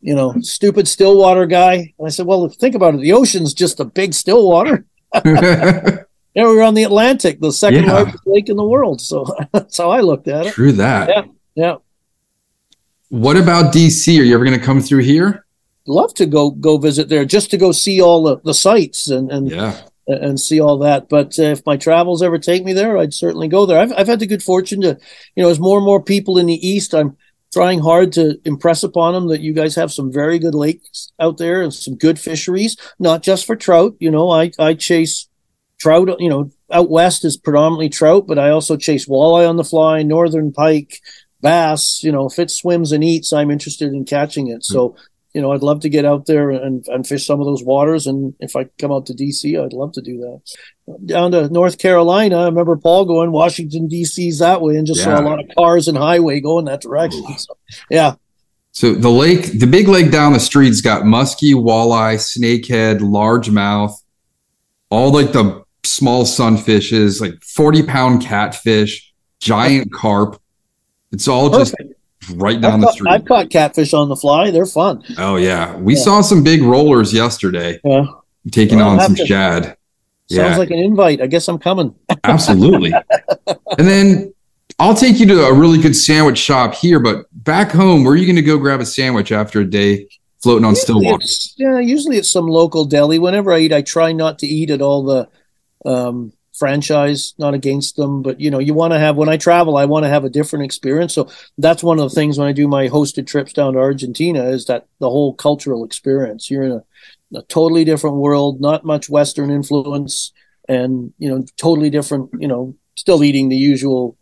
you 0.00 0.14
know, 0.16 0.34
stupid 0.40 0.88
Stillwater 0.88 1.46
guy. 1.46 1.94
And 1.98 2.06
I 2.06 2.10
said, 2.10 2.26
well, 2.26 2.48
think 2.48 2.74
about 2.74 2.94
it. 2.94 3.00
The 3.00 3.12
ocean's 3.12 3.54
just 3.54 3.78
a 3.78 3.84
big 3.84 4.12
Stillwater. 4.14 4.84
Yeah, 6.34 6.44
we 6.48 6.54
were 6.54 6.62
on 6.64 6.74
the 6.74 6.82
Atlantic, 6.82 7.40
the 7.40 7.50
second 7.50 7.84
Yeah. 7.84 7.92
largest 7.94 8.22
lake 8.26 8.50
in 8.50 8.58
the 8.58 8.64
world. 8.64 9.00
So 9.00 9.24
that's 9.54 9.78
how 9.78 9.88
I 9.90 10.00
looked 10.02 10.28
at 10.28 10.44
it. 10.44 10.52
True 10.52 10.72
that. 10.72 11.08
Yeah. 11.08 11.22
Yeah. 11.54 11.74
What 13.08 13.36
about 13.36 13.72
DC? 13.72 14.18
Are 14.18 14.22
you 14.24 14.34
ever 14.34 14.44
going 14.44 14.58
to 14.58 14.64
come 14.64 14.80
through 14.80 15.02
here? 15.02 15.44
Love 15.86 16.12
to 16.14 16.26
go 16.26 16.50
go 16.50 16.78
visit 16.78 17.08
there 17.08 17.24
just 17.24 17.50
to 17.52 17.56
go 17.56 17.70
see 17.70 18.00
all 18.00 18.24
the, 18.24 18.40
the 18.44 18.54
sights 18.54 19.08
and, 19.08 19.30
and 19.30 19.48
Yeah. 19.48 19.80
and 20.08 20.40
see 20.40 20.60
all 20.60 20.78
that. 20.78 21.08
But 21.08 21.38
uh, 21.38 21.42
if 21.44 21.64
my 21.64 21.76
travels 21.76 22.22
ever 22.22 22.38
take 22.38 22.64
me 22.64 22.72
there, 22.72 22.98
I'd 22.98 23.14
certainly 23.14 23.46
go 23.46 23.66
there. 23.66 23.78
I've, 23.80 23.92
I've 23.96 24.08
had 24.08 24.18
the 24.18 24.26
good 24.26 24.42
fortune 24.42 24.80
to, 24.80 24.98
you 25.36 25.42
know, 25.44 25.48
as 25.48 25.60
more 25.60 25.78
and 25.78 25.86
more 25.86 26.02
people 26.02 26.38
in 26.38 26.46
the 26.46 26.66
East, 26.68 26.92
I'm 26.94 27.16
trying 27.52 27.78
hard 27.78 28.12
to 28.14 28.36
impress 28.44 28.82
upon 28.82 29.14
them 29.14 29.28
that 29.28 29.40
you 29.40 29.52
guys 29.52 29.76
have 29.76 29.92
some 29.92 30.12
very 30.12 30.40
good 30.40 30.54
lakes 30.56 31.12
out 31.20 31.38
there 31.38 31.62
and 31.62 31.72
some 31.72 31.94
good 31.94 32.18
fisheries, 32.18 32.76
not 32.98 33.22
just 33.22 33.46
for 33.46 33.54
trout. 33.54 33.94
You 34.00 34.10
know, 34.10 34.28
I, 34.30 34.50
I 34.58 34.74
chase 34.74 35.28
trout, 35.78 36.08
you 36.20 36.28
know, 36.28 36.50
out 36.72 36.90
west 36.90 37.24
is 37.24 37.36
predominantly 37.36 37.88
trout, 37.88 38.26
but 38.26 38.40
I 38.40 38.50
also 38.50 38.76
chase 38.76 39.06
walleye 39.06 39.48
on 39.48 39.56
the 39.56 39.62
fly, 39.64 40.02
northern 40.02 40.52
pike, 40.52 41.00
bass. 41.46 42.02
You 42.02 42.12
know, 42.12 42.26
if 42.26 42.38
it 42.38 42.50
swims 42.50 42.92
and 42.92 43.04
eats, 43.04 43.32
I'm 43.32 43.50
interested 43.50 43.92
in 43.92 44.04
catching 44.04 44.48
it. 44.48 44.64
So, 44.64 44.96
you 45.32 45.42
know, 45.42 45.52
I'd 45.52 45.62
love 45.62 45.80
to 45.80 45.88
get 45.96 46.04
out 46.04 46.26
there 46.26 46.50
and, 46.50 46.84
and 46.88 47.06
fish 47.06 47.26
some 47.26 47.40
of 47.40 47.46
those 47.46 47.62
waters. 47.62 48.06
And 48.06 48.34
if 48.40 48.56
I 48.56 48.64
come 48.80 48.90
out 48.90 49.06
to 49.06 49.12
DC, 49.12 49.62
I'd 49.62 49.72
love 49.72 49.92
to 49.92 50.00
do 50.00 50.16
that. 50.18 50.40
Down 51.06 51.30
to 51.32 51.48
North 51.48 51.76
Carolina, 51.78 52.36
I 52.38 52.44
remember 52.46 52.76
Paul 52.76 53.04
going 53.04 53.32
Washington 53.32 53.88
DC's 53.88 54.38
that 54.38 54.60
way, 54.62 54.76
and 54.76 54.86
just 54.86 55.02
saw 55.04 55.20
a 55.20 55.28
lot 55.30 55.40
of 55.40 55.46
cars 55.56 55.88
and 55.88 55.98
highway 55.98 56.40
going 56.40 56.64
that 56.66 56.80
direction. 56.80 57.24
So, 57.38 57.56
yeah, 57.90 58.14
So 58.72 58.94
the 58.94 59.10
lake, 59.10 59.58
the 59.58 59.66
big 59.66 59.88
lake 59.88 60.10
down 60.10 60.32
the 60.32 60.40
street's 60.40 60.80
got 60.80 61.02
muskie, 61.02 61.54
walleye, 61.54 62.18
snakehead, 62.18 63.00
largemouth, 63.00 63.94
all 64.90 65.12
like 65.12 65.32
the 65.32 65.64
small 65.84 66.24
sunfishes, 66.24 67.20
like 67.20 67.34
40 67.42 67.82
pound 67.84 68.22
catfish, 68.22 69.12
giant 69.40 69.92
carp. 69.92 70.40
It's 71.16 71.28
all 71.28 71.48
just 71.50 71.74
right 72.34 72.60
down 72.60 72.74
I've, 72.74 72.80
the 72.80 72.86
caught, 72.86 72.94
street. 72.94 73.10
I've 73.10 73.24
caught 73.24 73.50
catfish 73.50 73.92
on 73.94 74.08
the 74.08 74.16
fly; 74.16 74.50
they're 74.50 74.66
fun. 74.66 75.02
oh 75.18 75.36
yeah. 75.36 75.74
We 75.76 75.94
Yeah. 75.96 76.02
saw 76.02 76.20
some 76.20 76.42
big 76.44 76.62
rollers 76.62 77.12
yesterday 77.12 77.80
Yeah, 77.84 78.04
taking 78.50 78.78
Well, 78.78 78.90
on 78.90 79.00
some 79.00 79.14
to- 79.14 79.26
shad. 79.26 79.64
sounds 79.64 79.76
Yeah. 80.28 80.56
like 80.58 80.70
an 80.70 80.78
invite. 80.78 81.20
I 81.22 81.26
guess 81.26 81.48
I'm 81.48 81.58
coming. 81.58 81.94
Absolutely. 82.24 82.92
and 83.78 83.88
then 83.88 84.32
I'll 84.78 84.94
take 84.94 85.18
you 85.18 85.26
to 85.26 85.44
a 85.46 85.54
really 85.54 85.78
good 85.80 85.96
sandwich 85.96 86.36
shop 86.36 86.74
here, 86.74 87.00
but 87.00 87.24
back 87.32 87.72
home, 87.72 88.04
where 88.04 88.12
are 88.12 88.16
you 88.16 88.26
going 88.26 88.36
to 88.36 88.42
go 88.42 88.58
grab 88.58 88.80
a 88.80 88.86
sandwich 88.86 89.32
after 89.32 89.60
a 89.60 89.64
day 89.64 90.06
floating 90.42 90.66
on 90.66 90.72
Usually 90.72 90.82
Stillwater? 91.00 91.22
it's, 91.22 91.54
yeah, 91.56 91.78
usually 91.78 92.18
it's 92.18 92.30
some 92.30 92.46
local 92.46 92.84
deli. 92.84 93.18
Whenever 93.18 93.52
I 93.54 93.60
eat, 93.60 93.72
I 93.72 93.80
try 93.80 94.12
not 94.12 94.38
to 94.40 94.46
eat 94.46 94.68
at 94.70 94.82
all 94.82 95.02
the 95.04 95.28
um, 95.90 96.32
franchise. 96.58 97.34
Not 97.38 97.54
against 97.54 97.96
them, 97.96 98.22
but 98.22 98.40
you 98.40 98.50
know, 98.50 98.58
you 98.58 98.74
want 98.74 98.92
to 98.92 98.98
have 98.98 99.16
when 99.16 99.28
I 99.28 99.36
travel, 99.36 99.76
I 99.76 99.84
want 99.84 100.04
to 100.04 100.08
have 100.08 100.24
a 100.24 100.30
different 100.30 100.64
experience. 100.64 101.14
So 101.14 101.30
that's 101.58 101.82
one 101.82 101.98
of 101.98 102.08
the 102.08 102.14
things 102.14 102.38
when 102.38 102.48
I 102.48 102.52
do 102.52 102.68
my 102.68 102.88
hosted 102.88 103.26
trips 103.26 103.52
down 103.52 103.74
to 103.74 103.78
Argentina 103.78 104.44
is 104.44 104.66
that 104.66 104.86
the 104.98 105.10
whole 105.10 105.34
cultural 105.34 105.84
experience. 105.84 106.50
You're 106.50 106.64
in 106.64 106.72
a, 106.72 107.38
a 107.38 107.42
totally 107.42 107.84
different 107.84 108.16
world, 108.16 108.60
not 108.60 108.84
much 108.84 109.08
Western 109.08 109.50
influence, 109.50 110.32
and 110.68 111.12
you 111.18 111.28
know, 111.28 111.44
totally 111.56 111.90
different. 111.90 112.30
You 112.38 112.48
know, 112.48 112.74
still 112.96 113.22
eating 113.24 113.48
the 113.48 113.56
usual, 113.56 114.16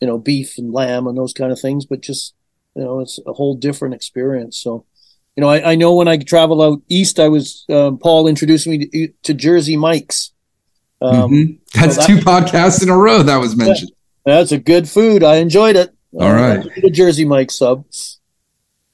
you 0.00 0.06
know, 0.06 0.18
beef 0.18 0.58
and 0.58 0.72
lamb 0.72 1.06
and 1.06 1.16
those 1.16 1.32
kind 1.32 1.52
of 1.52 1.60
things, 1.60 1.84
but 1.86 2.00
just 2.00 2.34
you 2.74 2.82
know, 2.82 3.00
it's 3.00 3.20
a 3.26 3.32
whole 3.32 3.54
different 3.54 3.94
experience. 3.94 4.58
So 4.58 4.86
you 5.36 5.40
know, 5.40 5.48
I, 5.48 5.72
I 5.72 5.74
know 5.74 5.94
when 5.94 6.08
I 6.08 6.16
travel 6.16 6.62
out 6.62 6.82
east, 6.88 7.18
I 7.18 7.28
was 7.28 7.64
um, 7.68 7.98
Paul 7.98 8.28
introduced 8.28 8.66
me 8.66 8.86
to, 8.86 9.08
to 9.24 9.34
Jersey 9.34 9.76
Mike's. 9.76 10.32
Um, 11.00 11.30
Mhm. 11.30 11.58
That's 11.74 11.96
that- 11.96 12.06
two 12.06 12.16
podcasts 12.18 12.82
in 12.82 12.88
a 12.88 12.96
row 12.96 13.22
that 13.22 13.36
was 13.36 13.56
mentioned. 13.56 13.90
That's 14.24 14.52
a 14.52 14.58
good 14.58 14.88
food. 14.88 15.22
I 15.22 15.36
enjoyed 15.36 15.76
it. 15.76 15.92
All 16.18 16.32
right. 16.32 16.64
the 16.80 16.90
Jersey 16.90 17.24
Mike's 17.24 17.56
sub. 17.58 17.84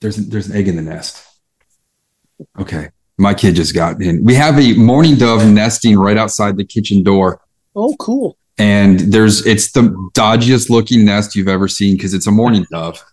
There's 0.01 0.17
there's 0.17 0.49
an 0.49 0.57
egg 0.57 0.69
in 0.69 0.77
the 0.77 0.83
nest. 0.83 1.23
Okay. 2.59 2.89
My 3.19 3.35
kid 3.35 3.55
just 3.55 3.75
got 3.75 4.01
in. 4.01 4.25
We 4.25 4.35
have 4.35 4.59
a 4.59 4.73
mourning 4.75 5.17
dove 5.17 5.47
nesting 5.47 5.99
right 5.99 6.17
outside 6.17 6.57
the 6.57 6.65
kitchen 6.65 7.03
door. 7.03 7.41
Oh, 7.77 7.95
cool. 7.99 8.39
And 8.57 9.01
there's 9.01 9.45
it's 9.47 9.73
the 9.73 9.83
dodgiest 10.15 10.71
looking 10.71 11.05
nest 11.05 11.37
you've 11.37 11.49
ever 11.49 11.69
seen 11.69 11.97
because 11.97 12.15
it's 12.15 12.27
a 12.27 12.31
mourning 12.31 12.67
dove. 12.71 13.05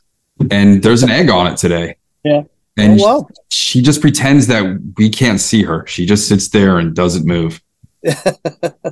And 0.49 0.81
there's 0.81 1.03
an 1.03 1.09
egg 1.09 1.29
on 1.29 1.47
it 1.47 1.57
today. 1.57 1.97
Yeah. 2.23 2.43
And 2.77 3.01
oh, 3.01 3.03
wow. 3.03 3.27
she 3.49 3.81
just 3.81 3.99
pretends 4.01 4.47
that 4.47 4.79
we 4.97 5.09
can't 5.09 5.41
see 5.41 5.63
her. 5.63 5.85
She 5.88 6.05
just 6.05 6.27
sits 6.29 6.47
there 6.49 6.77
and 6.77 6.95
doesn't 6.95 7.25
move. 7.25 7.61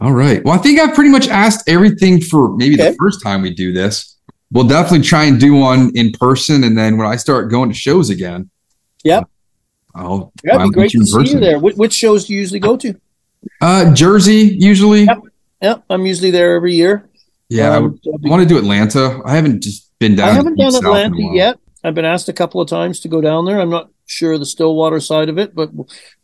All 0.00 0.12
right. 0.12 0.42
Well, 0.44 0.54
I 0.54 0.58
think 0.58 0.80
I've 0.80 0.94
pretty 0.94 1.10
much 1.10 1.28
asked 1.28 1.68
everything 1.68 2.20
for 2.22 2.56
maybe 2.56 2.74
Okay. 2.80 2.90
the 2.90 2.96
first 2.96 3.22
time 3.22 3.42
we 3.42 3.52
do 3.52 3.72
this. 3.72 4.16
We'll 4.50 4.66
definitely 4.66 5.06
try 5.06 5.24
and 5.24 5.38
do 5.38 5.54
one 5.54 5.92
in 5.94 6.12
person. 6.12 6.64
And 6.64 6.76
then 6.76 6.96
when 6.96 7.06
I 7.06 7.16
start 7.16 7.50
going 7.50 7.68
to 7.68 7.74
shows 7.74 8.08
again, 8.10 8.50
Yep. 9.04 9.28
I'll, 9.94 10.32
That'd 10.44 10.60
I'll 10.60 10.68
be 10.68 10.74
great 10.74 10.90
to 10.92 11.04
see 11.04 11.30
you 11.32 11.40
there. 11.40 11.58
Which, 11.58 11.76
which 11.76 11.92
shows 11.92 12.26
do 12.26 12.32
you 12.34 12.40
usually 12.40 12.60
go 12.60 12.76
to? 12.76 12.94
Uh, 13.60 13.92
Jersey, 13.94 14.56
usually. 14.58 15.04
Yep. 15.04 15.18
Yeah, 15.62 15.74
I'm 15.90 16.06
usually 16.06 16.30
there 16.30 16.54
every 16.54 16.74
year. 16.74 17.08
Yeah. 17.48 17.70
I, 17.72 17.76
Um, 17.76 17.82
would, 17.84 18.00
so 18.04 18.16
be- 18.18 18.28
I 18.28 18.30
want 18.30 18.42
to 18.42 18.48
do 18.48 18.56
Atlanta. 18.58 19.20
I 19.24 19.34
haven't 19.36 19.62
just 19.62 19.90
been 19.98 20.16
down. 20.16 20.28
I 20.30 20.32
haven't 20.32 20.56
done 20.56 20.72
south 20.72 20.82
in 20.82 20.86
a 20.88 20.92
Atlanta 20.92 21.34
yet. 21.34 21.58
I've 21.84 21.94
been 21.94 22.04
asked 22.04 22.28
a 22.28 22.32
couple 22.32 22.60
of 22.60 22.68
times 22.68 23.00
to 23.00 23.08
go 23.08 23.20
down 23.20 23.44
there. 23.46 23.60
I'm 23.60 23.70
not 23.70 23.90
sure 24.10 24.36
the 24.38 24.44
Stillwater 24.46 25.00
side 25.00 25.28
of 25.28 25.38
it, 25.38 25.54
but 25.54 25.70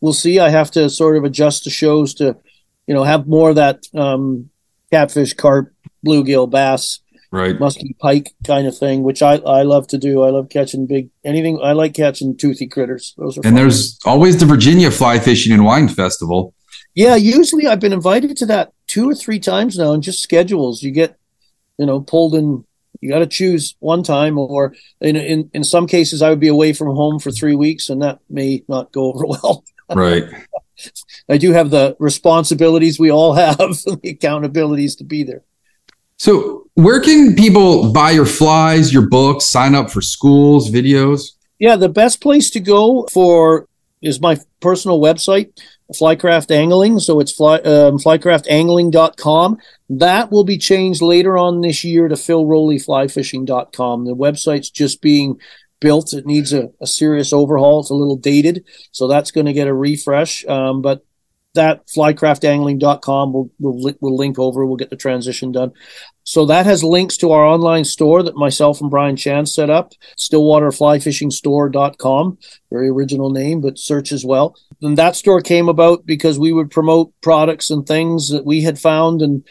we'll- 0.01 0.13
see. 0.13 0.39
I 0.39 0.49
have 0.49 0.71
to 0.71 0.89
sort 0.89 1.17
of 1.17 1.23
adjust 1.23 1.63
the 1.63 1.69
shows 1.69 2.13
to, 2.15 2.35
you 2.85 2.93
know, 2.93 3.03
have 3.03 3.27
more 3.27 3.49
of 3.51 3.55
that 3.55 3.83
um, 3.95 4.49
catfish, 4.91 5.33
carp, 5.33 5.71
bluegill, 6.05 6.49
bass, 6.49 6.99
Right. 7.31 7.59
musky 7.59 7.95
pike 7.99 8.31
kind 8.45 8.67
of 8.67 8.77
thing, 8.77 9.03
which 9.03 9.21
I, 9.21 9.35
I 9.35 9.63
love 9.63 9.87
to 9.89 9.97
do. 9.97 10.23
I 10.23 10.29
love 10.29 10.47
catching 10.49 10.85
big 10.87 11.09
anything. 11.25 11.59
I 11.61 11.73
like 11.73 11.93
catching 11.93 12.37
toothy 12.37 12.67
critters. 12.67 13.13
Those 13.17 13.37
are 13.37 13.41
And 13.41 13.47
fun. 13.47 13.55
there's 13.55 13.97
always 14.05 14.39
the 14.39 14.45
Virginia 14.45 14.89
Fly 14.91 15.19
Fishing 15.19 15.51
and 15.53 15.65
Wine 15.65 15.87
Festival. 15.89 16.53
Yeah, 16.95 17.15
usually 17.15 17.67
I've 17.67 17.79
been 17.81 17.93
invited 17.93 18.35
to 18.37 18.45
that 18.47 18.71
two 18.87 19.09
or 19.09 19.13
three 19.15 19.39
times 19.39 19.77
now, 19.77 19.91
and 19.93 20.01
just 20.01 20.21
schedules. 20.23 20.81
You 20.81 20.91
get, 20.91 21.15
you 21.77 21.85
know, 21.85 21.99
pulled 22.01 22.33
in. 22.35 22.63
You 23.01 23.09
got 23.09 23.19
to 23.19 23.27
choose 23.27 23.75
one 23.79 24.03
time, 24.03 24.37
or 24.37 24.75
in 25.01 25.15
in 25.15 25.49
in 25.53 25.63
some 25.63 25.87
cases, 25.87 26.21
I 26.21 26.29
would 26.29 26.39
be 26.39 26.47
away 26.47 26.73
from 26.73 26.87
home 26.95 27.19
for 27.19 27.31
three 27.31 27.55
weeks, 27.55 27.89
and 27.89 28.01
that 28.01 28.19
may 28.29 28.63
not 28.67 28.91
go 28.91 29.13
over 29.13 29.25
well. 29.25 29.63
Right. 29.93 30.25
I 31.29 31.37
do 31.37 31.53
have 31.53 31.69
the 31.69 31.95
responsibilities 31.99 32.99
we 32.99 33.11
all 33.11 33.33
have, 33.33 33.57
the 33.57 33.99
accountabilities 34.03 34.97
to 34.99 35.03
be 35.03 35.23
there. 35.23 35.43
So, 36.17 36.67
where 36.73 36.99
can 36.99 37.35
people 37.35 37.91
buy 37.91 38.11
your 38.11 38.25
flies, 38.25 38.91
your 38.91 39.07
books, 39.07 39.45
sign 39.45 39.75
up 39.75 39.91
for 39.91 40.01
schools, 40.01 40.71
videos? 40.71 41.33
Yeah, 41.59 41.75
the 41.75 41.89
best 41.89 42.21
place 42.21 42.49
to 42.51 42.59
go 42.59 43.07
for 43.11 43.67
is 44.01 44.19
my 44.19 44.37
personal 44.59 44.99
website, 44.99 45.51
Flycraft 45.93 46.51
Angling. 46.51 46.99
So 46.99 47.19
it's 47.19 47.31
fly, 47.31 47.57
um, 47.59 47.97
flycraftangling.com. 47.97 49.57
That 49.89 50.31
will 50.31 50.43
be 50.43 50.57
changed 50.57 51.01
later 51.01 51.37
on 51.37 51.61
this 51.61 51.83
year 51.83 52.07
to 52.07 52.15
philrowleyflyfishing.com. 52.15 54.05
The 54.05 54.15
website's 54.15 54.69
just 54.69 55.01
being 55.01 55.39
built. 55.79 56.13
It 56.13 56.25
needs 56.25 56.53
a, 56.53 56.69
a 56.81 56.87
serious 56.87 57.31
overhaul. 57.31 57.79
It's 57.79 57.89
a 57.89 57.95
little 57.95 58.17
dated. 58.17 58.65
So 58.91 59.07
that's 59.07 59.31
going 59.31 59.45
to 59.45 59.53
get 59.53 59.67
a 59.67 59.73
refresh. 59.73 60.45
Um, 60.45 60.81
but 60.81 61.05
that 61.57 61.85
flycraftangling.com 61.87 63.33
will 63.33 63.51
will 63.59 63.93
will 63.99 64.15
link 64.15 64.39
over. 64.39 64.65
We'll 64.65 64.77
get 64.77 64.89
the 64.89 64.95
transition 64.95 65.51
done. 65.51 65.73
So 66.23 66.45
that 66.45 66.65
has 66.65 66.83
links 66.83 67.17
to 67.17 67.31
our 67.31 67.45
online 67.45 67.85
store 67.85 68.23
that 68.23 68.35
myself 68.35 68.81
and 68.81 68.89
Brian 68.89 69.15
Chan 69.15 69.45
set 69.45 69.69
up, 69.69 69.93
stillwaterflyfishingstore.com. 70.17 72.37
Very 72.69 72.89
original 72.89 73.29
name, 73.29 73.61
but 73.61 73.79
search 73.79 74.11
as 74.11 74.25
well. 74.25 74.57
And 74.81 74.97
that 74.97 75.15
store 75.15 75.39
came 75.41 75.69
about 75.69 76.05
because 76.05 76.37
we 76.37 76.51
would 76.51 76.69
promote 76.69 77.13
products 77.21 77.69
and 77.69 77.85
things 77.85 78.27
that 78.29 78.45
we 78.45 78.63
had 78.63 78.77
found 78.79 79.21
and 79.21 79.45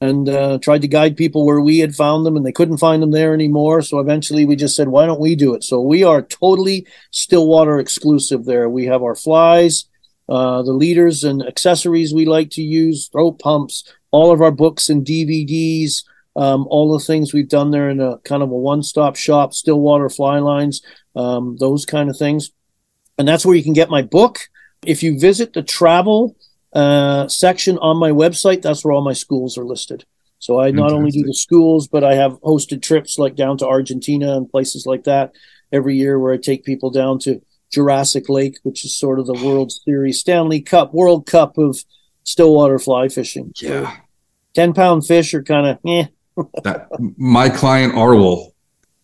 and 0.00 0.28
uh, 0.28 0.58
tried 0.58 0.82
to 0.82 0.88
guide 0.88 1.16
people 1.16 1.44
where 1.44 1.60
we 1.60 1.78
had 1.78 1.94
found 1.94 2.24
them 2.24 2.36
and 2.36 2.46
they 2.46 2.52
couldn't 2.52 2.78
find 2.78 3.02
them 3.02 3.10
there 3.10 3.34
anymore. 3.34 3.82
So 3.82 3.98
eventually 3.98 4.44
we 4.44 4.56
just 4.56 4.74
said, 4.74 4.88
why 4.88 5.06
don't 5.06 5.20
we 5.20 5.36
do 5.36 5.54
it? 5.54 5.64
So 5.64 5.80
we 5.80 6.02
are 6.02 6.22
totally 6.22 6.86
Stillwater 7.10 7.78
exclusive 7.78 8.44
there. 8.44 8.68
We 8.68 8.86
have 8.86 9.02
our 9.02 9.14
flies, 9.14 9.84
uh, 10.32 10.62
the 10.62 10.72
leaders 10.72 11.24
and 11.24 11.46
accessories 11.46 12.14
we 12.14 12.24
like 12.24 12.48
to 12.48 12.62
use, 12.62 13.08
throat 13.08 13.38
pumps, 13.38 13.84
all 14.12 14.32
of 14.32 14.40
our 14.40 14.50
books 14.50 14.88
and 14.88 15.04
DVDs, 15.04 16.04
um, 16.36 16.66
all 16.70 16.90
the 16.90 17.04
things 17.04 17.34
we've 17.34 17.50
done 17.50 17.70
there 17.70 17.90
in 17.90 18.00
a 18.00 18.16
kind 18.20 18.42
of 18.42 18.50
a 18.50 18.56
one-stop 18.56 19.14
shop, 19.14 19.52
Stillwater 19.52 20.08
fly 20.08 20.38
lines, 20.38 20.80
um, 21.14 21.58
those 21.60 21.84
kind 21.84 22.08
of 22.08 22.16
things. 22.16 22.50
And 23.18 23.28
that's 23.28 23.44
where 23.44 23.54
you 23.54 23.62
can 23.62 23.74
get 23.74 23.90
my 23.90 24.00
book. 24.00 24.48
If 24.86 25.02
you 25.02 25.18
visit 25.18 25.52
the 25.52 25.62
travel 25.62 26.34
uh, 26.72 27.28
section 27.28 27.76
on 27.76 27.98
my 27.98 28.10
website, 28.10 28.62
that's 28.62 28.82
where 28.82 28.94
all 28.94 29.04
my 29.04 29.12
schools 29.12 29.58
are 29.58 29.66
listed. 29.66 30.06
So 30.38 30.58
I 30.58 30.70
not 30.70 30.92
only 30.92 31.10
do 31.10 31.24
the 31.24 31.34
schools, 31.34 31.88
but 31.88 32.04
I 32.04 32.14
have 32.14 32.40
hosted 32.40 32.80
trips 32.80 33.18
like 33.18 33.36
down 33.36 33.58
to 33.58 33.66
Argentina 33.66 34.34
and 34.34 34.50
places 34.50 34.86
like 34.86 35.04
that 35.04 35.32
every 35.70 35.96
year 35.98 36.18
where 36.18 36.32
I 36.32 36.38
take 36.38 36.64
people 36.64 36.90
down 36.90 37.18
to 37.20 37.42
Jurassic 37.72 38.28
Lake, 38.28 38.58
which 38.62 38.84
is 38.84 38.96
sort 38.96 39.18
of 39.18 39.26
the 39.26 39.32
World 39.34 39.72
Series, 39.72 40.20
Stanley 40.20 40.60
Cup, 40.60 40.92
World 40.94 41.26
Cup 41.26 41.58
of 41.58 41.78
stillwater 42.24 42.78
fly 42.78 43.08
fishing. 43.08 43.52
Yeah. 43.56 43.90
So 43.90 44.00
10 44.54 44.74
pound 44.74 45.06
fish 45.06 45.32
are 45.34 45.42
kind 45.42 45.66
of, 45.66 45.78
eh. 45.86 46.06
that, 46.64 46.88
my 47.16 47.48
client 47.48 47.94
Arwell, 47.94 48.52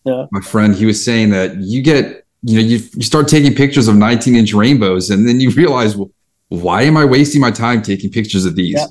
Yeah. 0.04 0.26
my 0.30 0.40
friend, 0.40 0.74
he 0.74 0.86
was 0.86 1.02
saying 1.02 1.30
that 1.30 1.56
you 1.56 1.82
get, 1.82 2.24
you 2.42 2.54
know, 2.60 2.64
you, 2.66 2.78
you 2.94 3.02
start 3.02 3.26
taking 3.28 3.54
pictures 3.54 3.88
of 3.88 3.96
19 3.96 4.34
inch 4.36 4.52
rainbows 4.52 5.10
and 5.10 5.26
then 5.26 5.40
you 5.40 5.50
realize, 5.50 5.96
well, 5.96 6.10
why 6.48 6.82
am 6.82 6.96
I 6.96 7.04
wasting 7.04 7.40
my 7.40 7.50
time 7.50 7.82
taking 7.82 8.10
pictures 8.10 8.44
of 8.44 8.54
these? 8.56 8.74
Yeah. 8.76 8.86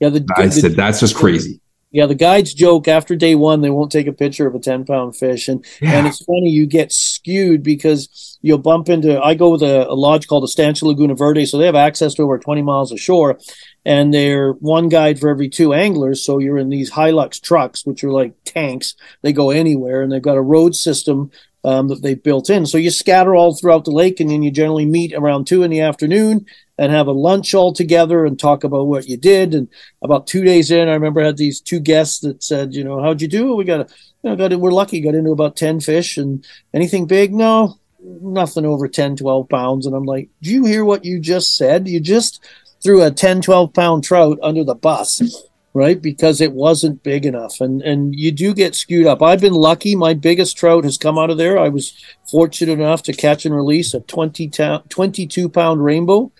Yeah. 0.00 0.08
The, 0.10 0.26
I 0.36 0.46
the- 0.46 0.52
said, 0.52 0.72
that's 0.72 1.00
just 1.00 1.14
crazy. 1.16 1.60
Yeah, 1.90 2.04
the 2.04 2.14
guides 2.14 2.52
joke 2.52 2.86
after 2.86 3.16
day 3.16 3.34
one 3.34 3.62
they 3.62 3.70
won't 3.70 3.90
take 3.90 4.06
a 4.06 4.12
picture 4.12 4.46
of 4.46 4.54
a 4.54 4.58
ten 4.58 4.84
pound 4.84 5.16
fish, 5.16 5.48
and 5.48 5.64
and 5.80 6.06
it's 6.06 6.22
funny 6.22 6.50
you 6.50 6.66
get 6.66 6.92
skewed 6.92 7.62
because 7.62 8.38
you'll 8.42 8.58
bump 8.58 8.90
into. 8.90 9.18
I 9.20 9.34
go 9.34 9.50
with 9.50 9.62
a, 9.62 9.88
a 9.88 9.94
lodge 9.94 10.26
called 10.26 10.44
Estancia 10.44 10.86
Laguna 10.86 11.14
Verde, 11.14 11.46
so 11.46 11.56
they 11.56 11.64
have 11.64 11.74
access 11.74 12.12
to 12.14 12.22
over 12.22 12.38
twenty 12.38 12.60
miles 12.60 12.92
of 12.92 13.00
shore, 13.00 13.38
and 13.86 14.12
they're 14.12 14.52
one 14.52 14.90
guide 14.90 15.18
for 15.18 15.30
every 15.30 15.48
two 15.48 15.72
anglers. 15.72 16.22
So 16.22 16.38
you're 16.38 16.58
in 16.58 16.68
these 16.68 16.92
Hilux 16.92 17.40
trucks, 17.40 17.86
which 17.86 18.04
are 18.04 18.12
like 18.12 18.34
tanks. 18.44 18.94
They 19.22 19.32
go 19.32 19.48
anywhere, 19.48 20.02
and 20.02 20.12
they've 20.12 20.20
got 20.20 20.36
a 20.36 20.42
road 20.42 20.74
system 20.74 21.30
um, 21.64 21.88
that 21.88 22.02
they've 22.02 22.22
built 22.22 22.50
in. 22.50 22.66
So 22.66 22.76
you 22.76 22.90
scatter 22.90 23.34
all 23.34 23.56
throughout 23.56 23.86
the 23.86 23.92
lake, 23.92 24.20
and 24.20 24.28
then 24.28 24.42
you 24.42 24.50
generally 24.50 24.84
meet 24.84 25.14
around 25.14 25.46
two 25.46 25.62
in 25.62 25.70
the 25.70 25.80
afternoon 25.80 26.44
and 26.78 26.92
have 26.92 27.08
a 27.08 27.12
lunch 27.12 27.54
all 27.54 27.72
together 27.72 28.24
and 28.24 28.38
talk 28.38 28.62
about 28.62 28.86
what 28.86 29.08
you 29.08 29.16
did. 29.16 29.52
And 29.52 29.68
about 30.00 30.28
two 30.28 30.44
days 30.44 30.70
in, 30.70 30.88
I 30.88 30.92
remember 30.92 31.20
I 31.20 31.26
had 31.26 31.36
these 31.36 31.60
two 31.60 31.80
guests 31.80 32.20
that 32.20 32.42
said, 32.42 32.72
you 32.72 32.84
know, 32.84 33.02
how'd 33.02 33.20
you 33.20 33.28
do? 33.28 33.56
We 33.56 33.64
got, 33.64 33.80
a, 33.80 33.94
you 34.22 34.30
know, 34.30 34.36
got 34.36 34.58
we're 34.58 34.70
lucky, 34.70 35.00
got 35.00 35.16
into 35.16 35.32
about 35.32 35.56
10 35.56 35.80
fish 35.80 36.16
and 36.16 36.46
anything 36.72 37.06
big? 37.06 37.34
No, 37.34 37.78
nothing 38.00 38.64
over 38.64 38.86
10, 38.86 39.16
12 39.16 39.48
pounds. 39.48 39.86
And 39.86 39.94
I'm 39.94 40.04
like, 40.04 40.28
do 40.40 40.52
you 40.52 40.64
hear 40.64 40.84
what 40.84 41.04
you 41.04 41.18
just 41.18 41.56
said? 41.56 41.88
You 41.88 41.98
just 41.98 42.44
threw 42.80 43.02
a 43.02 43.10
10, 43.10 43.42
12 43.42 43.74
pound 43.74 44.04
trout 44.04 44.38
under 44.40 44.62
the 44.62 44.76
bus. 44.76 45.44
Right, 45.74 46.00
because 46.00 46.40
it 46.40 46.54
wasn't 46.54 47.04
big 47.04 47.24
enough, 47.26 47.60
and 47.60 47.82
and 47.82 48.12
you 48.12 48.32
do 48.32 48.52
get 48.52 48.74
skewed 48.74 49.06
up. 49.06 49.22
I've 49.22 49.40
been 49.40 49.52
lucky; 49.52 49.94
my 49.94 50.12
biggest 50.12 50.56
trout 50.56 50.82
has 50.82 50.96
come 50.96 51.18
out 51.18 51.30
of 51.30 51.36
there. 51.36 51.56
I 51.56 51.68
was 51.68 51.92
fortunate 52.28 52.80
enough 52.80 53.02
to 53.04 53.12
catch 53.12 53.44
and 53.44 53.54
release 53.54 53.94
a 53.94 54.00
20 54.00 54.48
ta- 54.48 54.82
22 54.88 55.48
pound 55.48 55.84
rainbow 55.84 56.32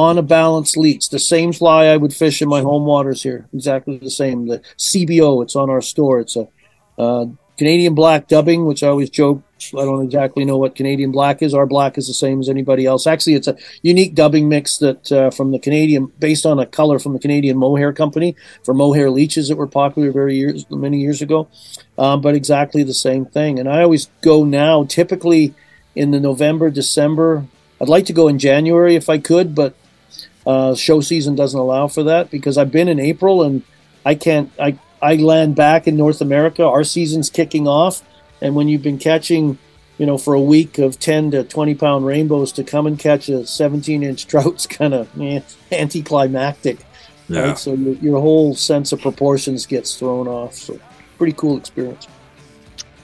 on 0.00 0.16
a 0.16 0.22
balanced 0.22 0.78
leech, 0.78 1.10
the 1.10 1.18
same 1.18 1.52
fly 1.52 1.84
I 1.84 1.96
would 1.98 2.14
fish 2.14 2.40
in 2.40 2.48
my 2.48 2.62
home 2.62 2.86
waters 2.86 3.22
here, 3.22 3.46
exactly 3.52 3.98
the 3.98 4.10
same. 4.10 4.46
The 4.46 4.60
CBO, 4.78 5.42
it's 5.42 5.54
on 5.54 5.68
our 5.68 5.82
store. 5.82 6.20
It's 6.20 6.36
a 6.36 6.48
uh, 6.96 7.26
Canadian 7.58 7.94
black 7.94 8.26
dubbing, 8.26 8.64
which 8.64 8.82
I 8.82 8.88
always 8.88 9.10
joke. 9.10 9.42
I 9.74 9.84
don't 9.84 10.02
exactly 10.02 10.46
know 10.46 10.56
what 10.56 10.74
Canadian 10.74 11.12
black 11.12 11.42
is. 11.42 11.52
Our 11.52 11.66
black 11.66 11.98
is 11.98 12.06
the 12.06 12.14
same 12.14 12.40
as 12.40 12.48
anybody 12.48 12.86
else. 12.86 13.06
Actually, 13.06 13.34
it's 13.34 13.46
a 13.46 13.58
unique 13.82 14.14
dubbing 14.14 14.48
mix 14.48 14.78
that 14.78 15.12
uh, 15.12 15.30
from 15.30 15.52
the 15.52 15.58
Canadian, 15.58 16.06
based 16.18 16.46
on 16.46 16.58
a 16.58 16.64
color 16.64 16.98
from 16.98 17.12
the 17.12 17.18
Canadian 17.18 17.58
mohair 17.58 17.92
company 17.92 18.34
for 18.64 18.72
mohair 18.72 19.10
leeches 19.10 19.48
that 19.48 19.56
were 19.56 19.66
popular 19.66 20.10
very 20.12 20.34
years, 20.36 20.64
many 20.70 20.98
years 20.98 21.20
ago. 21.20 21.46
Um, 21.98 22.22
but 22.22 22.34
exactly 22.34 22.82
the 22.82 22.94
same 22.94 23.26
thing. 23.26 23.58
And 23.58 23.68
I 23.68 23.82
always 23.82 24.06
go 24.22 24.44
now, 24.44 24.84
typically 24.84 25.54
in 25.94 26.10
the 26.10 26.20
November, 26.20 26.70
December. 26.70 27.44
I'd 27.78 27.90
like 27.90 28.06
to 28.06 28.14
go 28.14 28.28
in 28.28 28.38
January 28.38 28.96
if 28.96 29.10
I 29.10 29.18
could, 29.18 29.54
but 29.54 29.74
uh, 30.46 30.74
show 30.74 31.00
season 31.00 31.34
doesn't 31.34 31.58
allow 31.58 31.88
for 31.88 32.02
that 32.04 32.30
because 32.30 32.56
I've 32.56 32.72
been 32.72 32.88
in 32.88 32.98
April 32.98 33.42
and 33.42 33.62
I 34.04 34.14
can't. 34.14 34.50
I 34.58 34.78
I 35.02 35.16
land 35.16 35.56
back 35.56 35.86
in 35.86 35.96
North 35.96 36.20
America. 36.20 36.64
Our 36.64 36.84
season's 36.84 37.30
kicking 37.30 37.66
off, 37.66 38.02
and 38.40 38.54
when 38.54 38.68
you've 38.68 38.82
been 38.82 38.98
catching, 38.98 39.58
you 39.98 40.06
know, 40.06 40.18
for 40.18 40.34
a 40.34 40.40
week 40.40 40.78
of 40.78 40.98
ten 40.98 41.30
to 41.32 41.44
twenty 41.44 41.74
pound 41.74 42.06
rainbows 42.06 42.52
to 42.52 42.64
come 42.64 42.86
and 42.86 42.98
catch 42.98 43.28
a 43.28 43.46
seventeen 43.46 44.02
inch 44.02 44.26
trout's 44.28 44.66
kind 44.66 44.94
of 44.94 45.20
eh, 45.20 45.40
anticlimactic. 45.72 46.78
Yeah. 47.28 47.40
Right? 47.40 47.58
So 47.58 47.74
your, 47.74 47.94
your 47.94 48.20
whole 48.20 48.54
sense 48.54 48.92
of 48.92 49.00
proportions 49.00 49.66
gets 49.66 49.96
thrown 49.96 50.26
off. 50.26 50.54
So 50.54 50.78
pretty 51.16 51.34
cool 51.34 51.58
experience. 51.58 52.08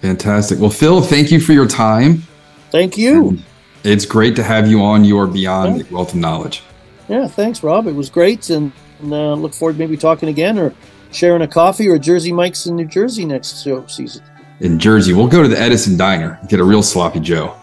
Fantastic. 0.00 0.58
Well, 0.58 0.70
Phil, 0.70 1.00
thank 1.00 1.30
you 1.30 1.40
for 1.40 1.52
your 1.52 1.66
time. 1.66 2.22
Thank 2.70 2.98
you. 2.98 3.38
It's 3.84 4.04
great 4.04 4.34
to 4.36 4.42
have 4.42 4.68
you 4.68 4.82
on 4.82 5.04
your 5.04 5.26
Beyond 5.26 5.88
Wealth 5.90 6.12
of 6.12 6.16
Knowledge. 6.16 6.62
Yeah, 7.08 7.28
thanks, 7.28 7.62
Rob. 7.62 7.86
It 7.86 7.92
was 7.94 8.10
great, 8.10 8.50
and, 8.50 8.72
and 9.00 9.12
uh, 9.12 9.34
look 9.34 9.54
forward 9.54 9.74
to 9.74 9.78
maybe 9.78 9.96
talking 9.96 10.28
again 10.28 10.58
or 10.58 10.74
sharing 11.12 11.42
a 11.42 11.48
coffee 11.48 11.88
or 11.88 11.98
Jersey 11.98 12.32
Mike's 12.32 12.66
in 12.66 12.76
New 12.76 12.86
Jersey 12.86 13.24
next 13.24 13.62
season. 13.88 14.22
In 14.60 14.78
Jersey, 14.78 15.12
we'll 15.12 15.28
go 15.28 15.42
to 15.42 15.48
the 15.48 15.58
Edison 15.58 15.96
Diner, 15.96 16.38
and 16.40 16.48
get 16.48 16.60
a 16.60 16.64
real 16.64 16.82
sloppy 16.82 17.20
Joe. 17.20 17.54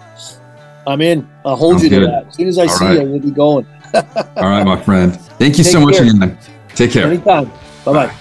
I'm 0.86 1.02
in. 1.02 1.28
I'll 1.46 1.56
hold 1.56 1.80
Sounds 1.80 1.84
you 1.86 2.00
to 2.00 2.06
that. 2.06 2.28
As 2.28 2.36
soon 2.36 2.48
as 2.48 2.58
I 2.58 2.64
All 2.64 2.70
see 2.70 2.86
right. 2.86 3.02
you, 3.02 3.10
we'll 3.10 3.20
be 3.20 3.32
going. 3.32 3.66
All 3.94 4.04
right, 4.50 4.64
my 4.66 4.82
friend. 4.82 5.16
Thank 5.16 5.58
you 5.58 5.64
Take 5.64 5.74
so 5.74 5.82
much 5.82 5.96
care. 5.96 6.04
again. 6.04 6.38
Take 6.76 6.92
care. 6.92 7.08
Anytime. 7.08 7.46
Bye 7.86 7.94
bye. 7.94 8.16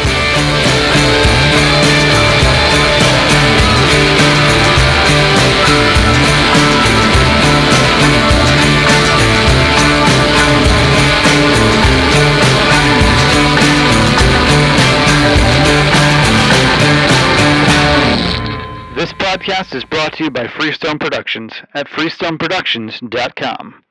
This 18.96 19.14
podcast 19.14 19.74
is 19.76 19.86
brought 19.86 20.14
to 20.14 20.24
you 20.26 20.30
by 20.30 20.48
Freestone 20.48 21.00
Productions 21.00 21.54
at 21.74 21.88
freestoneproductions.com. 21.88 23.83